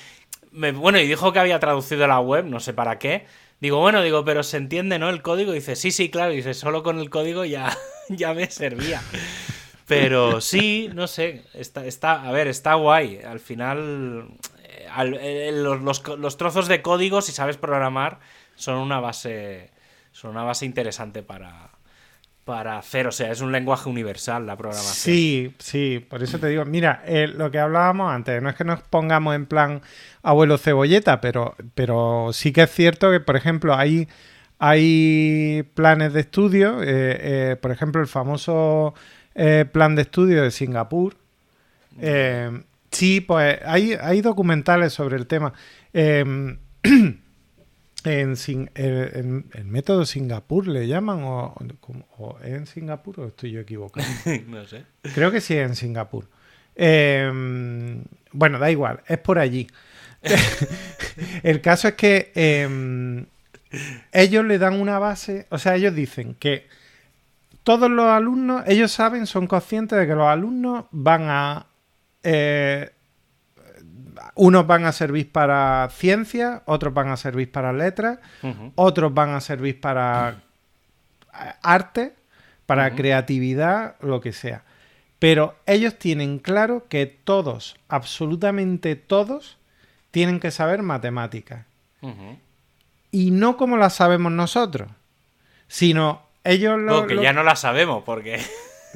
bueno, 0.53 1.01
y 1.01 1.09
dijo 1.09 1.33
que 1.33 1.40
había 1.40 1.59
traducido 1.59 2.07
la 2.07 2.21
web, 2.21 2.44
no 2.44 2.61
sé 2.61 2.73
para 2.73 3.01
qué. 3.01 3.27
Digo, 3.59 3.81
bueno, 3.81 4.01
digo, 4.01 4.25
pero 4.25 4.44
se 4.44 4.59
entiende, 4.59 5.01
¿no? 5.01 5.09
El 5.09 5.23
código. 5.23 5.51
dice, 5.51 5.75
sí, 5.75 5.90
sí, 5.90 6.09
claro. 6.09 6.31
dice, 6.31 6.55
solo 6.55 6.85
con 6.85 7.01
el 7.01 7.11
código 7.11 7.44
ya, 7.44 7.77
ya 8.11 8.35
me 8.35 8.49
servía. 8.49 9.03
Pero 9.88 10.40
sí, 10.40 10.88
no 10.94 11.09
sé, 11.09 11.42
está, 11.53 11.85
está, 11.85 12.29
a 12.29 12.31
ver, 12.31 12.47
está 12.47 12.75
guay. 12.75 13.23
Al 13.27 13.40
final, 13.40 14.29
eh, 14.62 15.49
eh, 15.49 15.51
los, 15.53 16.07
los, 16.16 16.37
trozos 16.37 16.68
de 16.68 16.81
código, 16.81 17.23
si 17.23 17.33
sabes 17.33 17.57
programar, 17.57 18.21
son 18.59 18.79
una 18.79 19.01
base, 19.01 19.71
son 20.12 20.33
una 20.33 20.42
base 20.42 20.66
interesante 20.66 21.23
para, 21.23 21.71
para 22.44 22.77
hacer. 22.77 23.07
O 23.07 23.12
sea, 23.12 23.31
es 23.31 23.40
un 23.40 23.53
lenguaje 23.53 23.88
universal 23.88 24.47
la 24.47 24.57
programación. 24.57 24.94
Sí, 24.94 25.55
sí, 25.59 26.05
por 26.07 26.23
eso 26.23 26.38
te 26.38 26.49
digo, 26.49 26.64
mira, 26.64 27.03
eh, 27.07 27.29
lo 27.29 27.51
que 27.51 27.59
hablábamos 27.61 28.12
antes, 28.12 28.42
no 28.42 28.51
es 28.51 28.57
que 28.57 28.64
nos 28.64 28.83
pongamos 28.83 29.37
en 29.37 29.47
plan 29.47 29.81
abuelo 30.23 30.59
cebolleta, 30.59 31.21
pero, 31.21 31.55
pero 31.75 32.31
sí 32.33 32.53
que 32.53 32.62
es 32.62 32.71
cierto 32.71 33.11
que, 33.12 33.21
por 33.21 33.37
ejemplo, 33.37 33.75
hay, 33.75 34.09
hay 34.59 35.64
planes 35.75 36.12
de 36.12 36.21
estudio, 36.21 36.83
eh, 36.83 36.87
eh, 37.53 37.57
por 37.61 37.71
ejemplo, 37.71 38.01
el 38.01 38.09
famoso 38.09 38.94
plan 39.73 39.94
de 39.94 40.03
estudio 40.03 40.42
de 40.42 40.51
Singapur. 40.51 41.14
sí, 42.90 43.21
pues 43.21 43.61
hay, 43.64 43.92
hay 43.92 44.21
documentales 44.21 44.92
sobre 44.92 45.16
el 45.16 45.29
tema. 45.29 45.53
En, 48.09 48.71
el, 48.75 49.64
método 49.64 50.07
Singapur 50.07 50.66
le 50.66 50.87
llaman 50.87 51.21
o, 51.25 51.55
es 52.42 52.53
en 52.53 52.66
Singapur 52.66 53.21
o 53.21 53.27
estoy 53.27 53.53
yo 53.53 53.61
equivocado. 53.61 54.07
no 54.47 54.66
sé. 54.66 54.85
Creo 55.14 55.31
que 55.31 55.40
sí 55.40 55.55
es 55.55 55.68
en 55.68 55.77
Singapur. 55.77 56.27
Em, 56.75 58.05
bueno, 58.33 58.59
da 58.59 58.71
igual, 58.71 59.01
es 59.07 59.18
por 59.18 59.38
allí. 59.38 59.66
el 61.42 61.61
caso 61.61 61.88
es 61.88 61.94
que 61.94 62.33
em, 62.35 63.27
ellos 64.12 64.44
le 64.44 64.59
dan 64.59 64.81
una 64.81 64.99
base, 64.99 65.47
o 65.51 65.59
sea, 65.59 65.77
ellos 65.77 65.94
dicen 65.94 66.35
que 66.35 66.66
todos 67.62 67.90
los 67.90 68.07
alumnos, 68.07 68.64
ellos 68.66 68.90
saben, 68.90 69.27
son 69.27 69.47
conscientes 69.47 69.99
de 69.99 70.07
que 70.07 70.14
los 70.14 70.27
alumnos 70.27 70.87
van 70.90 71.25
a 71.25 71.66
eh, 72.23 72.90
unos 74.35 74.66
van 74.66 74.85
a 74.85 74.92
servir 74.92 75.31
para 75.33 75.88
ciencia, 75.90 76.62
otros 76.66 76.94
van 76.94 77.09
a 77.09 77.16
servir 77.16 77.50
para 77.50 77.72
letras, 77.72 78.18
otros 78.74 79.12
van 79.14 79.31
a 79.31 79.40
servir 79.40 79.81
para 79.81 80.42
arte, 81.62 82.14
para 82.66 82.94
creatividad, 82.94 83.96
lo 84.00 84.20
que 84.20 84.33
sea. 84.33 84.62
Pero 85.18 85.57
ellos 85.66 85.98
tienen 85.98 86.38
claro 86.38 86.87
que 86.88 87.07
todos, 87.07 87.76
absolutamente 87.88 88.94
todos, 88.94 89.59
tienen 90.11 90.40
que 90.40 90.50
saber 90.50 90.83
matemáticas. 90.83 91.64
Y 93.11 93.31
no 93.31 93.57
como 93.57 93.76
las 93.76 93.94
sabemos 93.94 94.33
nosotros, 94.33 94.88
sino 95.66 96.22
ellos 96.44 96.78
lo... 96.78 97.07
que 97.07 97.16
ya 97.16 97.33
no 97.33 97.42
las 97.42 97.61
sabemos, 97.61 98.04
porque... 98.04 98.40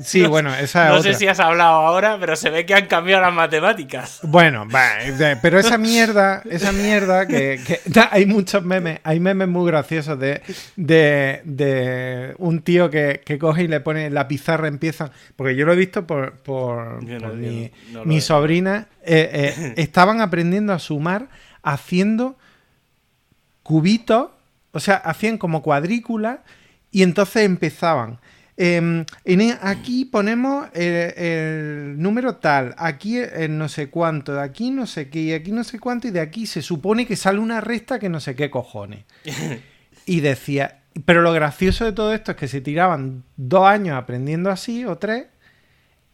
Sí, 0.03 0.27
bueno, 0.27 0.55
esa 0.55 0.89
No 0.89 1.03
sé 1.03 1.15
si 1.15 1.27
has 1.27 1.39
hablado 1.41 1.73
ahora, 1.73 2.17
pero 2.19 2.35
se 2.37 2.51
ve 2.51 2.65
que 2.65 2.75
han 2.75 2.87
cambiado 2.87 3.23
las 3.23 3.33
matemáticas. 3.33 4.21
Bueno, 4.23 4.67
pero 5.43 5.59
esa 5.59 5.79
mierda, 5.79 6.43
esa 6.49 6.73
mierda 6.73 7.27
que, 7.27 7.61
hay 8.11 8.27
muchos 8.27 8.65
memes, 8.65 9.01
hay 9.05 9.21
memes 9.21 9.49
muy 9.49 9.71
graciosos 9.71 10.19
de, 10.19 10.43
de, 10.77 12.35
un 12.39 12.63
tío 12.63 12.91
que, 12.91 13.21
coge 13.39 13.65
y 13.65 13.69
le 13.69 13.81
pone 13.81 14.11
la 14.11 14.29
pizarra, 14.29 14.69
empieza, 14.69 15.11
porque 15.37 15.57
yo 15.57 15.67
lo 15.67 15.73
he 15.73 15.77
visto 15.77 16.07
por, 16.07 16.39
por, 16.39 17.03
mi, 18.05 18.21
sobrina, 18.21 18.89
eh, 19.05 19.55
eh, 19.57 19.75
estaban 19.77 20.21
aprendiendo 20.21 20.73
a 20.73 20.79
sumar 20.79 21.29
haciendo 21.63 22.37
cubitos, 23.63 24.31
o 24.73 24.81
sea, 24.81 24.97
hacían 24.97 25.39
como 25.39 25.63
cuadrículas 25.63 26.41
y 26.91 27.03
entonces 27.03 27.45
empezaban 27.45 28.19
Em, 28.57 29.07
e, 29.25 29.59
aquí 29.63 30.05
ponemos 30.05 30.69
el, 30.75 32.01
número 32.01 32.37
tal, 32.37 32.75
aquí 32.77 33.19
el 33.19 33.57
no 33.57 33.69
sé 33.69 33.89
cuánto, 33.89 34.35
de 34.35 34.43
aquí 34.43 34.71
no 34.71 34.87
sé 34.87 35.09
qué, 35.09 35.21
y 35.21 35.33
aquí 35.33 35.53
no 35.53 35.65
sé 35.65 35.79
cuánto, 35.79 36.09
y 36.09 36.11
de 36.11 36.21
aquí 36.21 36.47
se 36.47 36.61
supone 36.61 37.07
que 37.07 37.17
sale 37.17 37.39
una 37.39 37.61
resta 37.61 37.99
que 37.99 38.09
no 38.09 38.21
sé 38.21 38.35
qué 38.35 38.51
cojones. 38.51 39.05
y 40.07 40.21
decía, 40.21 40.83
pero 41.07 41.23
lo 41.23 41.33
gracioso 41.33 41.85
de 41.85 41.93
todo 41.93 42.13
esto 42.13 42.33
es 42.33 42.37
que 42.37 42.49
se 42.49 42.61
tiraban 42.61 43.25
dos 43.37 43.67
años 43.67 43.97
aprendiendo 43.97 44.51
así, 44.51 44.85
o 44.85 44.99
tres, 44.99 45.27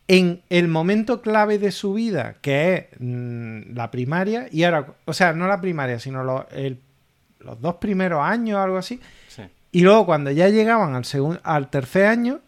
en 0.07 0.43
el 0.49 0.69
momento 0.69 1.21
clave 1.21 1.59
de 1.59 1.73
su 1.73 1.95
vida, 1.95 2.37
que 2.41 2.75
es 2.75 3.01
mm, 3.01 3.75
la 3.75 3.91
primaria, 3.91 4.49
y 4.53 4.63
ahora, 4.63 4.95
o 5.05 5.13
sea, 5.13 5.33
no 5.33 5.49
la 5.49 5.61
primaria, 5.61 5.99
sino 5.99 6.23
los 6.23 7.61
dos 7.61 7.75
primeros 7.77 8.23
años 8.23 8.59
o 8.59 8.63
algo 8.63 8.79
así, 8.79 9.01
y 9.73 9.83
luego 9.83 10.07
cuando 10.07 10.31
ya 10.31 10.49
llegaban 10.49 10.95
al, 10.95 11.05
al 11.43 11.71
tercer 11.71 12.07
año, 12.07 12.41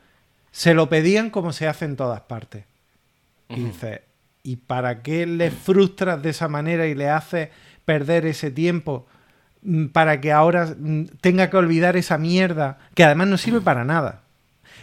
se 0.52 0.75
lo 0.75 0.88
pedían 0.88 1.31
como 1.31 1.52
se 1.52 1.68
hace 1.68 1.85
en 1.85 1.96
todas 1.96 2.23
partes. 2.23 2.64
Y 3.48 3.64
dices, 3.64 4.00
¿y 4.42 4.56
para 4.56 5.02
qué 5.02 5.27
le 5.27 5.50
frustras 5.50 6.23
de 6.23 6.31
esa 6.31 6.48
manera 6.48 6.87
y 6.87 6.94
le 6.94 7.10
haces 7.10 7.48
perder 7.85 8.27
ese 8.27 8.52
tiempo 8.52 9.06
mm, 9.62 9.87
para 9.87 10.21
que 10.21 10.31
ahora 10.31 10.75
mm, 10.79 11.06
tenga 11.21 11.50
que 11.50 11.56
olvidar 11.56 11.96
esa 11.96 12.18
mierda 12.18 12.79
que 12.94 13.02
además 13.02 13.27
no 13.29 13.37
sirve 13.38 13.60
para 13.60 13.85
nada. 13.85 14.23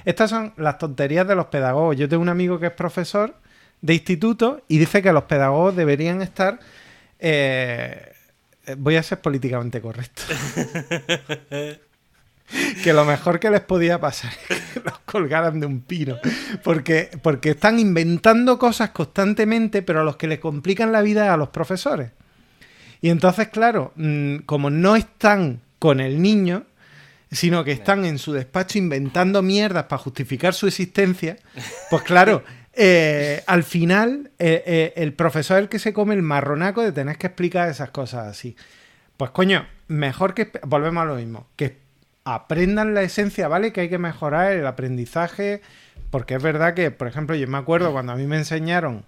Estas 0.03 0.29
son 0.29 0.53
las 0.57 0.77
tonterías 0.77 1.27
de 1.27 1.35
los 1.35 1.45
pedagogos. 1.45 1.95
Yo 1.95 2.09
tengo 2.09 2.21
un 2.21 2.29
amigo 2.29 2.59
que 2.59 2.67
es 2.67 2.73
profesor 2.73 3.35
de 3.81 3.93
instituto 3.93 4.61
y 4.67 4.77
dice 4.77 5.01
que 5.01 5.13
los 5.13 5.23
pedagogos 5.23 5.75
deberían 5.75 6.21
estar... 6.21 6.59
eh, 7.19 8.11
voy 8.77 8.97
a 8.97 9.03
ser 9.03 9.21
políticamente 9.21 9.81
correcto. 9.81 10.23
que 12.83 12.93
lo 12.93 13.05
mejor 13.05 13.39
que 13.39 13.49
les 13.49 13.61
podía 13.61 13.99
pasar 13.99 14.31
es 14.49 14.59
que 14.73 14.79
los 14.85 14.99
colgaran 14.99 15.59
de 15.59 15.65
un 15.65 15.81
pino. 15.81 16.17
Porque, 16.63 17.09
porque 17.21 17.51
están 17.51 17.79
inventando 17.79 18.57
cosas 18.57 18.91
constantemente, 18.91 19.81
pero 19.81 20.01
a 20.01 20.03
los 20.03 20.17
que 20.17 20.27
les 20.27 20.39
complican 20.39 20.91
la 20.91 21.01
vida 21.01 21.25
es 21.25 21.31
a 21.31 21.37
los 21.37 21.49
profesores. 21.49 22.11
Y 23.01 23.09
entonces, 23.09 23.49
claro, 23.49 23.93
mm, 23.95 24.37
como 24.39 24.69
no 24.69 24.95
están 24.95 25.61
con 25.79 25.99
el 25.99 26.21
niño, 26.21 26.65
sino 27.31 27.63
que 27.63 27.73
están 27.73 28.05
en 28.05 28.17
su 28.17 28.33
despacho 28.33 28.77
inventando 28.77 29.41
mierdas 29.41 29.85
para 29.85 30.01
justificar 30.01 30.53
su 30.53 30.67
existencia, 30.67 31.37
pues 31.89 32.03
claro, 32.03 32.43
eh, 32.73 33.43
al 33.45 33.63
final 33.63 34.31
eh, 34.39 34.63
eh, 34.65 34.93
el 34.95 35.13
profesor 35.13 35.57
es 35.57 35.63
el 35.63 35.69
que 35.69 35.79
se 35.79 35.93
come 35.93 36.15
el 36.15 36.21
marronaco 36.21 36.81
de 36.81 36.93
tener 36.93 37.17
que 37.17 37.27
explicar 37.27 37.69
esas 37.69 37.89
cosas 37.91 38.27
así. 38.27 38.55
Pues 39.17 39.31
coño, 39.31 39.67
mejor 39.87 40.33
que... 40.33 40.51
Volvemos 40.63 41.01
a 41.01 41.05
lo 41.05 41.15
mismo, 41.15 41.47
que 41.55 41.86
aprendan 42.27 42.93
la 42.93 43.03
esencia, 43.03 43.47
¿vale? 43.47 43.71
Que 43.71 43.81
hay 43.81 43.89
que 43.89 43.97
mejorar 43.97 44.51
el 44.51 44.67
aprendizaje, 44.67 45.61
porque 46.09 46.35
es 46.35 46.43
verdad 46.43 46.73
que, 46.73 46.91
por 46.91 47.07
ejemplo, 47.07 47.35
yo 47.35 47.47
me 47.47 47.57
acuerdo 47.57 47.93
cuando 47.93 48.11
a 48.11 48.15
mí 48.15 48.27
me 48.27 48.35
enseñaron 48.35 49.05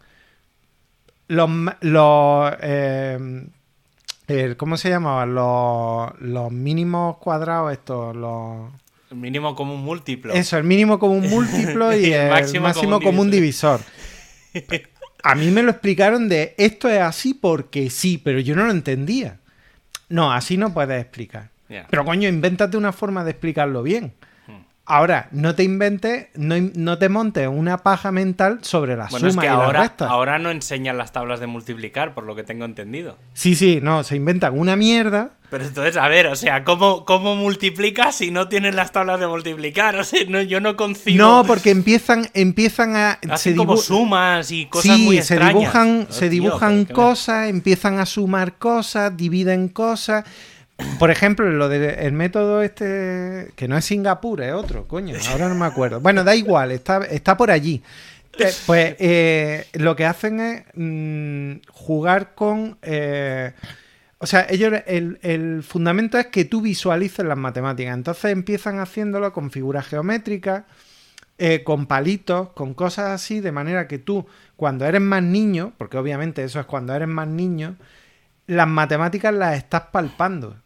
los... 1.28 1.50
los 1.82 2.54
eh, 2.62 3.18
¿Cómo 4.58 4.78
se 4.78 4.90
llamaban? 4.90 5.34
Los, 5.34 6.22
los 6.22 6.52
mínimos 6.52 7.18
cuadrados 7.18 7.74
estos, 7.74 8.16
los... 8.16 8.72
El 9.12 9.18
mínimo 9.18 9.56
común 9.56 9.82
múltiplo. 9.82 10.34
Eso, 10.34 10.58
el 10.58 10.64
mínimo 10.64 11.00
común 11.00 11.28
múltiplo 11.30 11.94
y 11.94 12.06
Y 12.06 12.14
el 12.14 12.22
el 12.22 12.30
máximo, 12.30 12.64
máximo 12.64 13.00
común, 13.00 13.04
común 13.04 13.32
divisor. 13.32 13.82
A 15.24 15.36
mí 15.36 15.48
me 15.50 15.64
lo 15.64 15.72
explicaron 15.72 16.30
de 16.30 16.54
esto 16.58 16.88
es 16.88 17.02
así 17.02 17.34
porque 17.34 17.90
sí, 17.90 18.18
pero 18.18 18.40
yo 18.40 18.56
no 18.56 18.66
lo 18.66 18.72
entendía. 18.72 19.40
No, 20.10 20.32
así 20.32 20.58
no 20.58 20.74
puedes 20.74 21.02
explicar. 21.02 21.50
Pero 21.90 22.04
coño, 22.06 22.28
invéntate 22.28 22.76
una 22.78 22.92
forma 22.92 23.24
de 23.24 23.32
explicarlo 23.32 23.84
bien. 23.84 24.14
Ahora, 24.92 25.28
no 25.32 25.54
te 25.54 25.62
inventes, 25.62 26.30
no, 26.34 26.56
no 26.74 26.98
te 26.98 27.10
montes 27.10 27.48
una 27.48 27.78
paja 27.78 28.12
mental 28.12 28.58
sobre 28.64 28.98
la 28.98 29.06
Bueno, 29.12 29.28
es 29.28 29.34
suma 29.34 29.44
que 29.44 29.48
y 29.48 29.52
la 29.52 29.56
ahora, 29.64 29.82
resta. 29.84 30.08
ahora 30.08 30.40
no 30.40 30.50
enseñan 30.50 30.98
las 30.98 31.12
tablas 31.12 31.40
de 31.40 31.46
multiplicar, 31.46 32.16
por 32.16 32.24
lo 32.24 32.36
que 32.36 32.42
tengo 32.42 32.66
entendido. 32.66 33.16
Sí, 33.36 33.54
sí, 33.54 33.82
no, 33.84 34.04
se 34.04 34.16
inventan 34.16 34.58
una 34.58 34.76
mierda. 34.76 35.34
Pero 35.52 35.64
entonces, 35.66 35.96
a 35.96 36.08
ver, 36.08 36.26
o 36.26 36.36
sea, 36.36 36.64
¿cómo, 36.64 37.06
cómo 37.06 37.36
multiplicas 37.36 38.16
si 38.16 38.32
no 38.32 38.48
tienes 38.48 38.74
las 38.74 38.92
tablas 38.92 39.20
de 39.20 39.28
multiplicar? 39.28 39.96
O 40.00 40.04
sea, 40.04 40.22
no, 40.28 40.42
yo 40.42 40.60
no 40.60 40.76
concibo. 40.76 41.20
No, 41.24 41.44
porque 41.46 41.70
empiezan, 41.70 42.28
empiezan 42.34 42.96
a. 42.96 43.12
Hacen 43.30 43.54
se 43.54 43.56
como 43.56 43.78
sumas 43.78 44.50
y 44.50 44.66
cosas 44.66 44.96
sí, 44.96 45.04
muy 45.06 45.18
se 45.18 45.36
extrañas. 45.36 45.54
dibujan, 45.54 46.08
Oh, 46.10 46.12
se 46.12 46.30
dibujan 46.30 46.86
que 46.88 46.94
me- 46.94 46.96
cosas, 46.96 47.48
empiezan 47.48 48.00
a 48.00 48.08
sumar 48.08 48.58
cosas, 48.58 49.16
dividen 49.16 49.68
cosas. 49.70 50.26
Por 50.98 51.12
ejemplo, 51.12 51.50
lo 51.50 51.70
del 51.70 52.12
método 52.14 52.62
este, 52.62 53.52
que 53.56 53.68
no 53.68 53.78
es 53.78 53.86
Singapur, 53.86 54.42
es 54.42 54.54
otro, 54.54 54.88
coño, 54.88 55.16
ahora 55.32 55.50
no 55.50 55.56
me 55.56 55.66
acuerdo. 55.66 56.00
Bueno, 56.00 56.24
da 56.24 56.36
igual, 56.36 56.72
está, 56.72 57.00
está 57.06 57.38
por 57.38 57.52
allí. 57.52 57.84
Eh, 58.38 58.52
Pues 58.66 58.96
eh, 59.00 59.68
lo 59.74 59.96
que 59.96 60.06
hacen 60.06 60.40
es 60.40 60.64
mm, 60.74 61.68
jugar 61.72 62.34
con... 62.36 62.78
eh, 62.82 63.54
o 64.20 64.26
sea, 64.28 64.46
ellos, 64.50 64.74
el, 64.88 65.20
el 65.22 65.64
fundamento 65.64 66.18
es 66.18 66.28
que 66.28 66.46
tú 66.46 66.62
visualices 66.62 67.26
las 67.26 67.38
matemáticas. 67.38 67.94
Entonces 67.94 68.32
empiezan 68.32 68.80
haciéndolo 68.80 69.32
con 69.34 69.52
figuras 69.52 69.88
geométricas, 69.88 70.64
con 71.64 71.86
palitos, 71.88 72.50
con 72.50 72.74
cosas 72.74 73.12
así, 73.12 73.40
de 73.40 73.54
manera 73.54 73.88
que 73.88 73.98
tú, 73.98 74.28
cuando 74.58 74.86
eres 74.86 75.00
más 75.00 75.24
niño, 75.24 75.74
porque 75.78 75.98
obviamente 75.98 76.44
eso 76.44 76.60
es 76.60 76.66
cuando 76.66 76.94
eres 76.94 77.08
más 77.08 77.30
niño, 77.30 77.78
las 78.48 78.68
matemáticas 78.68 79.34
las 79.34 79.56
estás 79.58 79.84
palpando. 79.92 80.58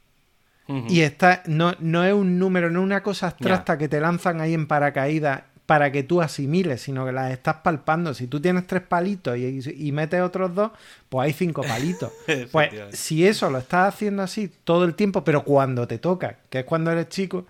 Y 0.67 1.01
está, 1.01 1.43
no, 1.45 1.73
no 1.79 2.05
es 2.05 2.13
un 2.13 2.39
número, 2.39 2.69
no 2.69 2.79
es 2.79 2.85
una 2.85 3.03
cosa 3.03 3.27
abstracta 3.27 3.77
que 3.77 3.89
te 3.89 3.99
lanzan 3.99 4.39
ahí 4.39 4.53
en 4.53 4.65
paracaídas 4.65 5.43
para 5.65 5.91
que 5.91 6.03
tú 6.03 6.21
asimiles, 6.21 6.81
sino 6.81 7.05
que 7.05 7.11
las 7.11 7.31
estás 7.31 7.57
palpando. 7.57 8.13
Si 8.13 8.27
tú 8.27 8.39
tienes 8.39 8.67
tres 8.67 8.81
palitos 8.81 9.37
y, 9.37 9.59
y 9.75 9.91
metes 9.91 10.21
otros 10.21 10.53
dos, 10.53 10.71
pues 11.09 11.25
hay 11.25 11.33
cinco 11.33 11.61
palitos. 11.67 12.11
pues 12.51 12.71
si 12.91 13.25
eso 13.25 13.49
lo 13.49 13.59
estás 13.59 13.93
haciendo 13.93 14.23
así 14.23 14.51
todo 14.63 14.85
el 14.85 14.95
tiempo, 14.95 15.23
pero 15.23 15.43
cuando 15.43 15.87
te 15.87 15.97
toca, 15.99 16.37
que 16.49 16.59
es 16.59 16.65
cuando 16.65 16.91
eres 16.91 17.09
chico, 17.09 17.45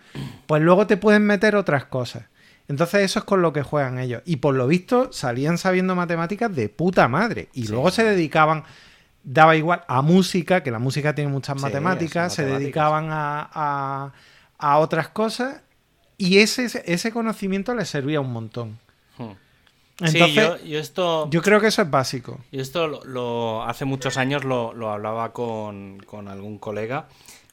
pues 0.45 0.61
luego 0.61 0.87
te 0.87 0.97
pueden 0.97 1.23
meter 1.23 1.55
otras 1.55 1.85
cosas. 1.85 2.23
Entonces 2.67 3.01
eso 3.01 3.19
es 3.19 3.25
con 3.25 3.41
lo 3.41 3.51
que 3.51 3.61
juegan 3.61 3.99
ellos. 3.99 4.21
Y 4.25 4.37
por 4.37 4.55
lo 4.55 4.67
visto 4.67 5.11
salían 5.11 5.57
sabiendo 5.57 5.95
matemáticas 5.95 6.55
de 6.55 6.69
puta 6.69 7.07
madre. 7.07 7.49
Y 7.53 7.67
luego 7.67 7.91
se 7.91 8.03
dedicaban, 8.03 8.63
daba 9.23 9.55
igual, 9.55 9.83
a 9.87 10.01
música, 10.01 10.63
que 10.63 10.71
la 10.71 10.79
música 10.79 11.15
tiene 11.15 11.31
muchas 11.31 11.57
Sí, 11.57 11.61
matemáticas, 11.63 12.33
se 12.33 12.41
matemáticas. 12.43 12.59
dedicaban 12.59 13.07
a, 13.11 13.49
a- 13.53 14.13
a 14.57 14.77
otras 14.79 15.07
cosas. 15.09 15.61
Y 16.17 16.37
ese, 16.39 16.67
ese 16.85 17.11
conocimiento 17.11 17.73
les 17.75 17.89
servía 17.89 18.21
un 18.21 18.31
montón. 18.31 18.79
Hmm. 19.17 19.31
Entonces, 19.99 20.21
sí, 20.29 20.33
yo, 20.35 20.57
yo 20.63 20.79
esto, 20.79 21.29
yo 21.29 21.41
creo 21.41 21.59
que 21.61 21.67
eso 21.67 21.81
es 21.81 21.89
básico. 21.89 22.39
yo 22.51 22.61
esto 22.61 22.87
lo, 22.87 23.03
lo- 23.05 23.63
hace 23.63 23.85
muchos 23.85 24.17
años 24.17 24.43
lo, 24.43 24.73
lo 24.73 24.91
hablaba 24.91 25.33
con, 25.33 25.99
con 26.05 26.27
algún 26.27 26.57
colega 26.57 27.07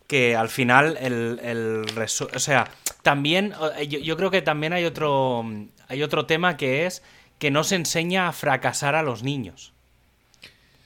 que 0.06 0.34
al 0.34 0.48
final 0.48 0.96
el, 1.00 1.38
el 1.42 1.84
resu- 1.94 2.28
o 2.34 2.38
sea, 2.40 2.66
también 3.02 3.54
eh, 3.78 3.86
yo, 3.86 3.98
yo 4.00 4.16
creo 4.16 4.30
que 4.32 4.42
también 4.42 4.72
hay 4.72 4.84
otro 4.84 5.44
hay 5.88 6.02
otro 6.02 6.26
tema 6.26 6.56
que 6.56 6.86
es 6.86 7.02
que 7.38 7.50
no 7.52 7.62
se 7.62 7.76
enseña 7.76 8.26
a 8.28 8.32
fracasar 8.32 8.94
a 8.96 9.02
los 9.04 9.22
niños. 9.22 9.72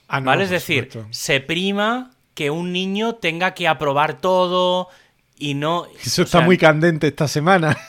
Ah, 0.09 0.21
no, 0.21 0.27
¿Vale? 0.27 0.45
Es 0.45 0.51
decir, 0.51 0.89
supuesto. 0.91 1.09
se 1.11 1.41
prima 1.41 2.13
que 2.35 2.51
un 2.51 2.73
niño 2.73 3.17
tenga 3.17 3.55
que 3.55 3.69
aprobar 3.69 4.21
todo 4.21 4.89
y 5.39 5.55
no. 5.55 5.87
Eso 6.05 6.23
está 6.23 6.39
sea, 6.39 6.47
muy 6.47 6.59
candente 6.59 7.09
esta 7.09 7.29
semana. 7.29 7.77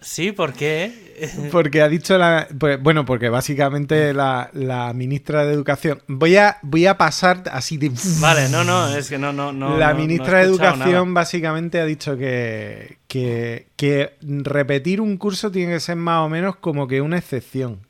Sí, 0.00 0.32
¿por 0.32 0.52
qué? 0.52 0.92
Porque 1.52 1.82
ha 1.82 1.88
dicho 1.88 2.16
la. 2.18 2.46
pues, 2.58 2.80
bueno, 2.80 3.04
porque 3.04 3.28
básicamente 3.28 4.14
la, 4.14 4.50
la 4.52 4.92
ministra 4.92 5.44
de 5.44 5.52
Educación. 5.52 6.00
Voy 6.06 6.36
a, 6.36 6.58
voy 6.62 6.86
a 6.86 6.96
pasar 6.96 7.44
así 7.50 7.76
de. 7.76 7.90
Vale, 8.20 8.48
no, 8.48 8.62
no, 8.64 8.94
es 8.94 9.08
que 9.08 9.18
no, 9.18 9.32
no, 9.32 9.52
no. 9.52 9.76
la 9.76 9.92
no 9.92 9.98
ministra 9.98 10.38
de 10.38 10.44
Educación 10.44 10.92
nada. 10.92 11.04
básicamente 11.12 11.80
ha 11.80 11.84
dicho 11.86 12.16
que, 12.16 12.98
que, 13.08 13.66
que 13.76 14.14
repetir 14.20 15.00
un 15.00 15.16
curso 15.16 15.50
tiene 15.50 15.72
que 15.72 15.80
ser 15.80 15.96
más 15.96 16.24
o 16.24 16.28
menos 16.28 16.56
como 16.56 16.86
que 16.86 17.00
una 17.00 17.18
excepción. 17.18 17.80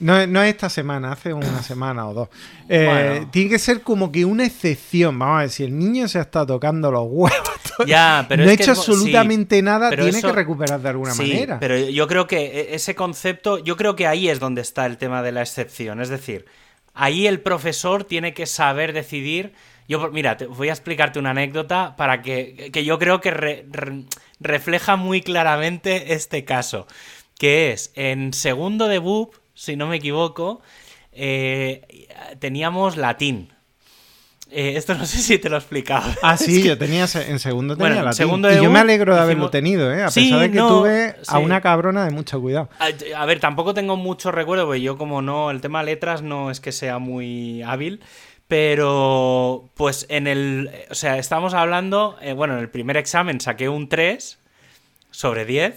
No, 0.00 0.26
no 0.26 0.42
es 0.42 0.50
esta 0.50 0.68
semana, 0.70 1.12
hace 1.12 1.32
una 1.32 1.62
semana 1.62 2.08
o 2.08 2.14
dos. 2.14 2.28
Eh, 2.68 2.84
Bueno. 2.86 3.30
Tiene 3.32 3.50
que 3.50 3.58
ser 3.58 3.82
como 3.82 4.12
que 4.12 4.24
una 4.24 4.46
excepción. 4.46 5.18
Vamos 5.18 5.36
a 5.36 5.40
ver, 5.40 5.50
si 5.50 5.64
el 5.64 5.76
niño 5.78 6.06
se 6.08 6.20
está 6.20 6.46
tocando 6.46 6.90
los 6.90 7.04
huevos, 7.08 7.48
Ya, 7.86 8.24
pero 8.28 8.44
no 8.44 8.50
ha 8.50 8.56
que 8.56 8.62
hecho 8.62 8.74
sí, 8.74 8.80
absolutamente 8.80 9.62
nada, 9.62 9.90
tiene 9.90 10.08
eso- 10.08 10.26
que 10.28 10.32
recuperar 10.32 10.80
de 10.80 10.88
alguna 10.88 11.12
sí, 11.14 11.22
manera. 11.32 11.58
Pero 11.60 11.76
yo 11.78 12.06
creo 12.08 12.26
que 12.26 12.38
e- 12.46 12.74
ese 12.74 12.94
concepto, 12.94 13.58
yo 13.58 13.76
creo 13.76 13.94
que 13.96 14.06
ahí 14.06 14.28
es 14.28 14.40
donde 14.40 14.62
está 14.62 14.84
el 14.86 14.98
tema 14.98 15.22
de 15.22 15.32
la 15.32 15.42
excepción. 15.42 16.00
Es 16.00 16.08
decir, 16.08 16.46
ahí 16.94 17.26
el 17.28 17.40
profesor 17.40 18.04
tiene 18.04 18.34
que 18.34 18.46
saber 18.46 18.92
decidir. 18.92 19.52
Yo, 19.88 20.10
mira, 20.10 20.36
te- 20.36 20.46
voy 20.46 20.68
a 20.68 20.72
explicarte 20.72 21.18
una 21.18 21.30
anécdota 21.30 21.94
para 21.96 22.20
que, 22.22 22.70
que 22.72 22.84
yo 22.84 22.98
creo 22.98 23.20
que 23.20 23.30
re- 23.30 23.64
re- 23.70 24.04
refleja 24.40 24.96
muy 24.96 25.22
claramente 25.22 26.12
este 26.14 26.44
caso. 26.44 26.86
Que 27.38 27.70
es, 27.72 27.92
en 27.94 28.32
segundo 28.32 28.88
de 28.88 28.98
BUP, 28.98 29.34
si 29.58 29.74
no 29.76 29.88
me 29.88 29.96
equivoco, 29.96 30.60
eh, 31.12 32.06
teníamos 32.38 32.96
latín. 32.96 33.52
Eh, 34.50 34.74
esto 34.76 34.94
no 34.94 35.04
sé 35.04 35.18
si 35.18 35.38
te 35.38 35.50
lo 35.50 35.56
he 35.56 35.58
explicado. 35.58 36.10
Ah, 36.22 36.36
sí, 36.36 36.62
yo 36.66 36.78
tenía 36.78 37.06
en 37.26 37.38
segundo 37.38 37.74
tenía 37.76 37.88
Bueno, 37.88 37.96
en 37.98 38.04
latín. 38.06 38.16
segundo 38.16 38.50
y 38.50 38.54
yo 38.62 38.70
me 38.70 38.78
alegro 38.78 39.14
de 39.14 39.20
haberlo 39.20 39.50
tenido, 39.50 39.92
¿eh? 39.92 40.04
A 40.04 40.10
Sí, 40.10 40.24
pesar 40.24 40.40
de 40.40 40.50
que 40.52 40.56
no, 40.58 40.68
tuve 40.68 41.16
a 41.26 41.38
una 41.38 41.60
cabrona 41.60 42.04
de 42.04 42.12
mucho 42.12 42.40
cuidado. 42.40 42.70
A, 42.78 42.88
a 43.20 43.26
ver, 43.26 43.40
tampoco 43.40 43.74
tengo 43.74 43.96
mucho 43.96 44.30
recuerdo, 44.30 44.64
porque 44.66 44.80
yo 44.80 44.96
como 44.96 45.20
no, 45.22 45.50
el 45.50 45.60
tema 45.60 45.82
letras 45.82 46.22
no 46.22 46.50
es 46.50 46.60
que 46.60 46.72
sea 46.72 46.98
muy 46.98 47.62
hábil, 47.62 48.00
pero 48.46 49.68
pues 49.74 50.06
en 50.08 50.26
el, 50.26 50.70
o 50.90 50.94
sea, 50.94 51.18
estamos 51.18 51.52
hablando, 51.52 52.16
eh, 52.22 52.32
bueno, 52.32 52.54
en 52.54 52.60
el 52.60 52.70
primer 52.70 52.96
examen 52.96 53.40
saqué 53.40 53.68
un 53.68 53.88
3 53.88 54.38
sobre 55.10 55.44
10, 55.44 55.74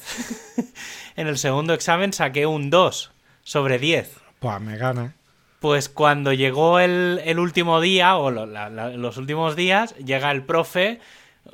en 1.17 1.27
el 1.27 1.37
segundo 1.37 1.73
examen 1.73 2.13
saqué 2.13 2.45
un 2.45 2.69
2 2.69 3.11
sobre 3.43 3.79
10. 3.79 4.21
Pues 4.39 4.59
me 4.61 4.77
gana. 4.77 5.15
Pues 5.59 5.89
cuando 5.89 6.33
llegó 6.33 6.79
el, 6.79 7.21
el 7.23 7.37
último 7.39 7.81
día, 7.81 8.17
o 8.17 8.31
lo- 8.31 8.45
la- 8.47 8.69
la- 8.69 8.89
los 8.89 9.17
últimos 9.17 9.55
días, 9.55 9.95
llega 9.97 10.31
el 10.31 10.43
profe 10.43 10.99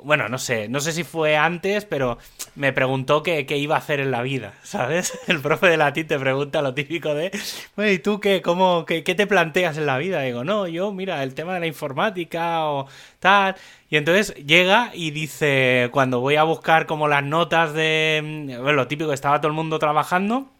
Bueno, 0.02 0.28
no 0.28 0.38
sé, 0.38 0.68
no 0.68 0.80
sé 0.80 0.92
si 0.92 1.02
fue 1.04 1.36
antes, 1.38 1.86
pero 1.86 2.18
me 2.54 2.72
preguntó 2.74 3.22
qué, 3.22 3.46
iba 3.56 3.74
a 3.76 3.78
hacer 3.78 4.00
en 4.00 4.10
la 4.10 4.22
vida, 4.22 4.54
¿sabes? 4.62 5.18
El 5.28 5.40
profe 5.40 5.66
de 5.68 5.78
latín 5.78 6.06
te 6.06 6.18
pregunta 6.18 6.60
lo 6.62 6.74
típico 6.74 7.14
de, 7.14 7.30
¿y 7.78 7.98
tú 8.00 8.20
qué, 8.20 8.42
cómo, 8.42 8.84
qué, 8.86 9.02
qué 9.04 9.14
te 9.14 9.26
planteas 9.26 9.78
en 9.78 9.86
la 9.86 9.96
vida? 9.98 10.20
digo, 10.22 10.44
no, 10.44 10.66
yo, 10.68 10.92
mira, 10.92 11.22
el 11.22 11.34
tema 11.34 11.54
de 11.54 11.60
la 11.60 11.66
informática 11.66 12.66
o 12.66 12.86
tal. 13.18 13.56
Y 13.90 13.96
entonces 13.96 14.34
llega 14.46 14.90
y 14.94 15.10
dice, 15.10 15.88
cuando 15.92 16.20
voy 16.20 16.36
a 16.36 16.42
buscar 16.44 16.86
como 16.86 17.08
las 17.08 17.24
notas 17.24 17.72
de, 17.72 18.56
bueno, 18.60 18.72
lo 18.74 18.88
típico, 18.88 19.12
estaba 19.14 19.40
todo 19.40 19.48
el 19.48 19.54
mundo 19.56 19.78
trabajando 19.78 20.50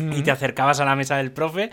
y 0.00 0.22
te 0.22 0.30
acercabas 0.30 0.80
a 0.80 0.84
la 0.84 0.96
mesa 0.96 1.16
del 1.16 1.32
profe 1.32 1.70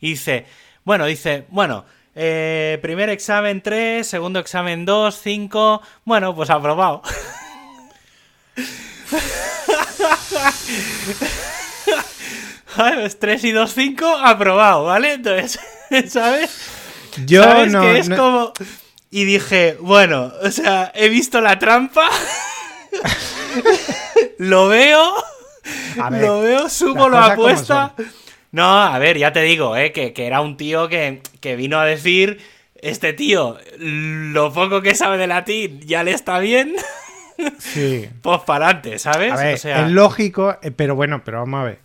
y 0.00 0.10
dice, 0.10 0.46
bueno, 0.84 1.06
dice, 1.06 1.46
bueno, 1.48 1.84
eh, 2.14 2.78
primer 2.82 3.08
examen 3.10 3.62
3, 3.62 4.06
segundo 4.06 4.38
examen 4.40 4.84
2, 4.84 5.18
5. 5.22 5.82
Bueno, 6.04 6.34
pues 6.34 6.50
aprobado. 6.50 7.02
3 13.18 13.44
y 13.44 13.52
2, 13.52 13.72
5, 13.74 14.06
aprobado, 14.24 14.84
¿vale? 14.84 15.14
Entonces, 15.14 15.60
¿sabes? 16.08 16.50
Yo 17.26 17.42
¿Sabes 17.42 17.72
no, 17.72 17.82
que 17.82 17.98
es 17.98 18.08
como. 18.08 18.52
Y 19.10 19.24
dije, 19.24 19.76
bueno, 19.80 20.32
o 20.42 20.50
sea, 20.50 20.92
he 20.94 21.08
visto 21.08 21.40
la 21.40 21.58
trampa. 21.58 22.08
lo 24.38 24.68
veo. 24.68 25.12
Lo 26.10 26.40
veo, 26.40 26.68
subo 26.68 27.08
la 27.08 27.26
apuesta. 27.26 27.94
No, 28.52 28.82
a 28.82 28.98
ver, 28.98 29.16
ya 29.16 29.32
te 29.32 29.42
digo, 29.42 29.76
¿eh? 29.76 29.92
que, 29.92 30.12
era 30.16 30.40
un 30.40 30.56
tío 30.56 30.88
que, 30.88 31.20
vino 31.56 31.78
a 31.78 31.84
decir, 31.84 32.40
este 32.74 33.12
tío, 33.12 33.58
lo 33.78 34.52
poco 34.52 34.82
que 34.82 34.94
sabe 34.94 35.18
de 35.18 35.26
latín 35.26 35.80
ya 35.80 36.02
le 36.02 36.12
está 36.12 36.38
bien. 36.38 36.74
Sí. 37.58 38.08
pues 38.22 38.40
para 38.40 38.66
adelante, 38.66 38.98
¿sabes? 38.98 39.32
A 39.32 39.36
ver, 39.36 39.54
es 39.54 39.90
lógico, 39.90 40.58
eh, 40.62 40.70
pero 40.70 40.94
bueno, 40.94 41.22
pero 41.24 41.38
vamos 41.40 41.60
a 41.60 41.64
ver. 41.64 41.78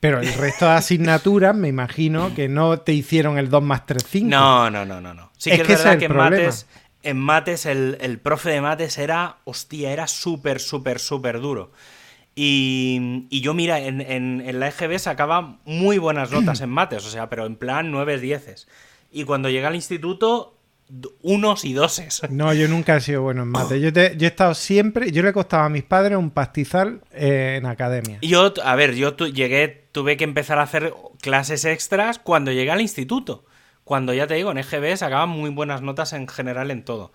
Pero 0.00 0.20
el 0.20 0.34
resto 0.34 0.66
de 0.66 0.72
asignaturas, 0.72 1.54
me 1.54 1.68
imagino 1.68 2.34
que 2.34 2.48
no 2.48 2.80
te 2.80 2.92
hicieron 2.92 3.38
el 3.38 3.48
2 3.48 3.62
más 3.62 3.86
3, 3.86 4.04
5. 4.04 4.28
No, 4.28 4.68
no, 4.68 4.84
no, 4.84 5.00
no. 5.00 5.14
no. 5.14 5.30
Sí 5.38 5.50
que 5.50 5.62
es, 5.62 5.68
verdad 5.68 5.96
que 5.96 6.06
en 6.06 6.16
mates, 6.16 6.66
en 7.04 7.18
mates 7.18 7.66
el, 7.66 7.98
el, 8.00 8.18
profe 8.18 8.50
de 8.50 8.60
mates 8.60 8.98
era, 8.98 9.36
hostia, 9.44 9.92
era 9.92 10.08
súper, 10.08 10.58
súper, 10.58 10.98
súper 10.98 11.40
duro. 11.40 11.70
Y, 12.34 13.28
yo, 13.30 13.52
mira, 13.52 13.78
en, 13.80 14.00
en, 14.00 14.58
la 14.58 14.68
EGB 14.68 14.98
sacaba 14.98 15.58
muy 15.64 15.98
buenas 15.98 16.30
notas 16.30 16.60
en 16.62 16.70
mates, 16.70 17.04
o 17.04 17.10
sea, 17.10 17.28
pero 17.28 17.44
en 17.44 17.56
plan 17.56 17.90
9 17.90 18.18
10 18.18 18.66
Y 19.10 19.24
cuando 19.24 19.50
llegué 19.50 19.66
al 19.66 19.74
instituto, 19.74 20.56
unos 21.22 21.64
y 21.64 21.72
doses. 21.72 22.22
No, 22.30 22.52
yo 22.52 22.68
nunca 22.68 22.96
he 22.96 23.00
sido 23.00 23.22
bueno 23.22 23.42
en 23.42 23.48
mates. 23.48 23.80
Yo, 23.80 23.88
he 23.88 24.26
estado 24.26 24.54
siempre, 24.54 25.10
yo 25.10 25.22
le 25.22 25.32
costaba 25.32 25.66
a 25.66 25.68
mis 25.68 25.82
padres 25.82 26.18
un 26.18 26.30
pastizal 26.30 27.00
eh, 27.12 27.56
en 27.58 27.66
academia. 27.66 28.18
Yo, 28.22 28.52
a 28.62 28.74
ver, 28.76 28.94
yo 28.94 29.16
llegué, 29.16 29.86
tuve 29.92 30.16
que 30.16 30.24
empezar 30.24 30.58
a 30.58 30.62
hacer 30.62 30.92
clases 31.20 31.64
extras 31.64 32.18
cuando 32.18 32.52
llegué 32.52 32.70
al 32.70 32.80
instituto. 32.80 33.44
Cuando 33.84 34.14
ya 34.14 34.26
te 34.26 34.34
digo, 34.34 34.50
en 34.50 34.58
EGB 34.58 34.96
sacaba 34.96 35.26
muy 35.26 35.50
buenas 35.50 35.82
notas 35.82 36.12
en 36.12 36.28
general 36.28 36.70
en 36.70 36.84
todo. 36.84 37.12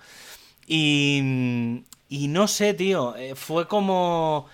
Y, 0.66 1.84
y 2.10 2.28
no 2.28 2.48
sé, 2.48 2.74
tío, 2.74 3.16
eh, 3.16 3.36
fue 3.36 3.68
como 3.68 4.48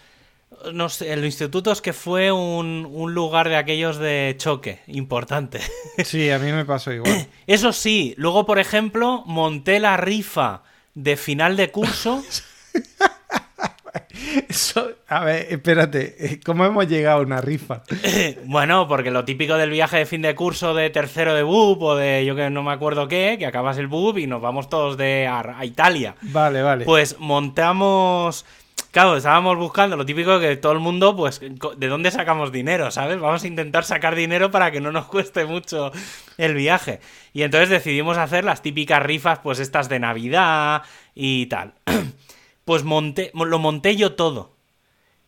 no 0.71 0.89
sé, 0.89 1.11
el 1.11 1.25
instituto 1.25 1.71
es 1.71 1.81
que 1.81 1.93
fue 1.93 2.31
un, 2.31 3.13
lugar 3.13 3.49
de 3.49 3.57
aquellos 3.57 3.97
de 3.97 4.35
choque 4.37 4.79
importante. 4.87 5.59
Sí, 6.03 6.29
a 6.31 6.39
mí 6.39 6.51
me 6.51 6.65
pasó 6.65 6.91
igual. 6.91 7.27
Eso 7.45 7.71
sí, 7.71 8.13
luego, 8.17 8.45
por 8.45 8.59
ejemplo, 8.59 9.23
monté 9.25 9.79
la 9.79 9.97
rifa 9.97 10.63
de 10.95 11.17
final 11.17 11.55
de 11.55 11.71
curso. 11.71 12.23
Eso, 14.49 14.89
a 15.07 15.23
ver, 15.23 15.47
espérate, 15.49 16.39
¿cómo 16.43 16.65
hemos 16.65 16.87
llegado 16.87 17.19
a 17.19 17.21
una 17.21 17.41
rifa? 17.41 17.83
bueno, 18.45 18.87
porque 18.87 19.11
lo 19.11 19.25
típico 19.25 19.55
del 19.55 19.69
viaje 19.69 19.97
de 19.97 20.05
fin 20.05 20.21
de 20.21 20.33
curso 20.35 20.73
de 20.73 20.89
tercero 20.89 21.35
de 21.35 21.43
BUP 21.43 21.81
o 21.81 21.95
de 21.95 22.25
yo 22.25 22.35
que 22.35 22.49
no 22.49 22.63
me 22.63 22.71
acuerdo 22.71 23.07
qué, 23.07 23.35
que 23.37 23.45
acabas 23.45 23.77
el 23.77 23.87
BUP 23.87 24.17
y 24.19 24.27
nos 24.27 24.41
vamos 24.41 24.69
todos 24.69 24.97
de 24.97 25.27
a 25.27 25.65
Italia. 25.65 26.15
Vale, 26.21 26.61
vale. 26.61 26.85
Pues 26.85 27.17
montamos 27.19 28.45
Claro, 28.93 29.17
estábamos 29.17 29.57
buscando 29.57 29.97
lo 29.97 30.05
típico 30.05 30.39
que 30.39 30.55
todo 30.55 30.73
el 30.73 30.79
mundo, 30.79 31.15
pues, 31.15 31.39
¿de 31.39 31.87
dónde 31.87 32.11
sacamos 32.11 32.51
dinero? 32.51 32.91
¿Sabes? 32.91 33.19
Vamos 33.19 33.43
a 33.43 33.47
intentar 33.47 33.85
sacar 33.85 34.13
dinero 34.13 34.51
para 34.51 34.69
que 34.71 34.81
no 34.81 34.91
nos 34.91 35.05
cueste 35.07 35.45
mucho 35.45 35.91
el 36.37 36.53
viaje. 36.53 36.99
Y 37.33 37.41
entonces 37.41 37.69
decidimos 37.69 38.19
hacer 38.19 38.43
las 38.43 38.61
típicas 38.61 39.01
rifas, 39.01 39.39
pues 39.39 39.57
estas 39.57 39.89
de 39.89 39.97
Navidad 39.97 40.83
y 41.15 41.47
tal. 41.47 41.73
Pues 42.65 42.85
monté, 42.85 43.29
lo 43.33 43.59
monté 43.59 43.97
yo 43.97 44.13
todo. 44.13 44.53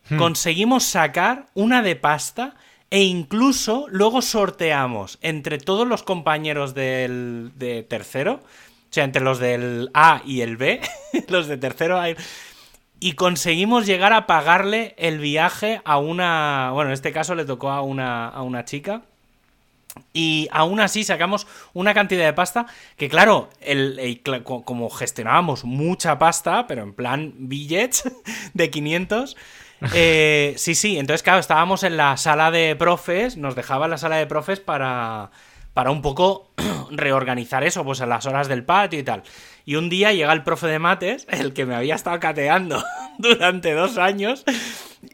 Hmm. 0.08 0.16
Conseguimos 0.16 0.84
sacar 0.84 1.48
una 1.52 1.82
de 1.82 1.94
pasta 1.94 2.54
e 2.88 3.02
incluso 3.02 3.86
luego 3.90 4.22
sorteamos 4.22 5.18
entre 5.20 5.58
todos 5.58 5.86
los 5.86 6.02
compañeros 6.02 6.72
del 6.72 7.50
de 7.56 7.82
tercero, 7.82 8.40
o 8.42 8.92
sea, 8.92 9.04
entre 9.04 9.22
los 9.22 9.38
del 9.38 9.90
A 9.92 10.22
y 10.24 10.40
el 10.40 10.56
B, 10.56 10.80
los 11.28 11.46
de 11.46 11.58
tercero 11.58 12.00
y 12.08 12.16
conseguimos 13.14 13.86
llegar 13.86 14.12
a 14.12 14.26
pagarle 14.26 14.94
el 14.98 15.18
viaje 15.18 15.80
a 15.84 15.98
una. 15.98 16.70
Bueno, 16.72 16.90
en 16.90 16.94
este 16.94 17.12
caso 17.12 17.34
le 17.34 17.44
tocó 17.44 17.70
a 17.70 17.82
una, 17.82 18.28
a 18.28 18.42
una 18.42 18.64
chica. 18.64 19.02
Y 20.12 20.48
aún 20.50 20.80
así 20.80 21.04
sacamos 21.04 21.46
una 21.72 21.94
cantidad 21.94 22.24
de 22.24 22.32
pasta 22.32 22.66
que, 22.96 23.08
claro, 23.08 23.48
el, 23.60 24.22
como 24.42 24.90
gestionábamos 24.90 25.64
mucha 25.64 26.18
pasta, 26.18 26.66
pero 26.66 26.82
en 26.82 26.92
plan 26.92 27.32
billets 27.36 28.10
de 28.54 28.70
500. 28.70 29.36
Eh, 29.94 30.54
sí, 30.58 30.74
sí, 30.74 30.98
entonces, 30.98 31.22
claro, 31.22 31.38
estábamos 31.38 31.82
en 31.82 31.96
la 31.96 32.16
sala 32.16 32.50
de 32.50 32.76
profes, 32.76 33.36
nos 33.36 33.54
dejaba 33.54 33.88
la 33.88 33.98
sala 33.98 34.16
de 34.16 34.26
profes 34.26 34.60
para, 34.60 35.30
para 35.74 35.90
un 35.90 36.02
poco 36.02 36.50
reorganizar 36.90 37.64
eso, 37.64 37.84
pues 37.84 38.00
a 38.00 38.06
las 38.06 38.26
horas 38.26 38.48
del 38.48 38.64
patio 38.64 38.98
y 38.98 39.02
tal. 39.02 39.22
Y 39.68 39.74
un 39.74 39.88
día 39.88 40.12
llega 40.12 40.32
el 40.32 40.44
profe 40.44 40.68
de 40.68 40.78
mates, 40.78 41.26
el 41.28 41.52
que 41.52 41.66
me 41.66 41.74
había 41.74 41.96
estado 41.96 42.20
cateando 42.20 42.82
durante 43.18 43.72
dos 43.72 43.98
años, 43.98 44.44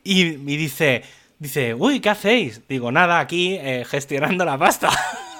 y, 0.04 0.36
me 0.36 0.58
dice, 0.58 1.04
dice, 1.38 1.72
uy, 1.72 2.00
¿qué 2.00 2.10
hacéis? 2.10 2.60
Digo, 2.68 2.92
nada, 2.92 3.18
aquí 3.18 3.54
eh, 3.54 3.84
gestionando 3.88 4.44
la 4.44 4.58
pasta. 4.58 4.90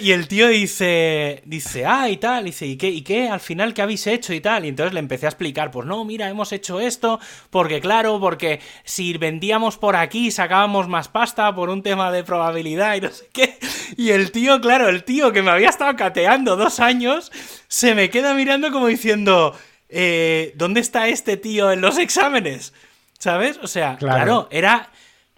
y 0.00 0.12
el 0.12 0.28
tío 0.28 0.48
dice, 0.48 1.42
dice, 1.44 1.86
ah, 1.86 2.08
y 2.08 2.16
tal, 2.16 2.44
dice, 2.44 2.66
¿y 2.66 2.76
qué, 2.76 2.88
¿y 2.90 3.02
qué? 3.02 3.28
Al 3.28 3.40
final, 3.40 3.74
¿qué 3.74 3.82
habéis 3.82 4.06
hecho? 4.06 4.32
Y 4.32 4.40
tal. 4.40 4.64
Y 4.64 4.68
entonces 4.68 4.94
le 4.94 5.00
empecé 5.00 5.26
a 5.26 5.30
explicar, 5.30 5.70
pues 5.70 5.86
no, 5.86 6.04
mira, 6.04 6.28
hemos 6.28 6.52
hecho 6.52 6.80
esto, 6.80 7.20
porque 7.50 7.80
claro, 7.80 8.20
porque 8.20 8.60
si 8.84 9.16
vendíamos 9.18 9.76
por 9.76 9.96
aquí 9.96 10.30
sacábamos 10.30 10.88
más 10.88 11.08
pasta 11.08 11.54
por 11.54 11.70
un 11.70 11.82
tema 11.82 12.12
de 12.12 12.24
probabilidad 12.24 12.94
y 12.96 13.00
no 13.02 13.10
sé 13.10 13.28
qué. 13.32 13.58
Y 13.96 14.10
el 14.10 14.32
tío, 14.32 14.60
claro, 14.60 14.88
el 14.88 15.04
tío 15.04 15.32
que 15.32 15.42
me 15.42 15.50
había 15.50 15.68
estado 15.68 15.94
cateando 15.96 16.56
dos 16.56 16.80
años, 16.80 17.30
se 17.68 17.94
me 17.94 18.10
queda 18.10 18.34
mirando 18.34 18.72
como 18.72 18.86
diciendo, 18.86 19.56
eh, 19.88 20.52
¿dónde 20.56 20.80
está 20.80 21.08
este 21.08 21.36
tío 21.36 21.70
en 21.70 21.80
los 21.80 21.98
exámenes? 21.98 22.72
¿Sabes? 23.18 23.58
O 23.62 23.66
sea, 23.66 23.96
claro 23.96 24.48
era 24.50 24.90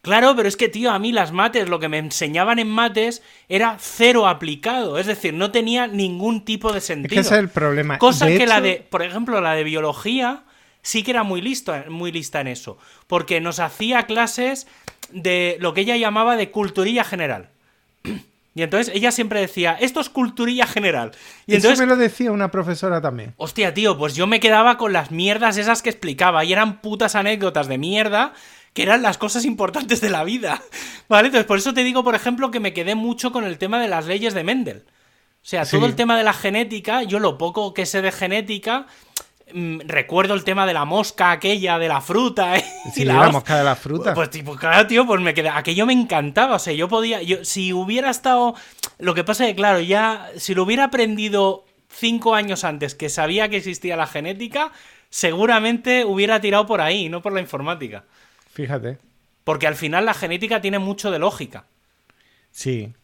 Claro, 0.07 0.37
pero 0.37 0.47
es 0.47 0.57
que, 0.57 0.69
tío, 0.69 0.93
a 0.93 1.01
mí 1.01 1.11
las 1.11 1.33
mates, 1.33 1.69
lo 1.69 1.81
que 1.81 1.89
me 1.89 1.99
enseñaban 1.99 2.61
en 2.61 2.69
mates 2.69 3.25
era 3.49 3.77
cero 3.81 4.29
aplicado. 4.29 5.01
Es 5.01 5.07
decir, 5.07 5.35
no 5.35 5.51
tenía 5.51 5.89
ningún 5.89 6.45
tipo 6.45 6.73
de 6.73 6.81
sentido. 6.81 7.21
ese 7.21 7.35
es 7.35 7.41
el 7.41 7.49
problema. 7.49 7.99
Cosa 7.99 8.29
que 8.29 8.47
la 8.47 8.61
de, 8.61 8.87
por 8.89 9.03
ejemplo, 9.03 9.41
la 9.41 9.55
de 9.55 9.65
biología 9.65 10.45
sí 10.81 11.03
que 11.03 11.11
era 11.11 11.25
muy, 11.25 11.41
listo, 11.41 11.75
muy 11.89 12.13
lista 12.13 12.41
en 12.41 12.47
eso. 12.47 12.79
Porque 13.09 13.41
nos 13.41 13.59
hacía 13.59 14.05
clases 14.05 14.69
de 15.11 15.57
lo 15.59 15.75
que 15.75 15.81
ella 15.81 15.97
llamaba 15.97 16.37
de 16.37 16.53
culturilla 16.53 17.03
general. 17.03 17.49
Y 18.55 18.63
entonces 18.63 18.95
ella 18.95 19.11
siempre 19.11 19.41
decía, 19.41 19.77
esto 19.81 19.99
es 19.99 20.09
culturilla 20.09 20.69
general. 20.69 21.11
Y 21.49 21.57
entonces, 21.57 21.81
Eso 21.81 21.83
me 21.83 21.89
lo 21.89 21.97
decía 21.97 22.31
una 22.31 22.53
profesora 22.53 23.01
también. 23.01 23.35
Hostia, 23.39 23.75
tío, 23.75 23.99
pues 23.99 24.15
yo 24.15 24.29
me 24.29 24.39
quedaba 24.39 24.79
con 24.79 24.93
las 24.93 25.11
mierdas 25.11 25.57
esas 25.57 25.83
que 25.83 25.91
explicaba. 25.91 26.45
Y 26.45 26.53
eran 26.53 26.81
putas 26.81 27.17
anécdotas 27.17 27.67
de 27.67 27.77
mierda 27.77 28.35
que 28.77 28.83
eran 28.83 29.01
las 29.01 29.17
cosas 29.17 29.47
importantes 29.47 30.03
de 30.03 30.11
la 30.11 30.23
vida. 30.23 30.63
¿Vale? 31.09 31.29
Entonces, 31.29 31.47
por 31.47 31.57
eso 31.57 31.73
te 31.73 31.83
digo, 31.83 32.05
por 32.05 32.15
ejemplo, 32.15 32.51
que 32.51 32.61
me 32.61 32.75
quedé 32.75 32.95
mucho 32.95 33.33
con 33.33 33.45
el 33.45 33.57
tema 33.57 33.81
de 33.81 33.89
las 33.89 34.05
leyes 34.05 34.35
de 34.35 34.45
Mendel. 34.45 34.85
O 34.87 35.49
sea, 35.49 35.65
todo 35.65 35.87
el 35.87 35.95
tema 35.95 36.19
de 36.19 36.25
la 36.25 36.35
genética, 36.35 37.03
yo 37.03 37.19
lo 37.19 37.39
poco 37.39 37.73
que 37.73 37.87
sé 37.87 38.03
de 38.03 38.13
genética, 38.13 38.87
mm, 39.55 39.79
recuerdo 39.87 40.35
el 40.35 40.45
tema 40.45 40.67
de 40.67 40.75
la 40.75 40.85
mosca 40.85 41.31
aquella, 41.31 41.79
de 41.79 41.89
la 41.89 42.03
fruta. 42.03 42.55
¿eh? 42.59 42.65
Sí, 42.93 43.07
la, 43.07 43.31
mosca 43.31 43.57
de 43.57 43.65
la 43.65 43.77
fruta. 43.77 44.13
Pues, 44.13 44.29
tipo, 44.29 44.55
claro, 44.57 44.87
tío, 44.87 45.07
pues 45.07 45.23
me 45.23 45.33
quedé. 45.33 45.49
Aquello 45.49 45.87
me 45.87 45.95
encantaba. 45.95 46.57
O 46.57 46.59
sea, 46.59 46.75
yo 46.75 46.87
podía. 46.87 47.23
Yo, 47.23 47.47
si 47.47 47.73
hubiera 47.73 48.11
estado. 48.11 48.55
Lo 48.99 49.15
que 49.15 49.25
pasa 49.25 49.45
es 49.45 49.53
que, 49.53 49.57
claro, 49.57 49.81
ya. 49.81 50.29
Si 50.37 50.55
lo 50.55 50.65
hubiera 50.65 50.85
aprendido 50.85 51.65
cinco 51.89 52.35
años 52.35 52.63
antes 52.63 52.95
que 52.95 53.09
sabía 53.09 53.49
que 53.49 53.57
existía 53.57 53.97
la 53.97 54.07
genética, 54.07 54.73
seguramente 55.09 56.05
hubiera 56.05 56.43
tirado 56.43 56.67
por 56.67 56.83
ahí, 56.83 57.09
no 57.09 57.23
por 57.23 57.33
la 57.33 57.41
informática. 57.41 58.05
Fíjate. 58.57 58.97
Porque 59.45 59.67
al 59.67 59.75
final 59.75 60.07
la 60.07 60.15
genética 60.15 60.63
tiene 60.63 60.79
mucho 60.79 61.11
de 61.11 61.19
lógica. 61.19 61.67
Sí. 62.51 62.95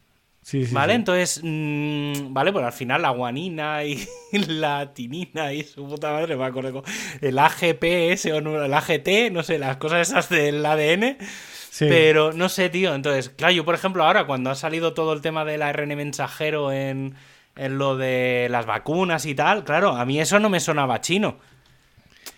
Sí, 0.41 0.65
sí, 0.65 0.73
¿Vale? 0.73 0.93
sí. 0.93 0.95
Entonces, 0.95 1.41
mm, 1.43 2.33
vale, 2.33 2.51
pues 2.51 2.65
al 2.65 2.73
final 2.73 3.03
la 3.03 3.11
guanina 3.11 3.83
y 3.85 4.03
la 4.47 4.93
tinina 4.95 5.53
y 5.53 5.61
su 5.63 5.87
puta 5.87 6.11
madre, 6.11 6.35
me 6.35 6.43
acuerdo. 6.43 6.83
El 7.21 7.37
AGPS 7.37 8.25
o 8.33 8.41
no, 8.41 8.63
el 8.63 8.73
AGT, 8.73 9.31
no 9.31 9.43
sé, 9.43 9.59
las 9.59 9.77
cosas 9.77 10.09
esas 10.09 10.27
del 10.29 10.65
ADN. 10.65 11.17
Sí. 11.69 11.85
Pero 11.87 12.33
no 12.33 12.49
sé, 12.49 12.69
tío. 12.69 12.95
Entonces, 12.95 13.29
claro, 13.29 13.53
yo 13.53 13.63
por 13.63 13.75
ejemplo 13.75 14.03
ahora 14.03 14.25
cuando 14.25 14.49
ha 14.49 14.55
salido 14.55 14.95
todo 14.95 15.13
el 15.13 15.21
tema 15.21 15.45
del 15.45 15.61
ARN 15.61 15.95
mensajero 15.95 16.71
en, 16.71 17.13
en 17.55 17.77
lo 17.77 17.95
de 17.95 18.47
las 18.49 18.65
vacunas 18.65 19.27
y 19.27 19.35
tal, 19.35 19.63
claro, 19.63 19.91
a 19.91 20.03
mí 20.03 20.19
eso 20.19 20.39
no 20.39 20.49
me 20.49 20.59
sonaba 20.59 20.99
chino. 20.99 21.37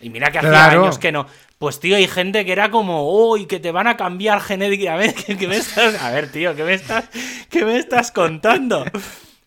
Y 0.05 0.09
mira 0.11 0.31
que 0.31 0.37
hacía 0.37 0.51
Claro. 0.51 0.83
años 0.83 0.99
que 0.99 1.11
no. 1.11 1.25
Pues 1.57 1.79
tío, 1.79 1.95
hay 1.95 2.07
gente 2.07 2.45
que 2.45 2.51
era 2.51 2.69
como, 2.69 3.09
uy, 3.29 3.47
que 3.47 3.59
te 3.59 3.71
van 3.71 3.87
a 3.87 3.97
cambiar 3.97 4.39
genéticamente. 4.39 5.23
¿Qué, 5.25 5.37
qué 5.37 5.47
me 5.47 5.57
estás... 5.57 6.01
A 6.01 6.11
ver, 6.11 6.31
tío, 6.31 6.55
¿qué 6.55 6.63
me 6.63 6.73
estás, 6.75 7.05
qué 7.49 7.65
me 7.65 7.77
estás 7.77 8.11
contando? 8.11 8.85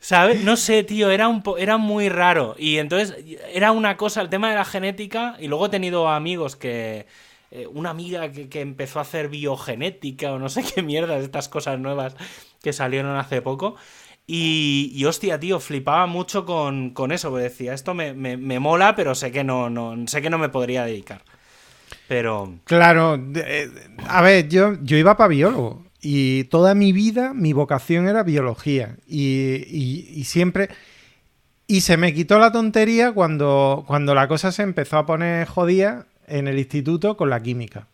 ¿Sabes? 0.00 0.42
No 0.42 0.56
sé, 0.56 0.82
tío, 0.84 1.11
era, 1.11 1.28
un 1.28 1.42
po- 1.42 1.59
era 1.59 1.76
muy 1.76 2.09
raro. 2.09 2.56
Y 2.59 2.78
entonces 2.78 3.16
era 3.52 3.70
una 3.72 3.96
cosa, 3.96 4.20
el 4.20 4.30
tema 4.30 4.48
de 4.50 4.56
la 4.56 4.64
genética, 4.64 5.36
y 5.38 5.46
luego 5.48 5.66
he 5.66 5.68
tenido 5.70 6.09
amigos 6.09 6.56
que... 6.56 7.06
eh, 7.50 7.66
una 7.72 7.90
amiga 7.90 8.32
que, 8.32 8.48
que 8.48 8.61
empezó 8.61 8.98
a 8.98 9.02
hacer 9.02 9.28
biogenética 9.28 10.32
o 10.32 10.38
no 10.38 10.48
sé 10.48 10.62
qué 10.64 10.82
mierdas, 10.82 11.22
estas 11.22 11.48
cosas 11.48 11.78
nuevas 11.78 12.16
que 12.62 12.72
salieron 12.72 13.16
hace 13.16 13.42
poco. 13.42 13.76
Y, 14.31 14.93
y, 14.95 15.07
hostia, 15.07 15.41
tío, 15.41 15.59
flipaba 15.59 16.07
mucho 16.07 16.45
con, 16.45 16.91
con 16.91 17.12
eso, 17.12 17.35
decía, 17.35 17.72
esto 17.72 17.95
me, 17.95 18.12
me- 18.12 18.37
me 18.37 18.61
mola, 18.61 18.95
pero 18.95 19.14
sé 19.14 19.33
que 19.33 19.43
no, 19.43 19.70
no, 19.70 19.97
sé 20.07 20.20
que 20.20 20.29
no 20.29 20.37
me 20.39 20.51
podría 20.51 20.85
dedicar. 20.85 21.22
Pero... 22.09 22.55
Claro, 22.64 23.18
eh, 23.37 23.70
a 24.07 24.22
ver, 24.22 24.49
yo, 24.49 24.74
yo 24.83 24.99
iba 24.99 25.16
para 25.16 25.29
biólogo 25.29 25.83
y 26.03 26.45
toda 26.45 26.74
mi 26.74 26.93
vida 26.93 27.33
mi 27.35 27.55
vocación 27.55 28.07
era 28.09 28.22
biología 28.22 28.97
y, 29.09 29.64
y- 29.66 30.11
y 30.14 30.24
siempre... 30.24 30.68
Y 31.66 31.83
se 31.83 31.97
me 31.99 32.14
quitó 32.14 32.39
la 32.39 32.53
tontería 32.53 33.12
cuando, 33.12 33.85
cuando 33.87 34.14
la 34.14 34.29
cosa 34.29 34.53
se 34.53 34.62
empezó 34.62 34.99
a 34.99 35.07
poner 35.07 35.47
jodida 35.47 36.07
en 36.26 36.49
el 36.49 36.59
instituto 36.59 37.16
con 37.16 37.31
la 37.31 37.43
química. 37.43 37.87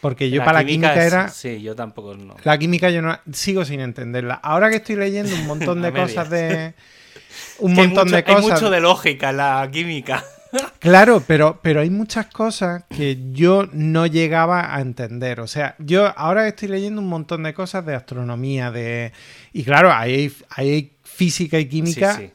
Porque 0.00 0.30
yo 0.30 0.44
para 0.44 0.60
la 0.60 0.64
química 0.64 0.94
es- 0.94 1.12
era... 1.12 1.28
Sí, 1.28 1.60
yo 1.62 1.74
tampoco 1.74 2.14
no. 2.14 2.36
La 2.44 2.58
química 2.58 2.90
yo 2.90 3.02
no 3.02 3.18
sigo 3.32 3.64
sin 3.64 3.80
entenderla. 3.80 4.34
Ahora 4.34 4.70
que 4.70 4.76
estoy 4.76 4.96
leyendo 4.96 5.34
un 5.34 5.46
montón 5.46 5.82
de 5.82 5.92
cosas 5.92 6.30
de... 6.30 6.74
Un 7.58 7.74
Que 7.74 7.80
montón 7.82 8.04
mucho- 8.06 8.16
de 8.16 8.24
cosas... 8.24 8.44
Hay 8.44 8.50
mucho 8.50 8.70
de 8.70 8.80
lógica 8.80 9.32
la 9.32 9.68
química. 9.72 10.24
Claro, 10.78 11.22
pero, 11.26 11.58
pero 11.60 11.80
hay 11.80 11.90
muchas 11.90 12.26
cosas 12.28 12.84
que 12.88 13.18
yo 13.32 13.68
no 13.72 14.06
llegaba 14.06 14.74
a 14.74 14.80
entender. 14.80 15.40
O 15.40 15.46
sea, 15.48 15.74
yo 15.78 16.06
ahora 16.16 16.46
estoy 16.48 16.68
leyendo 16.68 17.02
un 17.02 17.08
montón 17.08 17.42
de 17.42 17.52
cosas 17.52 17.84
de 17.84 17.94
astronomía, 17.94 18.70
de. 18.70 19.12
Y 19.52 19.64
claro, 19.64 19.92
hay, 19.92 20.32
hay 20.50 20.92
física 21.02 21.58
y 21.58 21.66
química 21.66 22.14
Sí, 22.14 22.22
sí. 22.28 22.32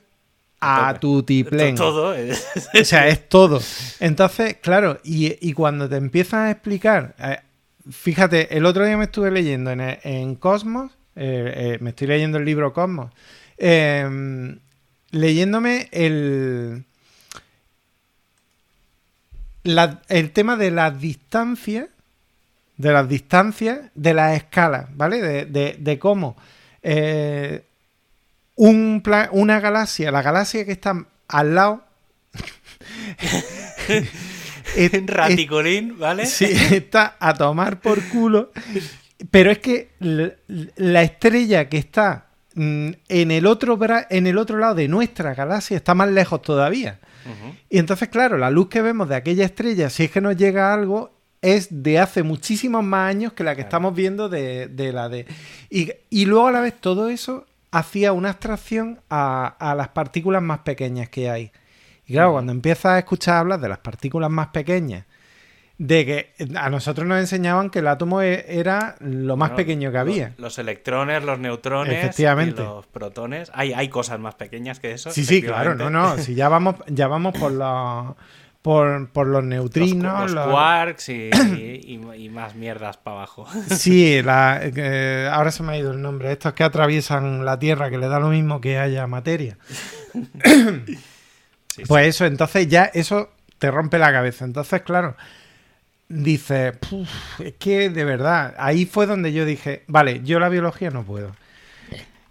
A 0.61 0.93
tope. 0.93 0.99
tutiplén. 0.99 1.75
Todo. 1.75 2.15
eh. 2.15 2.33
O 2.81 2.85
sea, 2.85 3.07
es 3.07 3.27
todo. 3.27 3.59
Entonces, 3.99 4.57
claro, 4.61 4.99
y, 5.03 5.35
y 5.47 5.53
cuando 5.53 5.89
te 5.89 5.95
empiezan 5.97 6.45
a 6.45 6.51
explicar, 6.51 7.15
eh, 7.19 7.39
fíjate, 7.89 8.55
el 8.55 8.65
otro 8.65 8.85
día 8.85 8.95
me 8.97 9.05
estuve 9.05 9.31
leyendo 9.31 9.71
en, 9.71 9.81
en 9.81 10.35
Cosmos, 10.35 10.91
eh, 11.15 11.53
eh, 11.55 11.77
me 11.81 11.89
estoy 11.89 12.07
leyendo 12.07 12.37
el 12.37 12.45
libro 12.45 12.73
Cosmos, 12.73 13.11
eh, 13.57 14.55
leyéndome 15.11 15.89
el, 15.91 16.85
la- 19.63 20.01
el 20.09 20.31
tema 20.31 20.55
de 20.57 20.71
las 20.71 20.99
distancias, 20.99 21.87
de 22.77 22.91
las 22.91 23.07
distancias, 23.07 23.79
de 23.93 24.13
las 24.13 24.35
escalas, 24.37 24.87
¿vale? 24.95 25.21
De, 25.21 25.45
de- 25.45 25.75
de 25.79 25.99
cómo 25.99 26.35
eh, 26.83 27.63
un 28.63 29.01
una 29.31 29.59
galaxia, 29.59 30.11
la 30.11 30.21
galaxia 30.21 30.65
que 30.65 30.71
está 30.71 31.05
al 31.27 31.55
lado. 31.55 31.83
es- 33.87 34.93
es- 34.93 35.05
Raticolín, 35.07 35.97
¿vale? 35.97 36.25
sí, 36.25 36.45
está 36.71 37.15
a 37.19 37.33
tomar 37.33 37.81
por 37.81 38.01
culo. 38.09 38.51
Pero 39.29 39.51
es 39.51 39.59
que 39.59 39.89
la 39.99 41.01
estrella 41.03 41.69
que 41.69 41.77
está 41.77 42.25
mm, 42.55 42.89
en 43.09 43.31
el 43.31 43.45
otro 43.45 43.77
en 44.09 44.27
el 44.27 44.37
otro 44.37 44.57
lado 44.57 44.75
de 44.75 44.87
nuestra 44.87 45.33
galaxia 45.33 45.77
está 45.77 45.93
más 45.93 46.09
lejos 46.09 46.41
todavía. 46.41 46.99
Y 47.69 47.77
entonces, 47.77 48.09
claro, 48.09 48.37
la 48.39 48.49
luz 48.49 48.67
que 48.69 48.81
vemos 48.81 49.07
de 49.07 49.15
aquella 49.15 49.45
estrella, 49.45 49.89
si 49.91 50.05
es 50.05 50.11
que 50.11 50.21
nos 50.21 50.35
llega 50.35 50.73
algo, 50.73 51.13
es 51.41 51.67
de 51.83 51.99
hace 51.99 52.23
muchísimos 52.23 52.83
más 52.83 53.09
años 53.09 53.33
que 53.33 53.43
la 53.43 53.51
que 53.51 53.57
Claro. 53.57 53.67
estamos 53.67 53.95
viendo 53.95 54.27
de, 54.29 54.67
de 54.67 54.91
la 54.91 55.07
de... 55.07 55.27
Y, 55.69 55.91
y 56.09 56.25
luego 56.25 56.47
a 56.47 56.51
la 56.51 56.61
vez 56.61 56.73
todo 56.81 57.09
eso 57.09 57.45
hacía 57.71 58.11
una 58.13 58.29
abstracción 58.29 59.01
a, 59.09 59.47
a 59.47 59.75
las 59.75 59.89
partículas 59.89 60.41
más 60.41 60.59
pequeñas 60.59 61.09
que 61.09 61.29
hay. 61.29 61.51
Y 62.05 62.13
claro, 62.13 62.33
cuando 62.33 62.51
empiezas 62.51 62.85
a 62.93 62.99
escuchar 62.99 63.37
hablar 63.37 63.59
de 63.59 63.69
las 63.69 63.77
partículas 63.79 64.29
más 64.29 64.47
pequeñas, 64.47 65.05
de 65.77 66.05
que 66.05 66.33
a 66.57 66.69
nosotros 66.69 67.07
nos 67.07 67.19
enseñaban 67.19 67.69
que 67.71 67.79
el 67.79 67.87
átomo 67.87 68.21
e- 68.21 68.45
era 68.47 68.97
lo 68.99 69.35
más 69.35 69.49
Bueno, 69.49 69.55
pequeño 69.55 69.91
que 69.91 69.97
había. 69.97 70.33
Los 70.37 70.59
electrones, 70.59 71.23
los 71.23 71.39
neutrones 71.39 71.97
Efectivamente. 71.97 72.61
y 72.61 72.65
los 72.65 72.85
protones. 72.85 73.49
Hay, 73.55 73.73
hay 73.73 73.87
cosas 73.89 74.19
más 74.19 74.35
pequeñas 74.35 74.79
que 74.79 74.91
eso. 74.91 75.09
Sí, 75.11 75.25
sí, 75.25 75.41
claro, 75.41 75.73
no, 75.73 75.89
no, 75.89 76.17
si 76.19 76.35
ya 76.35 76.49
vamos, 76.49 76.75
ya 76.87 77.07
vamos 77.07 77.33
por 77.35 77.51
los 77.53 78.15
por, 78.61 79.09
por 79.09 79.27
los 79.27 79.43
neutrinos, 79.43 80.31
los 80.31 80.45
los- 80.45 80.53
quarks 80.53 81.09
y, 81.09 81.29
y- 81.55 81.99
y 82.17 82.29
más 82.29 82.55
mierdas 82.55 82.97
para 82.97 83.17
abajo. 83.17 83.47
Sí, 83.69 84.21
la- 84.21 84.59
eh, 84.63 85.27
ahora 85.31 85.51
se 85.51 85.63
me 85.63 85.73
ha 85.73 85.77
ido 85.77 85.91
el 85.91 86.01
nombre. 86.01 86.31
Estos 86.31 86.53
que 86.53 86.63
atraviesan 86.63 87.43
la 87.45 87.57
Tierra, 87.59 87.89
que 87.89 87.97
le 87.97 88.07
da 88.07 88.19
lo 88.19 88.29
mismo 88.29 88.61
que 88.61 88.77
haya 88.77 89.07
materia. 89.07 89.57
Sí, 91.73 91.83
Pues 91.87 92.07
eso, 92.07 92.25
entonces 92.25 92.67
ya 92.67 92.85
eso 92.93 93.29
te 93.57 93.71
rompe 93.71 93.97
la 93.97 94.11
cabeza. 94.11 94.43
Entonces, 94.43 94.81
claro, 94.81 95.15
dices, 96.09 96.73
"Puf, 96.77 97.09
es 97.39 97.53
que 97.53 97.89
de 97.89 98.03
verdad, 98.03 98.53
ahí 98.57 98.85
fue 98.85 99.05
donde 99.05 99.31
yo 99.31 99.45
dije, 99.45 99.83
vale, 99.87 100.19
yo 100.23 100.39
la 100.41 100.49
biología 100.49 100.89
no 100.89 101.03
puedo. 101.03 101.31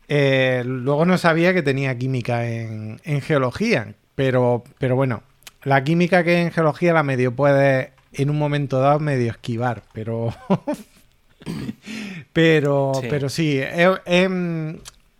Eh, 0.09 0.62
luego 0.66 1.07
no 1.07 1.16
sabía 1.16 1.55
que 1.55 1.62
tenía 1.62 1.97
química 1.97 2.47
en, 2.49 3.01
en 3.05 3.20
geología, 3.22 3.95
pero, 4.14 4.62
pero 4.78 4.95
bueno, 4.97 5.22
la 5.64 5.82
química 5.84 6.24
que 6.24 6.40
en 6.42 6.50
geología 6.52 6.92
la 6.92 7.02
medio 7.02 7.34
puede 7.34 7.92
en 8.12 8.30
un 8.30 8.38
momento 8.38 8.80
dado 8.80 8.98
medio 9.00 9.30
esquivar, 9.30 9.82
pero... 9.92 10.34
pero, 12.32 12.92
Sí. 13.00 13.06
pero 13.11 13.28
sí, 13.28 13.58
es, 13.58 14.30
mm, 14.30 14.70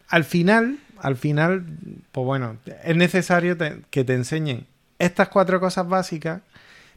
al 0.09 0.25
final, 0.25 0.79
al 0.99 1.17
final, 1.17 1.65
pues 2.13 2.25
bueno, 2.25 2.57
es 2.85 2.97
necesario 2.97 3.57
te- 3.57 3.79
que 3.91 4.05
te 4.05 4.15
enseñen 4.15 4.67
estas 4.99 5.29
cuatro 5.29 5.61
cosas 5.61 5.89
básicas, 5.89 6.43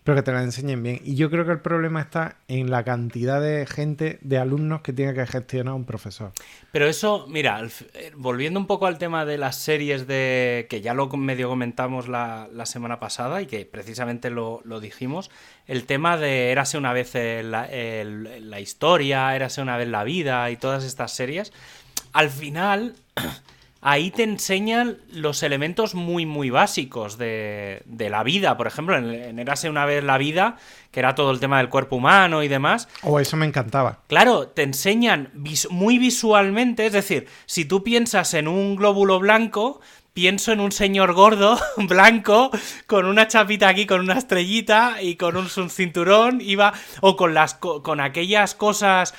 pero 0.04 0.18
que 0.18 0.24
te 0.24 0.32
las 0.32 0.43
enseñen 0.43 0.84
bien. 0.84 0.99
Y 1.04 1.16
yo 1.16 1.30
creo 1.30 1.45
que 1.45 1.51
el 1.51 1.62
problema 1.62 2.01
está 2.01 2.38
en 2.47 2.70
la 2.70 2.84
cantidad 2.84 3.41
de 3.41 3.66
gente, 3.66 4.20
de 4.22 4.38
alumnos 4.38 4.82
que 4.82 4.93
tiene 4.93 5.14
que 5.14 5.26
gestionar 5.26 5.74
un 5.74 5.86
profesor. 5.86 6.34
Pero 6.72 6.88
eso, 6.88 7.26
mira, 7.30 7.62
eh, 7.93 8.12
volviendo 8.16 8.60
un 8.60 8.68
poco 8.68 8.86
al 8.86 8.97
tema 8.97 9.26
de 9.26 9.38
las 9.38 9.56
series 9.56 10.06
de. 10.08 10.68
que 10.70 10.82
ya 10.82 10.93
lo 10.93 11.08
medio 11.10 11.47
comentamos 11.49 12.08
la, 12.08 12.49
la 12.51 12.66
semana 12.66 12.99
pasada 12.99 13.41
y 13.41 13.45
que 13.45 13.66
precisamente 13.66 14.30
lo, 14.30 14.62
lo 14.66 14.80
dijimos. 14.80 15.32
El 15.68 15.86
tema 15.86 16.18
de 16.18 16.51
Érase 16.51 16.78
una 16.78 16.91
vez 16.91 17.14
la, 17.16 17.70
la 17.70 18.60
historia, 18.60 19.36
Érase 19.36 19.62
una 19.62 19.78
vez 19.78 19.88
la 19.88 20.04
vida 20.04 20.49
y 20.51 20.58
todas 20.58 20.84
estas 20.84 21.12
series. 21.12 21.54
Al 22.12 22.30
final. 22.30 22.95
Ahí 23.86 24.11
te 24.11 24.23
enseñan 24.23 24.97
los 25.11 25.43
elementos 25.43 25.93
muy, 25.93 26.25
muy 26.25 26.49
básicos 26.49 27.17
de, 27.17 27.81
de 27.86 28.09
la 28.09 28.23
vida. 28.23 28.55
Por 28.55 28.67
ejemplo, 28.67 28.97
en, 28.97 29.13
en 29.13 29.39
Érase 29.39 29.69
una 29.69 29.86
vez 29.86 30.03
la 30.03 30.17
vida, 30.17 30.55
que 30.91 31.01
era 31.01 31.15
todo 31.15 31.31
el 31.31 31.39
tema 31.39 31.57
del 31.57 31.69
cuerpo 31.69 31.97
humano 31.97 32.43
y 32.43 32.47
demás. 32.47 32.88
O 33.03 33.19
eso 33.19 33.36
me 33.36 33.45
encantaba. 33.45 33.99
Claro, 34.07 34.47
te 34.47 34.63
enseñan 34.63 35.29
vis- 35.34 35.69
muy 35.69 35.97
visualmente, 35.97 36.86
es 36.86 36.93
decir, 36.93 37.27
si 37.45 37.65
tú 37.65 37.84
piensas 37.84 38.34
en 38.34 38.47
un 38.47 38.75
glóbulo 38.77 39.19
blanco, 39.19 39.81
pienso 40.13 40.51
en 40.51 40.59
un 40.59 40.71
señor 40.71 41.13
gordo, 41.13 41.59
blanco, 41.77 42.51
con 42.88 43.05
una 43.05 43.27
chapita 43.27 43.67
aquí, 43.67 43.86
con 43.86 43.99
una 43.99 44.13
estrellita 44.17 45.01
y 45.01 45.15
con 45.17 45.36
un, 45.36 45.47
un 45.57 45.69
cinturón, 45.69 46.39
iba, 46.39 46.71
o 47.01 47.15
con 47.17 47.34
las 47.34 47.55
co- 47.55 47.84
con 47.84 47.99
aquellas 47.99 48.55
cosas 48.55 49.13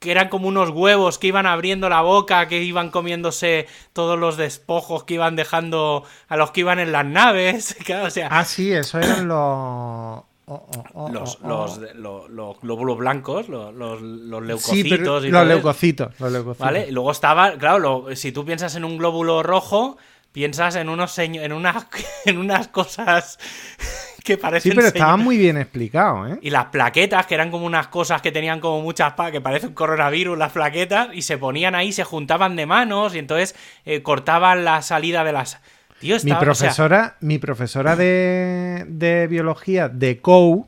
que 0.00 0.10
eran 0.10 0.28
como 0.30 0.48
unos 0.48 0.70
huevos 0.70 1.18
que 1.18 1.28
iban 1.28 1.46
abriendo 1.46 1.88
la 1.88 2.00
boca, 2.00 2.48
que 2.48 2.62
iban 2.62 2.90
comiéndose 2.90 3.68
todos 3.92 4.18
los 4.18 4.36
despojos 4.36 5.04
que 5.04 5.14
iban 5.14 5.36
dejando 5.36 6.02
a 6.26 6.36
los 6.36 6.50
que 6.50 6.60
iban 6.60 6.78
en 6.80 6.90
las 6.90 7.04
naves, 7.06 7.76
claro, 7.84 8.06
o 8.06 8.10
sea, 8.10 8.28
Ah, 8.32 8.44
sí, 8.44 8.72
eso 8.72 8.98
eran 8.98 9.28
los... 9.28 9.36
oh, 9.38 10.24
oh, 10.46 10.84
oh, 10.94 11.08
los, 11.10 11.38
oh, 11.42 11.48
los, 11.48 11.78
oh. 12.04 12.26
los 12.30 12.60
glóbulos 12.60 12.96
blancos, 12.98 13.48
los, 13.48 13.74
los, 13.74 14.00
los 14.00 14.62
Sí, 14.62 14.82
leucocitos 14.82 15.24
y 15.26 15.30
todo 15.30 15.44
leucocitos, 15.44 16.18
los 16.18 16.32
leucocitos. 16.32 16.66
¿Vale? 16.66 16.86
Y 16.88 16.92
luego 16.92 17.12
estaba, 17.12 17.52
claro, 17.58 17.78
lo- 17.78 18.16
si 18.16 18.32
tú 18.32 18.44
piensas 18.44 18.74
en 18.76 18.84
un 18.84 18.96
glóbulo 18.98 19.42
rojo, 19.42 19.98
piensas 20.32 20.76
en 20.76 20.88
unos 20.88 21.18
en 21.18 21.52
unas 21.52 21.86
en 22.24 22.38
unas 22.38 22.68
cosas 22.68 23.38
que 24.24 24.36
parecen 24.38 24.72
Sí, 24.72 24.76
pero 24.76 24.88
estaba 24.88 25.16
muy 25.16 25.36
bien 25.36 25.56
explicado, 25.56 26.26
¿eh? 26.26 26.38
Y 26.42 26.50
las 26.50 26.66
plaquetas, 26.66 27.26
que 27.26 27.34
eran 27.34 27.50
como 27.50 27.66
unas 27.66 27.88
cosas 27.88 28.22
que 28.22 28.32
tenían 28.32 28.60
como 28.60 28.82
muchas 28.82 29.14
pa 29.14 29.30
que 29.30 29.40
parece 29.40 29.68
un 29.68 29.74
coronavirus, 29.74 30.38
las 30.38 30.52
plaquetas, 30.52 31.08
y 31.12 31.22
se 31.22 31.38
ponían 31.38 31.74
ahí, 31.74 31.92
se 31.92 32.04
juntaban 32.04 32.56
de 32.56 32.66
manos, 32.66 33.14
y 33.14 33.18
entonces 33.18 33.54
eh, 33.84 34.02
cortaban 34.02 34.64
la 34.64 34.82
salida 34.82 35.24
de 35.24 35.32
las. 35.32 35.60
Tío, 36.00 36.14
Mi 36.22 36.30
estaba, 36.30 36.40
o 36.40 36.54
sea, 36.54 36.68
profesora, 36.68 37.16
mi 37.20 37.38
profesora 37.38 37.94
de, 37.94 38.86
de 38.88 39.26
biología 39.26 39.88
de 39.90 40.18
COU 40.20 40.66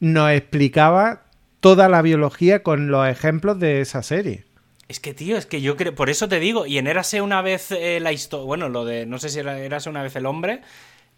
nos 0.00 0.30
explicaba 0.32 1.22
toda 1.60 1.88
la 1.88 2.02
biología 2.02 2.62
con 2.62 2.90
los 2.90 3.08
ejemplos 3.08 3.58
de 3.58 3.80
esa 3.80 4.02
serie. 4.02 4.44
Es 4.88 5.00
que, 5.00 5.14
tío, 5.14 5.36
es 5.36 5.46
que 5.46 5.60
yo 5.60 5.76
creo. 5.76 5.94
Por 5.94 6.10
eso 6.10 6.28
te 6.28 6.40
digo, 6.40 6.66
y 6.66 6.78
en 6.78 6.86
Érase 6.86 7.20
una 7.20 7.42
vez 7.42 7.70
eh, 7.70 8.00
la 8.00 8.12
historia. 8.12 8.46
Bueno, 8.46 8.68
lo 8.68 8.84
de. 8.84 9.06
No 9.06 9.18
sé 9.18 9.28
si 9.28 9.38
era 9.38 9.58
Érase 9.58 9.90
una 9.90 10.02
vez 10.02 10.16
el 10.16 10.26
hombre. 10.26 10.62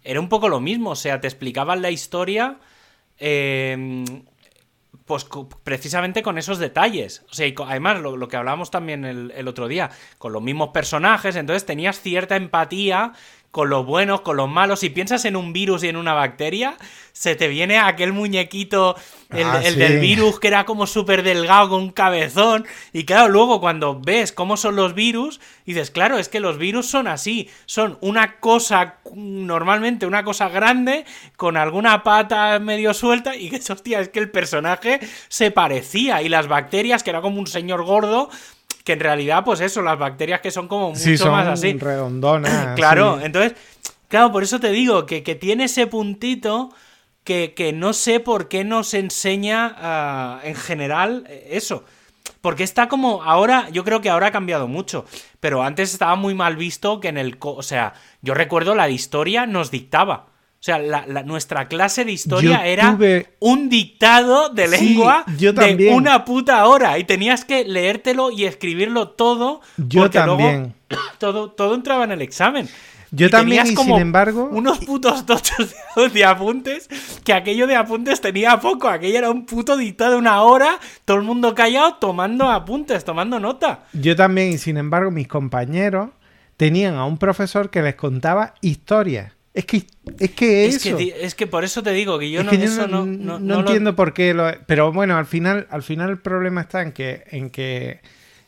Era 0.03 0.19
un 0.19 0.29
poco 0.29 0.49
lo 0.49 0.59
mismo. 0.59 0.91
O 0.91 0.95
sea, 0.95 1.21
te 1.21 1.27
explicaban 1.27 1.81
la 1.81 1.91
historia. 1.91 2.59
eh, 3.17 4.03
pues 5.05 5.27
precisamente 5.65 6.23
con 6.23 6.37
esos 6.37 6.57
detalles. 6.57 7.25
O 7.29 7.33
sea, 7.33 7.45
y 7.45 7.53
además 7.67 7.99
lo, 7.99 8.27
que 8.29 8.37
hablábamos 8.37 8.71
también 8.71 9.03
el 9.03 9.47
otro 9.49 9.67
día, 9.67 9.89
con 10.17 10.31
los 10.31 10.41
mismos 10.41 10.69
personajes, 10.69 11.35
entonces 11.35 11.65
tenías 11.65 11.99
cierta 11.99 12.37
empatía 12.37 13.11
con 13.51 13.69
los 13.69 13.85
buenos, 13.85 14.21
con 14.21 14.37
los 14.37 14.49
malos. 14.49 14.79
Si 14.79 14.89
piensas 14.89 15.25
en 15.25 15.35
un 15.35 15.53
virus 15.53 15.83
y 15.83 15.89
en 15.89 15.97
una 15.97 16.13
bacteria, 16.13 16.77
se 17.11 17.35
te 17.35 17.49
viene 17.49 17.77
aquel 17.77 18.13
muñequito, 18.13 18.95
el, 19.29 19.43
Ah, 19.45 19.61
el 19.63 19.73
sí. 19.73 19.79
del 19.79 19.99
virus, 19.99 20.39
que 20.39 20.47
era 20.47 20.65
como 20.65 20.87
súper 20.87 21.21
delgado 21.23 21.69
con 21.69 21.81
un 21.81 21.91
cabezón. 21.91 22.65
Y 22.93 23.03
claro, 23.03 23.27
luego 23.29 23.59
cuando 23.59 23.99
ves 23.99 24.31
cómo 24.31 24.55
son 24.55 24.77
los 24.77 24.93
virus, 24.95 25.41
dices, 25.65 25.91
claro, 25.91 26.17
es 26.17 26.29
que 26.29 26.39
los 26.39 26.57
virus 26.57 26.87
son 26.87 27.07
así. 27.07 27.49
Son 27.65 27.97
una 28.01 28.39
cosa, 28.39 28.95
normalmente 29.13 30.05
una 30.05 30.23
cosa 30.23 30.47
grande, 30.49 31.05
con 31.35 31.57
alguna 31.57 32.03
pata 32.03 32.57
medio 32.59 32.93
suelta. 32.93 33.35
Y 33.35 33.49
que, 33.49 33.57
hostia, 33.71 33.99
es 33.99 34.09
que 34.09 34.19
el 34.19 34.31
personaje 34.31 34.99
se 35.27 35.51
parecía. 35.51 36.21
Y 36.21 36.29
las 36.29 36.47
bacterias, 36.47 37.03
que 37.03 37.09
era 37.09 37.21
como 37.21 37.39
un 37.39 37.47
señor 37.47 37.83
gordo. 37.83 38.29
Que 38.83 38.93
en 38.93 38.99
realidad, 38.99 39.43
pues 39.43 39.59
eso, 39.61 39.81
las 39.81 39.97
bacterias 39.99 40.41
que 40.41 40.49
son 40.51 40.67
como 40.67 40.89
mucho 40.89 40.99
Sí, 41.01 41.17
son 41.17 41.31
más 41.31 41.47
así. 41.47 41.73
redondonas. 41.73 42.69
Claro, 42.75 43.17
sí. 43.19 43.25
entonces, 43.25 43.53
claro, 44.07 44.31
por 44.31 44.43
eso 44.43 44.59
te 44.59 44.71
digo 44.71 45.05
que, 45.05 45.21
que 45.23 45.35
tiene 45.35 45.65
ese 45.65 45.85
puntito 45.87 46.69
que, 47.23 47.53
que 47.55 47.73
no 47.73 47.93
sé 47.93 48.19
por 48.19 48.47
qué 48.47 48.63
nos 48.63 48.93
enseña 48.95 49.75
ah, 49.77 50.39
en 50.43 50.55
general 50.55 51.25
eh, 51.29 51.49
eso. 51.51 51.83
Porque 52.41 52.63
está 52.63 52.87
como 52.87 53.21
ahora, 53.21 53.69
yo 53.69 53.83
creo 53.83 54.01
que 54.01 54.09
ahora 54.09 54.27
ha 54.27 54.31
cambiado 54.31 54.67
mucho, 54.67 55.05
pero 55.39 55.61
antes 55.61 55.91
estaba 55.93 56.15
muy 56.15 56.33
mal 56.33 56.55
visto 56.55 56.99
que 56.99 57.09
en 57.09 57.17
el... 57.19 57.37
co- 57.37 57.53
O 57.53 57.61
sea, 57.63 57.93
yo 58.23 58.33
recuerdo 58.33 58.73
la 58.73 58.85
de 58.87 58.93
historia 58.93 59.45
nos 59.45 59.69
dictaba. 59.69 60.25
O 60.61 60.63
sea, 60.63 60.77
la- 60.77 61.07
la- 61.07 61.23
nuestra 61.23 61.67
clase 61.67 62.05
de 62.05 62.11
historia 62.11 62.59
Yo 62.59 62.63
era 62.65 62.95
tuve- 62.95 63.25
un 63.39 63.67
dictado 63.67 64.49
de 64.49 64.67
Sí, 64.67 64.85
lengua 64.89 65.25
yo 65.39 65.53
de 65.53 65.89
una 65.91 66.23
puta 66.23 66.63
hora 66.67 66.99
y 66.99 67.03
tenías 67.03 67.45
que 67.45 67.65
leértelo 67.65 68.29
y 68.29 68.45
escribirlo 68.45 69.09
todo. 69.09 69.61
Yo 69.77 70.01
porque 70.03 70.19
luego 70.19 70.37
también. 70.37 70.75
todo, 71.17 71.49
todo 71.49 71.73
entraba 71.73 72.03
en 72.03 72.11
el 72.11 72.21
examen. 72.21 72.69
Yo 73.09 73.25
Y 73.25 73.29
también, 73.31 73.65
y 73.65 73.73
como 73.73 73.95
sin 73.95 74.01
embargo. 74.03 74.49
Unos 74.51 74.77
putos 74.85 75.25
tochos 75.25 75.73
de, 75.95 76.09
de 76.09 76.25
apuntes, 76.25 76.87
que 77.23 77.33
aquello 77.33 77.65
de 77.65 77.75
apuntes 77.75 78.21
tenía 78.21 78.59
poco, 78.59 78.87
aquello 78.87 79.17
era 79.17 79.31
un 79.31 79.47
puto 79.47 79.75
dictado 79.77 80.11
de 80.11 80.17
una 80.17 80.43
hora, 80.43 80.77
todo 81.05 81.17
el 81.17 81.23
mundo 81.23 81.55
callado 81.55 81.95
tomando 81.95 82.47
apuntes, 82.51 83.03
tomando 83.03 83.39
nota. 83.39 83.85
Yo 83.93 84.15
también, 84.15 84.51
y 84.51 84.59
sin 84.59 84.77
embargo, 84.77 85.09
mis 85.09 85.27
compañeros 85.27 86.09
tenían 86.55 86.93
a 86.97 87.05
un 87.05 87.17
profesor 87.17 87.71
que 87.71 87.81
les 87.81 87.95
contaba 87.95 88.53
historias. 88.61 89.33
Es 89.53 89.65
que 89.65 89.83
es 90.19 90.31
que 90.31 90.65
Es 90.65 90.85
eso. 90.85 90.97
que, 90.97 91.13
es 91.25 91.35
que 91.35 91.45
por 91.47 91.63
eso 91.65 91.83
te 91.83 91.91
digo 91.91 92.17
que 92.17 92.31
yo 92.31 92.39
Es 92.39 92.45
no, 92.45 92.51
que 92.51 92.57
yo 92.59 92.63
eso 92.63 92.87
no, 92.87 93.05
no, 93.05 93.37
no 93.39 93.55
lo- 93.55 93.59
entiendo 93.61 93.95
por 93.95 94.13
qué 94.13 94.33
lo, 94.33 94.49
pero 94.65 94.93
bueno 94.93 95.17
al 95.17 95.25
final 95.25 95.67
al 95.69 95.83
final 95.83 96.09
el 96.09 96.19
problema 96.19 96.61
está 96.61 96.81
en 96.81 96.93
que 96.93 97.23
en 97.27 97.49
que 97.49 97.99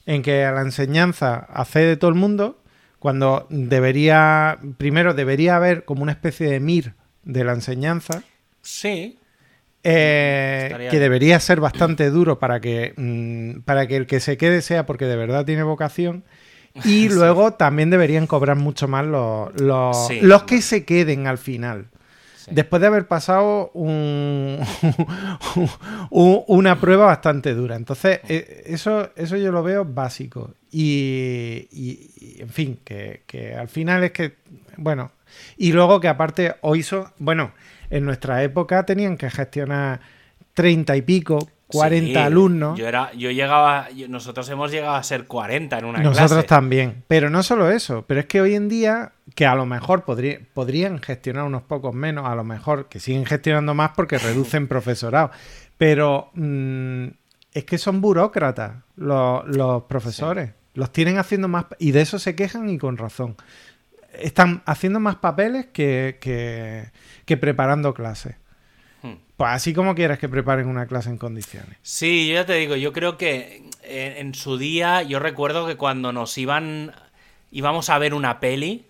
en 0.06 0.22
que 0.22 0.46
a 0.46 0.52
la 0.54 0.62
enseñanza 0.62 1.36
accede 1.36 1.98
todo 1.98 2.10
el 2.10 2.16
mundo 2.16 2.62
cuando 3.00 3.48
debería 3.50 4.60
primero 4.78 5.14
debería 5.14 5.58
haber 5.58 5.84
como 5.84 6.04
una 6.04 6.14
especie 6.14 6.50
de 6.50 6.60
mir 6.62 6.94
de 7.24 7.44
la 7.44 7.52
enseñanza. 7.54 8.24
Sí, 8.62 9.20
eh, 9.84 10.62
Estaría 10.68 10.90
que 10.90 11.00
debería 11.00 11.40
ser 11.42 11.60
bastante 11.60 12.10
duro 12.10 12.40
para 12.40 12.62
que 12.62 12.94
mm, 12.96 13.62
para 13.66 13.88
que 13.88 13.98
el 13.98 14.08
que 14.08 14.22
se 14.22 14.38
quede 14.38 14.62
sea 14.62 14.86
porque 14.86 15.06
de 15.06 15.18
verdad 15.18 15.46
tiene 15.46 15.64
vocación 15.64 16.24
y 16.86 17.10
luego 17.10 17.54
también 17.54 17.90
deberían 17.90 18.28
cobrar 18.28 18.58
mucho 18.58 18.88
más 18.88 19.06
los, 19.06 19.54
los, 19.62 20.08
Sí. 20.08 20.20
los 20.22 20.44
que 20.44 20.62
se 20.62 20.86
queden 20.86 21.28
al 21.28 21.38
final. 21.38 21.88
sí. 22.38 22.52
Después 22.54 22.82
de 22.82 22.88
haber 22.88 23.08
pasado 23.08 23.70
un- 23.74 24.60
un- 26.10 26.44
una 26.48 26.80
prueba 26.80 27.06
bastante 27.06 27.54
dura. 27.54 27.76
Entonces, 27.76 28.20
eh, 28.28 28.64
eso, 28.66 29.10
eso 29.16 29.38
yo 29.38 29.52
lo 29.52 29.64
veo 29.64 29.86
básico. 29.86 30.54
Y, 30.72 31.68
y- 31.72 32.10
y, 32.20 32.42
en 32.42 32.50
fin, 32.50 32.80
que, 32.84 33.24
que 33.28 33.56
al 33.56 33.68
final 33.68 34.04
es 34.04 34.12
que, 34.12 34.36
bueno, 34.78 35.12
y 35.58 35.72
luego 35.72 36.00
que 36.00 36.08
aparte 36.08 36.56
hoy 36.62 36.84
son, 36.84 37.06
bueno, 37.20 37.52
en 37.90 38.06
nuestra 38.06 38.44
época 38.44 38.86
tenían 38.86 39.18
que 39.18 39.30
gestionar 39.30 40.00
treinta 40.54 40.96
y 40.96 41.02
pico, 41.02 41.48
40 41.74 42.08
Sí, 42.20 42.26
alumnos. 42.26 42.80
Yo 42.80 42.88
era, 42.88 43.12
yo 43.14 43.30
llegaba, 43.32 43.88
nosotros 44.08 44.48
hemos 44.50 44.72
llegado 44.72 44.96
a 44.96 45.04
ser 45.04 45.26
40 45.28 45.78
en 45.80 45.86
una 45.86 46.00
Nosotros 46.00 46.32
clase. 46.32 46.48
también. 46.48 47.04
Pero 47.08 47.30
no 47.30 47.44
solo 47.44 47.70
eso, 47.70 48.06
pero 48.08 48.22
es 48.22 48.26
que 48.28 48.40
hoy 48.42 48.56
en 48.56 48.70
día, 48.70 49.12
que 49.36 49.46
a 49.46 49.56
lo 49.56 49.66
mejor 49.66 50.04
podría- 50.06 50.40
podrían 50.54 51.00
gestionar 51.02 51.44
unos 51.44 51.64
pocos 51.64 51.94
menos, 51.94 52.28
a 52.28 52.36
lo 52.36 52.44
mejor 52.44 52.88
que 52.88 53.00
siguen 53.00 53.26
gestionando 53.26 53.74
más 53.74 53.92
porque 53.96 54.18
reducen 54.18 54.68
profesorado. 54.68 55.32
Pero 55.78 56.30
mm, 56.34 57.08
es 57.54 57.66
que 57.66 57.78
son 57.78 58.00
burócratas 58.02 58.74
los, 58.96 59.46
los 59.48 59.84
profesores. 59.84 60.52
Los 60.76 60.92
tienen 60.92 61.18
haciendo 61.20 61.48
más. 61.48 61.66
Y 61.80 61.92
de 61.92 62.02
eso 62.02 62.18
se 62.20 62.36
quejan 62.36 62.70
y 62.70 62.78
con 62.78 62.98
razón. 62.98 63.36
Están 64.14 64.62
haciendo 64.66 65.00
más 65.00 65.16
papeles 65.16 65.68
que, 65.74 66.18
que, 66.22 66.92
que 67.26 67.38
preparando 67.38 67.94
clases. 67.94 68.36
Hmm. 69.04 69.18
Pues 69.38 69.50
así 69.52 69.74
como 69.74 69.94
quieres 69.94 70.18
que 70.18 70.28
preparen 70.30 70.68
una 70.68 70.88
clase 70.88 71.10
en 71.10 71.18
condiciones. 71.18 71.78
Sí, 71.84 72.28
yo 72.28 72.34
ya 72.36 72.46
te 72.46 72.54
digo, 72.54 72.76
yo 72.76 72.92
creo 72.94 73.18
que 73.18 73.64
en, 73.84 74.18
en 74.28 74.34
su 74.34 74.58
día, 74.58 75.04
yo 75.04 75.20
recuerdo 75.20 75.68
que 75.68 75.76
cuando 75.76 76.12
nos 76.14 76.36
iban, 76.38 76.94
íbamos 77.52 77.90
a 77.90 77.98
ver 78.00 78.14
una 78.14 78.40
peli, 78.40 78.86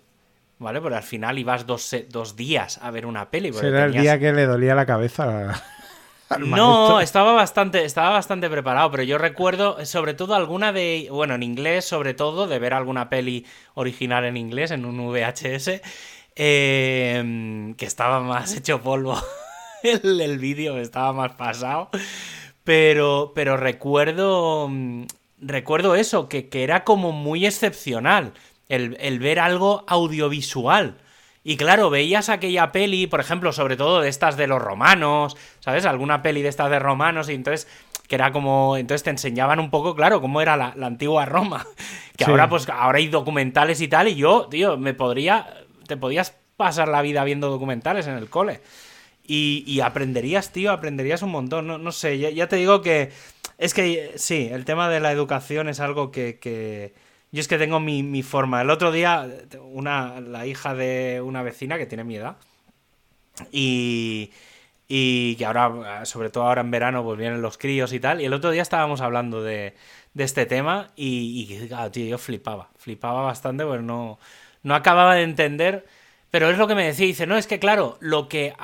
¿vale? 0.58 0.80
Pero 0.80 0.96
al 0.96 1.02
final 1.02 1.38
ibas 1.38 1.66
dos, 1.66 1.94
dos 2.10 2.36
días 2.36 2.78
a 2.80 2.90
ver 2.92 3.06
una 3.06 3.28
peli. 3.30 3.50
porque 3.50 3.66
Será 3.66 3.84
el 3.86 3.92
tenías- 3.92 4.02
día 4.02 4.18
que 4.20 4.32
le 4.32 4.46
dolía 4.46 4.74
la 4.76 4.86
cabeza 4.86 5.60
al 6.28 6.48
No, 6.48 7.00
estaba 7.00 7.32
bastante, 7.32 7.84
estaba 7.84 8.10
bastante 8.10 8.48
preparado, 8.48 8.90
pero 8.92 9.02
yo 9.02 9.18
recuerdo, 9.18 9.80
eh, 9.80 9.86
sobre 9.86 10.14
todo 10.14 10.34
alguna 10.36 10.72
de, 10.72 11.08
bueno, 11.10 11.34
en 11.34 11.42
inglés, 11.42 11.84
sobre 11.86 12.14
todo, 12.14 12.46
de 12.46 12.58
ver 12.60 12.72
alguna 12.74 13.08
peli 13.10 13.44
original 13.74 14.24
en 14.24 14.36
inglés, 14.36 14.70
en 14.70 14.84
un 14.84 14.96
VHS, 15.12 15.82
eh, 16.36 17.74
que 17.76 17.86
estaba 17.86 18.20
más 18.20 18.54
hecho 18.56 18.80
polvo. 18.80 19.20
El, 19.84 20.20
el 20.20 20.38
vídeo 20.38 20.78
estaba 20.78 21.12
más 21.12 21.32
pasado. 21.34 21.90
Pero, 22.64 23.32
pero 23.34 23.56
recuerdo, 23.56 24.68
mm, 24.70 25.04
recuerdo 25.40 25.94
eso, 25.96 26.28
que, 26.28 26.48
que 26.48 26.64
era 26.64 26.84
como 26.84 27.12
muy 27.12 27.46
excepcional 27.46 28.32
el, 28.68 28.96
el 29.00 29.18
ver 29.18 29.38
algo 29.40 29.84
audiovisual. 29.86 30.98
Y 31.44 31.56
claro, 31.58 31.90
veías 31.90 32.30
aquella 32.30 32.72
peli, 32.72 33.06
por 33.06 33.20
ejemplo, 33.20 33.52
sobre 33.52 33.76
todo 33.76 34.00
de 34.00 34.08
estas 34.08 34.36
de 34.38 34.46
los 34.46 34.62
romanos, 34.62 35.36
¿sabes? 35.60 35.84
Alguna 35.84 36.22
peli 36.22 36.40
de 36.40 36.48
estas 36.48 36.70
de 36.70 36.78
romanos, 36.78 37.28
y 37.28 37.34
entonces, 37.34 37.68
que 38.08 38.14
era 38.14 38.32
como, 38.32 38.78
entonces 38.78 39.02
te 39.02 39.10
enseñaban 39.10 39.60
un 39.60 39.70
poco, 39.70 39.94
claro, 39.94 40.22
cómo 40.22 40.40
era 40.40 40.56
la, 40.56 40.72
la 40.76 40.86
antigua 40.86 41.26
Roma. 41.26 41.66
Que 42.16 42.24
Sí. 42.24 42.30
ahora, 42.30 42.48
pues, 42.48 42.68
ahora 42.68 42.98
hay 42.98 43.08
documentales 43.08 43.80
y 43.80 43.88
tal, 43.88 44.06
y 44.08 44.14
yo, 44.14 44.46
tío, 44.48 44.76
me 44.78 44.94
podría, 44.94 45.52
te 45.88 45.96
podías 45.96 46.32
pasar 46.56 46.86
la 46.88 47.02
vida 47.02 47.24
viendo 47.24 47.50
documentales 47.50 48.06
en 48.06 48.14
el 48.16 48.30
cole. 48.30 48.60
Y, 49.26 49.80
aprenderías, 49.80 50.52
tío, 50.52 50.70
aprenderías 50.72 51.22
un 51.22 51.30
montón. 51.30 51.66
No, 51.66 51.78
no 51.78 51.92
sé, 51.92 52.18
ya, 52.18 52.30
ya 52.30 52.48
te 52.48 52.56
digo 52.56 52.82
que 52.82 53.10
es 53.58 53.74
que 53.74 54.12
sí, 54.16 54.48
el 54.52 54.64
tema 54.64 54.88
de 54.90 55.00
la 55.00 55.12
educación 55.12 55.68
es 55.68 55.80
algo 55.80 56.10
que, 56.10 56.92
yo 57.32 57.40
es 57.40 57.48
que 57.48 57.58
tengo 57.58 57.80
mi, 57.80 58.02
mi 58.02 58.22
forma. 58.22 58.62
El 58.62 58.70
otro 58.70 58.92
día, 58.92 59.26
una, 59.62 60.20
la 60.20 60.46
hija 60.46 60.74
de 60.74 61.22
una 61.24 61.42
vecina 61.42 61.78
que 61.78 61.86
tiene 61.86 62.04
mi 62.04 62.16
edad 62.16 62.36
y, 63.52 64.30
y 64.88 65.36
que 65.36 65.46
ahora, 65.46 66.04
sobre 66.04 66.30
todo 66.30 66.44
ahora 66.44 66.60
en 66.60 66.70
verano, 66.70 67.02
pues 67.04 67.18
vienen 67.18 67.42
los 67.42 67.58
críos 67.58 67.92
y 67.92 68.00
tal. 68.00 68.20
Y 68.20 68.26
el 68.26 68.32
otro 68.34 68.50
día 68.50 68.62
estábamos 68.62 69.00
hablando 69.00 69.42
de, 69.42 69.74
de 70.14 70.24
este 70.24 70.46
tema 70.46 70.90
y, 70.96 71.58
tío, 71.92 72.06
yo 72.06 72.18
flipaba, 72.18 72.70
flipaba 72.76 73.22
bastante, 73.22 73.64
pues 73.64 73.82
no, 73.82 74.18
no 74.62 74.74
acababa 74.74 75.14
de 75.16 75.22
entender. 75.22 75.86
Pero 76.34 76.50
es 76.50 76.58
lo 76.58 76.66
que 76.66 76.74
me 76.74 76.84
decía, 76.84 77.06
dice, 77.06 77.28
no, 77.28 77.36
es 77.36 77.46
que 77.46 77.60
claro, 77.60 77.96
lo 78.00 78.28
que 78.28 78.54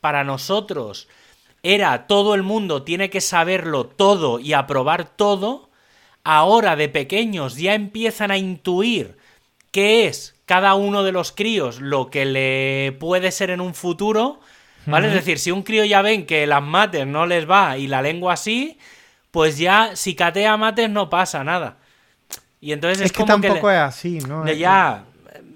para 0.00 0.24
nosotros 0.24 1.06
era 1.62 2.08
todo 2.08 2.34
el 2.34 2.42
mundo 2.42 2.82
tiene 2.82 3.08
que 3.08 3.20
saberlo 3.20 3.86
todo 3.86 4.40
y 4.40 4.52
aprobar 4.52 5.04
todo, 5.04 5.70
ahora 6.24 6.74
de 6.74 6.88
pequeños 6.88 7.54
ya 7.54 7.74
empiezan 7.74 8.32
a 8.32 8.36
intuir 8.36 9.16
qué 9.70 10.08
es 10.08 10.34
cada 10.44 10.74
uno 10.74 11.04
de 11.04 11.12
los 11.12 11.30
críos 11.30 11.80
lo 11.80 12.10
que 12.10 12.24
le 12.24 12.96
puede 12.98 13.30
ser 13.30 13.50
en 13.50 13.60
un 13.60 13.74
futuro, 13.74 14.40
¿Vale? 14.86 15.06
Es 15.06 15.14
decir, 15.14 15.38
si 15.38 15.52
un 15.52 15.62
crío 15.62 15.84
ya 15.84 16.02
ven 16.02 16.26
que 16.26 16.48
las 16.48 16.64
mates 16.64 17.06
no 17.06 17.26
les 17.26 17.48
va 17.48 17.78
y 17.78 17.86
la 17.86 18.02
lengua 18.02 18.36
sí, 18.36 18.76
pues 19.30 19.56
ya 19.56 19.94
si 19.94 20.16
catea 20.16 20.56
mates 20.56 20.90
no 20.90 21.08
pasa 21.08 21.44
nada. 21.44 21.76
Y 22.60 22.72
entonces 22.72 22.98
es, 23.02 23.06
Es 23.06 23.12
que 23.12 23.18
como 23.18 23.40
tampoco 23.40 23.68
le- 23.68 23.76
es 23.76 23.80
así, 23.82 24.18
¿no? 24.18 24.52
ya, 24.52 25.04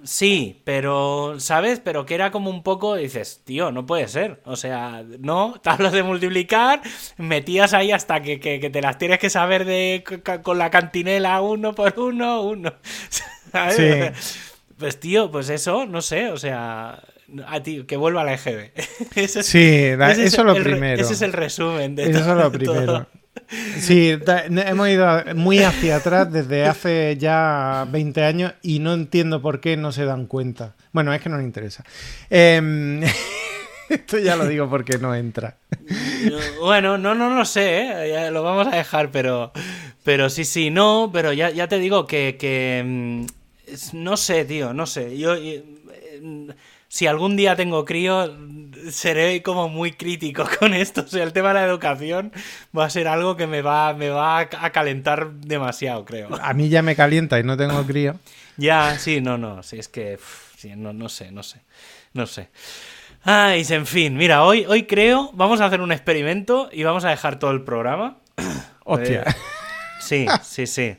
sí, 0.05 0.61
pero, 0.65 1.37
¿sabes? 1.41 1.81
Pero 1.81 2.07
que 2.07 2.15
era 2.15 2.31
como 2.31 2.51
un 2.51 2.63
poco, 2.63 2.95
dices, 2.97 3.41
tío, 3.45 3.73
no 3.73 3.87
puede 3.87 4.07
ser. 4.09 4.41
O 4.45 4.55
sea, 4.57 5.03
no, 5.19 5.55
tablas 5.63 5.93
de 5.93 6.03
multiplicar, 6.03 6.81
metías 7.17 7.75
ahí 7.75 7.91
hasta 7.93 8.23
que, 8.23 8.39
que- 8.41 8.61
que 8.61 8.71
te 8.71 8.81
las 8.83 8.99
tienes 8.99 9.19
que 9.19 9.31
saber 9.31 9.65
de 9.65 10.05
con 10.43 10.59
la 10.59 10.71
cantinela 10.71 11.41
uno 11.41 11.75
por 11.75 11.99
uno, 11.99 12.43
uno. 12.43 12.73
¿Sabes? 13.53 13.77
Sí. 14.23 14.45
Pues 14.79 14.99
tío, 15.01 15.31
pues 15.31 15.49
eso, 15.51 15.87
no 15.87 16.03
sé, 16.03 16.31
o 16.31 16.37
sea, 16.37 17.01
a 17.47 17.63
ti, 17.63 17.85
que 17.85 17.97
vuelva 17.97 18.25
la 18.25 18.35
EGB. 18.35 18.73
Ese 19.15 19.41
es- 19.41 19.47
Sí, 19.47 19.97
la- 19.97 20.11
ese 20.13 20.25
eso 20.25 20.41
es 20.43 20.45
lo 20.47 20.57
el 20.57 20.63
primero. 20.63 21.01
Ese 21.03 21.15
es 21.15 21.23
el 21.23 21.33
resumen 21.33 21.95
de 21.97 22.11
Eso 22.11 22.19
es 22.21 22.27
lo 22.27 22.51
primero. 22.53 22.85
todo. 22.87 23.07
Sí, 23.79 24.17
hemos 24.67 24.89
ido 24.89 25.23
muy 25.35 25.59
hacia 25.61 25.97
atrás 25.97 26.33
desde 26.33 26.67
hace 26.67 27.17
ya 27.19 27.87
20 27.91 28.25
años 28.25 28.53
y 28.63 28.79
no 28.79 28.95
entiendo 28.95 29.43
por 29.43 29.61
qué 29.61 29.77
no 29.77 29.93
se 29.93 30.05
dan 30.05 30.27
cuenta. 30.27 30.75
Bueno, 30.93 31.13
es 31.13 31.21
que 31.21 31.29
no 31.29 31.37
les 31.37 31.47
interesa. 31.47 31.85
Em, 32.31 33.03
esto 33.89 34.19
ya 34.19 34.37
lo 34.37 34.47
digo 34.47 34.69
porque 34.71 34.99
no 34.99 35.15
entra. 35.15 35.57
No, 35.89 36.39
Bueno, 36.61 36.97
no, 36.99 37.15
no 37.15 37.35
lo 37.37 37.45
sé, 37.45 37.83
¿eh? 37.83 38.11
Ya 38.13 38.31
lo 38.31 38.43
vamos 38.43 38.67
a 38.69 38.77
dejar, 38.77 39.11
pero, 39.11 39.53
pero 40.05 40.31
sí, 40.31 40.45
sí, 40.45 40.71
no, 40.71 41.11
pero 41.13 41.33
ya, 41.33 41.51
ya 41.51 41.69
te 41.69 41.79
digo 41.79 42.07
que, 42.07 42.37
que, 42.39 43.27
es- 43.67 43.95
no 43.95 44.17
sé, 44.17 44.45
tío, 44.45 44.73
no 44.73 44.87
sé. 44.87 45.19
Yo, 45.19 45.35
eh, 45.35 45.65
mm, 46.23 46.51
si 46.89 47.07
algún 47.09 47.37
día 47.37 47.57
tengo 47.57 47.85
crío, 47.85 48.35
seré 48.91 49.43
como 49.43 49.69
muy 49.69 49.93
crítico 49.93 50.47
con 50.59 50.75
esto. 50.75 51.03
O 51.03 51.07
sea, 51.07 51.25
el 51.25 51.33
tema 51.33 51.49
de 51.49 51.55
la 51.55 51.65
educación 51.65 52.33
va 52.77 52.87
a 52.87 52.91
ser 52.91 53.09
algo 53.09 53.37
que 53.37 53.47
me 53.47 53.63
va, 53.63 53.95
me 53.95 54.09
va 54.09 54.39
a 54.39 54.71
calentar 54.71 55.33
demasiado, 55.33 56.05
creo. 56.05 56.29
A 56.41 56.53
mí 56.55 56.69
ya 56.69 56.83
me 56.83 56.97
calienta 56.97 57.39
y 57.39 57.45
no 57.45 57.57
tengo 57.57 57.83
crío. 57.87 58.17
Ya, 58.57 58.99
sí, 58.99 59.21
no, 59.21 59.37
no, 59.37 59.63
sí, 59.63 59.79
es 59.79 59.89
que, 59.89 60.19
sí, 60.57 60.73
no, 60.77 60.93
no 60.93 61.09
sé, 61.09 61.33
no 61.33 61.43
sé, 61.43 61.61
no 62.13 62.27
sé. 62.27 62.51
Ay, 63.25 63.65
en 63.71 63.87
fin, 63.87 64.17
mira, 64.17 64.45
hoy, 64.45 64.65
hoy 64.67 64.85
creo, 64.85 65.31
vamos 65.33 65.61
a 65.61 65.67
hacer 65.67 65.81
un 65.81 65.91
experimento 65.91 66.69
y 66.71 66.85
vamos 66.85 67.05
a 67.05 67.11
dejar 67.11 67.39
todo 67.39 67.51
el 67.51 67.63
programa. 67.63 68.19
Hostia. 68.85 69.23
Eh, 69.23 69.35
sí, 70.01 70.27
sí, 70.43 70.67
sí. 70.67 70.97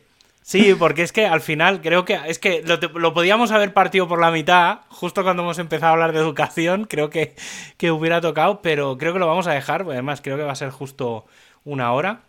Sí, 0.47 0.75
porque 0.77 1.01
es 1.01 1.11
que 1.11 1.25
al 1.25 1.41
final 1.41 1.81
creo 1.81 2.05
que 2.05 2.19
es 2.27 2.37
que 2.37 2.61
lo, 2.63 2.77
lo 2.99 3.15
podíamos 3.15 3.49
haber 3.51 3.73
partido 3.73 4.07
por 4.07 4.21
la 4.21 4.29
mitad, 4.29 4.81
justo 4.89 5.23
cuando 5.23 5.41
hemos 5.41 5.57
empezado 5.57 5.89
a 5.89 5.93
hablar 5.93 6.13
de 6.13 6.19
educación, 6.19 6.85
creo 6.85 7.09
que, 7.09 7.33
que 7.77 7.89
hubiera 7.89 8.21
tocado, 8.21 8.61
pero 8.61 8.95
creo 8.99 9.11
que 9.11 9.17
lo 9.17 9.25
vamos 9.25 9.47
a 9.47 9.53
dejar, 9.53 9.81
porque 9.83 9.95
además 9.95 10.21
creo 10.21 10.37
que 10.37 10.43
va 10.43 10.51
a 10.51 10.55
ser 10.55 10.69
justo 10.69 11.25
una 11.63 11.91
hora. 11.93 12.21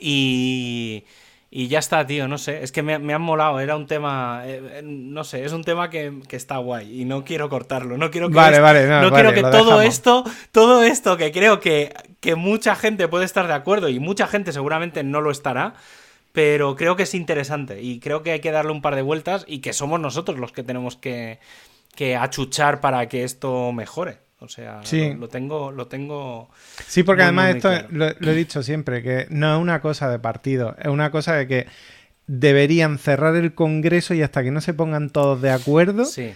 Y, 0.00 1.04
y 1.50 1.68
ya 1.68 1.78
está, 1.80 2.06
tío, 2.06 2.28
no 2.28 2.38
sé, 2.38 2.62
es 2.62 2.72
que 2.72 2.82
me, 2.82 2.98
me 3.00 3.14
han 3.14 3.22
molado, 3.22 3.60
era 3.60 3.76
un 3.76 3.86
tema, 3.86 4.42
eh, 4.44 4.60
eh, 4.78 4.82
no 4.84 5.24
sé, 5.24 5.44
es 5.44 5.52
un 5.52 5.64
tema 5.64 5.90
que, 5.90 6.20
que 6.28 6.36
está 6.36 6.58
guay 6.58 7.02
y 7.02 7.04
no 7.04 7.24
quiero 7.24 7.48
cortarlo, 7.48 7.96
no 7.96 8.10
quiero 8.10 8.28
que, 8.28 8.34
Vale, 8.36 8.52
esto- 8.56 8.62
vale, 8.62 8.86
no, 8.86 9.00
no 9.02 9.10
vale, 9.10 9.14
quiero 9.14 9.32
que 9.32 9.42
todo 9.42 9.78
dejamos. 9.78 9.84
esto, 9.84 10.24
todo 10.52 10.82
esto 10.84 11.16
que 11.16 11.32
creo 11.32 11.60
que, 11.60 11.92
que 12.20 12.34
mucha 12.34 12.74
gente 12.76 13.08
puede 13.08 13.24
estar 13.24 13.46
de 13.46 13.54
acuerdo 13.54 13.88
y 13.88 13.98
mucha 14.00 14.26
gente 14.26 14.52
seguramente 14.52 15.02
no 15.04 15.20
lo 15.20 15.30
estará, 15.30 15.74
pero 16.36 16.76
creo 16.76 16.96
que 16.96 17.04
es 17.04 17.14
interesante 17.14 17.80
y 17.82 17.98
creo 17.98 18.22
que 18.22 18.30
hay 18.32 18.40
que 18.40 18.50
darle 18.50 18.70
un 18.70 18.82
par 18.82 18.94
de 18.94 19.00
vueltas 19.00 19.46
y 19.48 19.60
que 19.60 19.72
somos 19.72 19.98
nosotros 19.98 20.38
los 20.38 20.52
que 20.52 20.62
tenemos 20.62 20.94
que, 20.98 21.38
que 21.94 22.14
achuchar 22.14 22.82
para 22.82 23.08
que 23.08 23.24
esto 23.24 23.72
mejore. 23.72 24.18
O 24.40 24.48
sea, 24.50 24.80
Sí. 24.84 25.08
lo, 25.14 25.14
lo 25.20 25.28
tengo, 25.28 25.72
lo 25.72 25.86
tengo. 25.86 26.50
Sí, 26.86 27.04
porque 27.04 27.22
Muy, 27.22 27.24
además 27.28 27.44
muy 27.48 27.56
esto 27.56 27.68
claro. 27.70 27.88
lo, 27.90 28.06
lo 28.18 28.30
he 28.32 28.34
dicho 28.34 28.62
siempre, 28.62 29.02
que 29.02 29.26
no 29.30 29.56
es 29.56 29.62
una 29.62 29.80
cosa 29.80 30.10
de 30.10 30.18
partido, 30.18 30.76
es 30.78 30.88
una 30.88 31.10
cosa 31.10 31.32
de 31.36 31.48
que 31.48 31.66
deberían 32.26 32.98
cerrar 32.98 33.34
el 33.34 33.54
Congreso 33.54 34.12
y 34.12 34.20
hasta 34.20 34.42
que 34.44 34.50
no 34.50 34.60
se 34.60 34.74
pongan 34.74 35.08
todos 35.08 35.40
de 35.40 35.50
acuerdo, 35.52 36.04
Sí. 36.04 36.34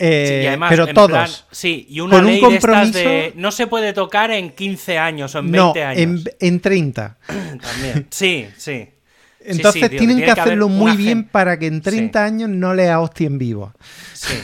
eh, 0.00 0.26
Sí, 0.40 0.44
y 0.44 0.46
además, 0.48 0.70
pero 0.70 0.88
en 0.88 0.94
todos. 0.94 1.08
plan- 1.10 1.30
sí, 1.52 1.86
y 1.88 2.00
una 2.00 2.16
Con 2.16 2.24
un 2.26 2.32
ley 2.32 2.40
de 2.40 2.46
estas 2.56 2.60
compromiso- 2.64 2.98
de 2.98 3.32
no 3.36 3.52
se 3.52 3.68
puede 3.68 3.92
tocar 3.92 4.32
en 4.32 4.50
15 4.50 4.98
años 4.98 5.36
o 5.36 5.38
en 5.38 5.52
no, 5.52 5.72
20 5.72 5.82
en, 6.02 6.08
años. 6.10 6.24
en 6.40 6.60
30. 6.60 7.18
También. 7.28 8.08
Sí, 8.10 8.48
sí. 8.56 8.88
Sí, 9.46 9.52
Entonces 9.52 9.82
sí, 9.82 9.88
tío, 9.90 9.98
tienen 9.98 10.16
tiene 10.16 10.34
que 10.34 10.40
hacerlo 10.40 10.68
muy 10.68 10.96
bien 10.96 11.22
para 11.24 11.56
que 11.58 11.66
en 11.68 11.80
30 11.80 12.24
años 12.24 12.48
no 12.50 12.74
le 12.74 12.92
hostien 12.96 13.38
vivo. 13.38 13.72
Sí, 14.12 14.34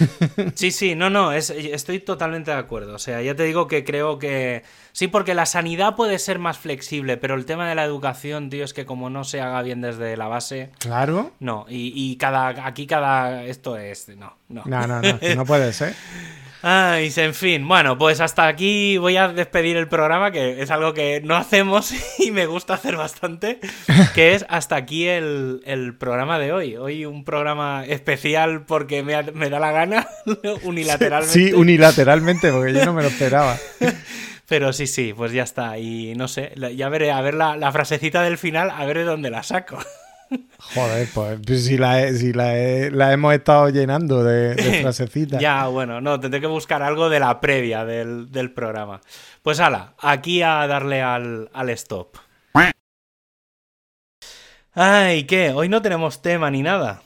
sí, 0.54 0.70
sí, 0.70 0.94
no, 0.94 1.10
no, 1.10 1.32
es- 1.32 1.50
estoy 1.50 1.98
totalmente 1.98 2.52
de 2.52 2.56
acuerdo. 2.56 2.94
O 2.94 2.98
sea, 3.00 3.20
ya 3.20 3.34
te 3.34 3.42
digo 3.42 3.66
que 3.66 3.82
creo 3.84 4.18
que. 4.20 4.62
Sí, 4.92 5.08
porque 5.08 5.34
la 5.34 5.46
sanidad 5.46 5.96
puede 5.96 6.18
ser 6.20 6.38
más 6.38 6.58
flexible, 6.58 7.16
pero 7.16 7.34
el 7.34 7.46
tema 7.46 7.68
de 7.68 7.74
la 7.74 7.82
educación, 7.84 8.48
tío, 8.50 8.64
es 8.64 8.74
que 8.74 8.84
como 8.84 9.10
no 9.10 9.24
se 9.24 9.40
haga 9.40 9.60
bien 9.62 9.80
desde 9.80 10.16
la 10.16 10.28
base. 10.28 10.70
Claro. 10.78 11.32
No, 11.40 11.66
y, 11.68 11.92
y 11.96 12.16
cada. 12.16 12.66
Aquí 12.66 12.86
cada. 12.86 13.44
Esto 13.44 13.76
es. 13.78 14.08
No, 14.16 14.36
no. 14.48 14.62
No, 14.66 14.86
no, 14.86 15.00
no, 15.02 15.18
no 15.34 15.44
puede 15.46 15.72
ser. 15.72 15.94
Ay, 16.64 17.12
en 17.16 17.34
fin, 17.34 17.66
bueno, 17.66 17.98
pues 17.98 18.20
hasta 18.20 18.46
aquí 18.46 18.96
voy 18.96 19.16
a 19.16 19.28
despedir 19.28 19.76
el 19.76 19.88
programa, 19.88 20.30
que 20.30 20.62
es 20.62 20.70
algo 20.70 20.94
que 20.94 21.20
no 21.20 21.34
hacemos 21.34 21.92
y 22.20 22.30
me 22.30 22.46
gusta 22.46 22.74
hacer 22.74 22.96
bastante, 22.96 23.58
que 24.14 24.34
es 24.34 24.46
hasta 24.48 24.76
aquí 24.76 25.08
el, 25.08 25.60
el 25.64 25.96
programa 25.96 26.38
de 26.38 26.52
hoy. 26.52 26.76
Hoy 26.76 27.04
un 27.04 27.24
programa 27.24 27.84
especial 27.84 28.64
porque 28.64 29.02
me, 29.02 29.20
me 29.32 29.50
da 29.50 29.58
la 29.58 29.72
gana, 29.72 30.06
unilateralmente. 30.62 31.32
Sí, 31.32 31.52
unilateralmente, 31.52 32.52
porque 32.52 32.72
yo 32.72 32.84
no 32.84 32.92
me 32.92 33.02
lo 33.02 33.08
esperaba. 33.08 33.56
Pero 34.46 34.72
sí, 34.72 34.86
sí, 34.86 35.14
pues 35.16 35.32
ya 35.32 35.42
está. 35.42 35.78
Y 35.78 36.14
no 36.14 36.28
sé, 36.28 36.52
ya 36.76 36.88
veré, 36.88 37.10
a 37.10 37.20
ver 37.22 37.34
la, 37.34 37.56
la 37.56 37.72
frasecita 37.72 38.22
del 38.22 38.38
final, 38.38 38.70
a 38.70 38.84
ver 38.84 38.98
de 38.98 39.04
dónde 39.04 39.30
la 39.30 39.42
saco. 39.42 39.78
Joder, 40.74 41.08
pues, 41.12 41.40
pues 41.46 41.64
si, 41.64 41.76
la, 41.76 42.02
he- 42.02 42.14
si 42.14 42.32
la, 42.32 42.56
he- 42.56 42.90
la 42.90 43.12
hemos 43.12 43.34
estado 43.34 43.68
llenando 43.68 44.22
de, 44.24 44.54
de 44.54 44.80
frasecitas. 44.82 45.40
Ya, 45.40 45.66
bueno, 45.66 46.00
no, 46.00 46.18
tendré 46.20 46.40
que 46.40 46.46
buscar 46.46 46.82
algo 46.82 47.08
de 47.10 47.20
la 47.20 47.40
previa 47.40 47.84
del, 47.84 48.30
del 48.30 48.52
programa. 48.52 49.00
Pues 49.42 49.60
ala, 49.60 49.94
aquí 49.98 50.42
a 50.42 50.66
darle 50.66 51.02
al, 51.02 51.50
al 51.52 51.68
stop. 51.70 52.16
Ay, 54.74 55.24
¿qué? 55.24 55.50
Hoy 55.52 55.68
no 55.68 55.82
tenemos 55.82 56.22
tema 56.22 56.50
ni 56.50 56.62
nada. 56.62 57.02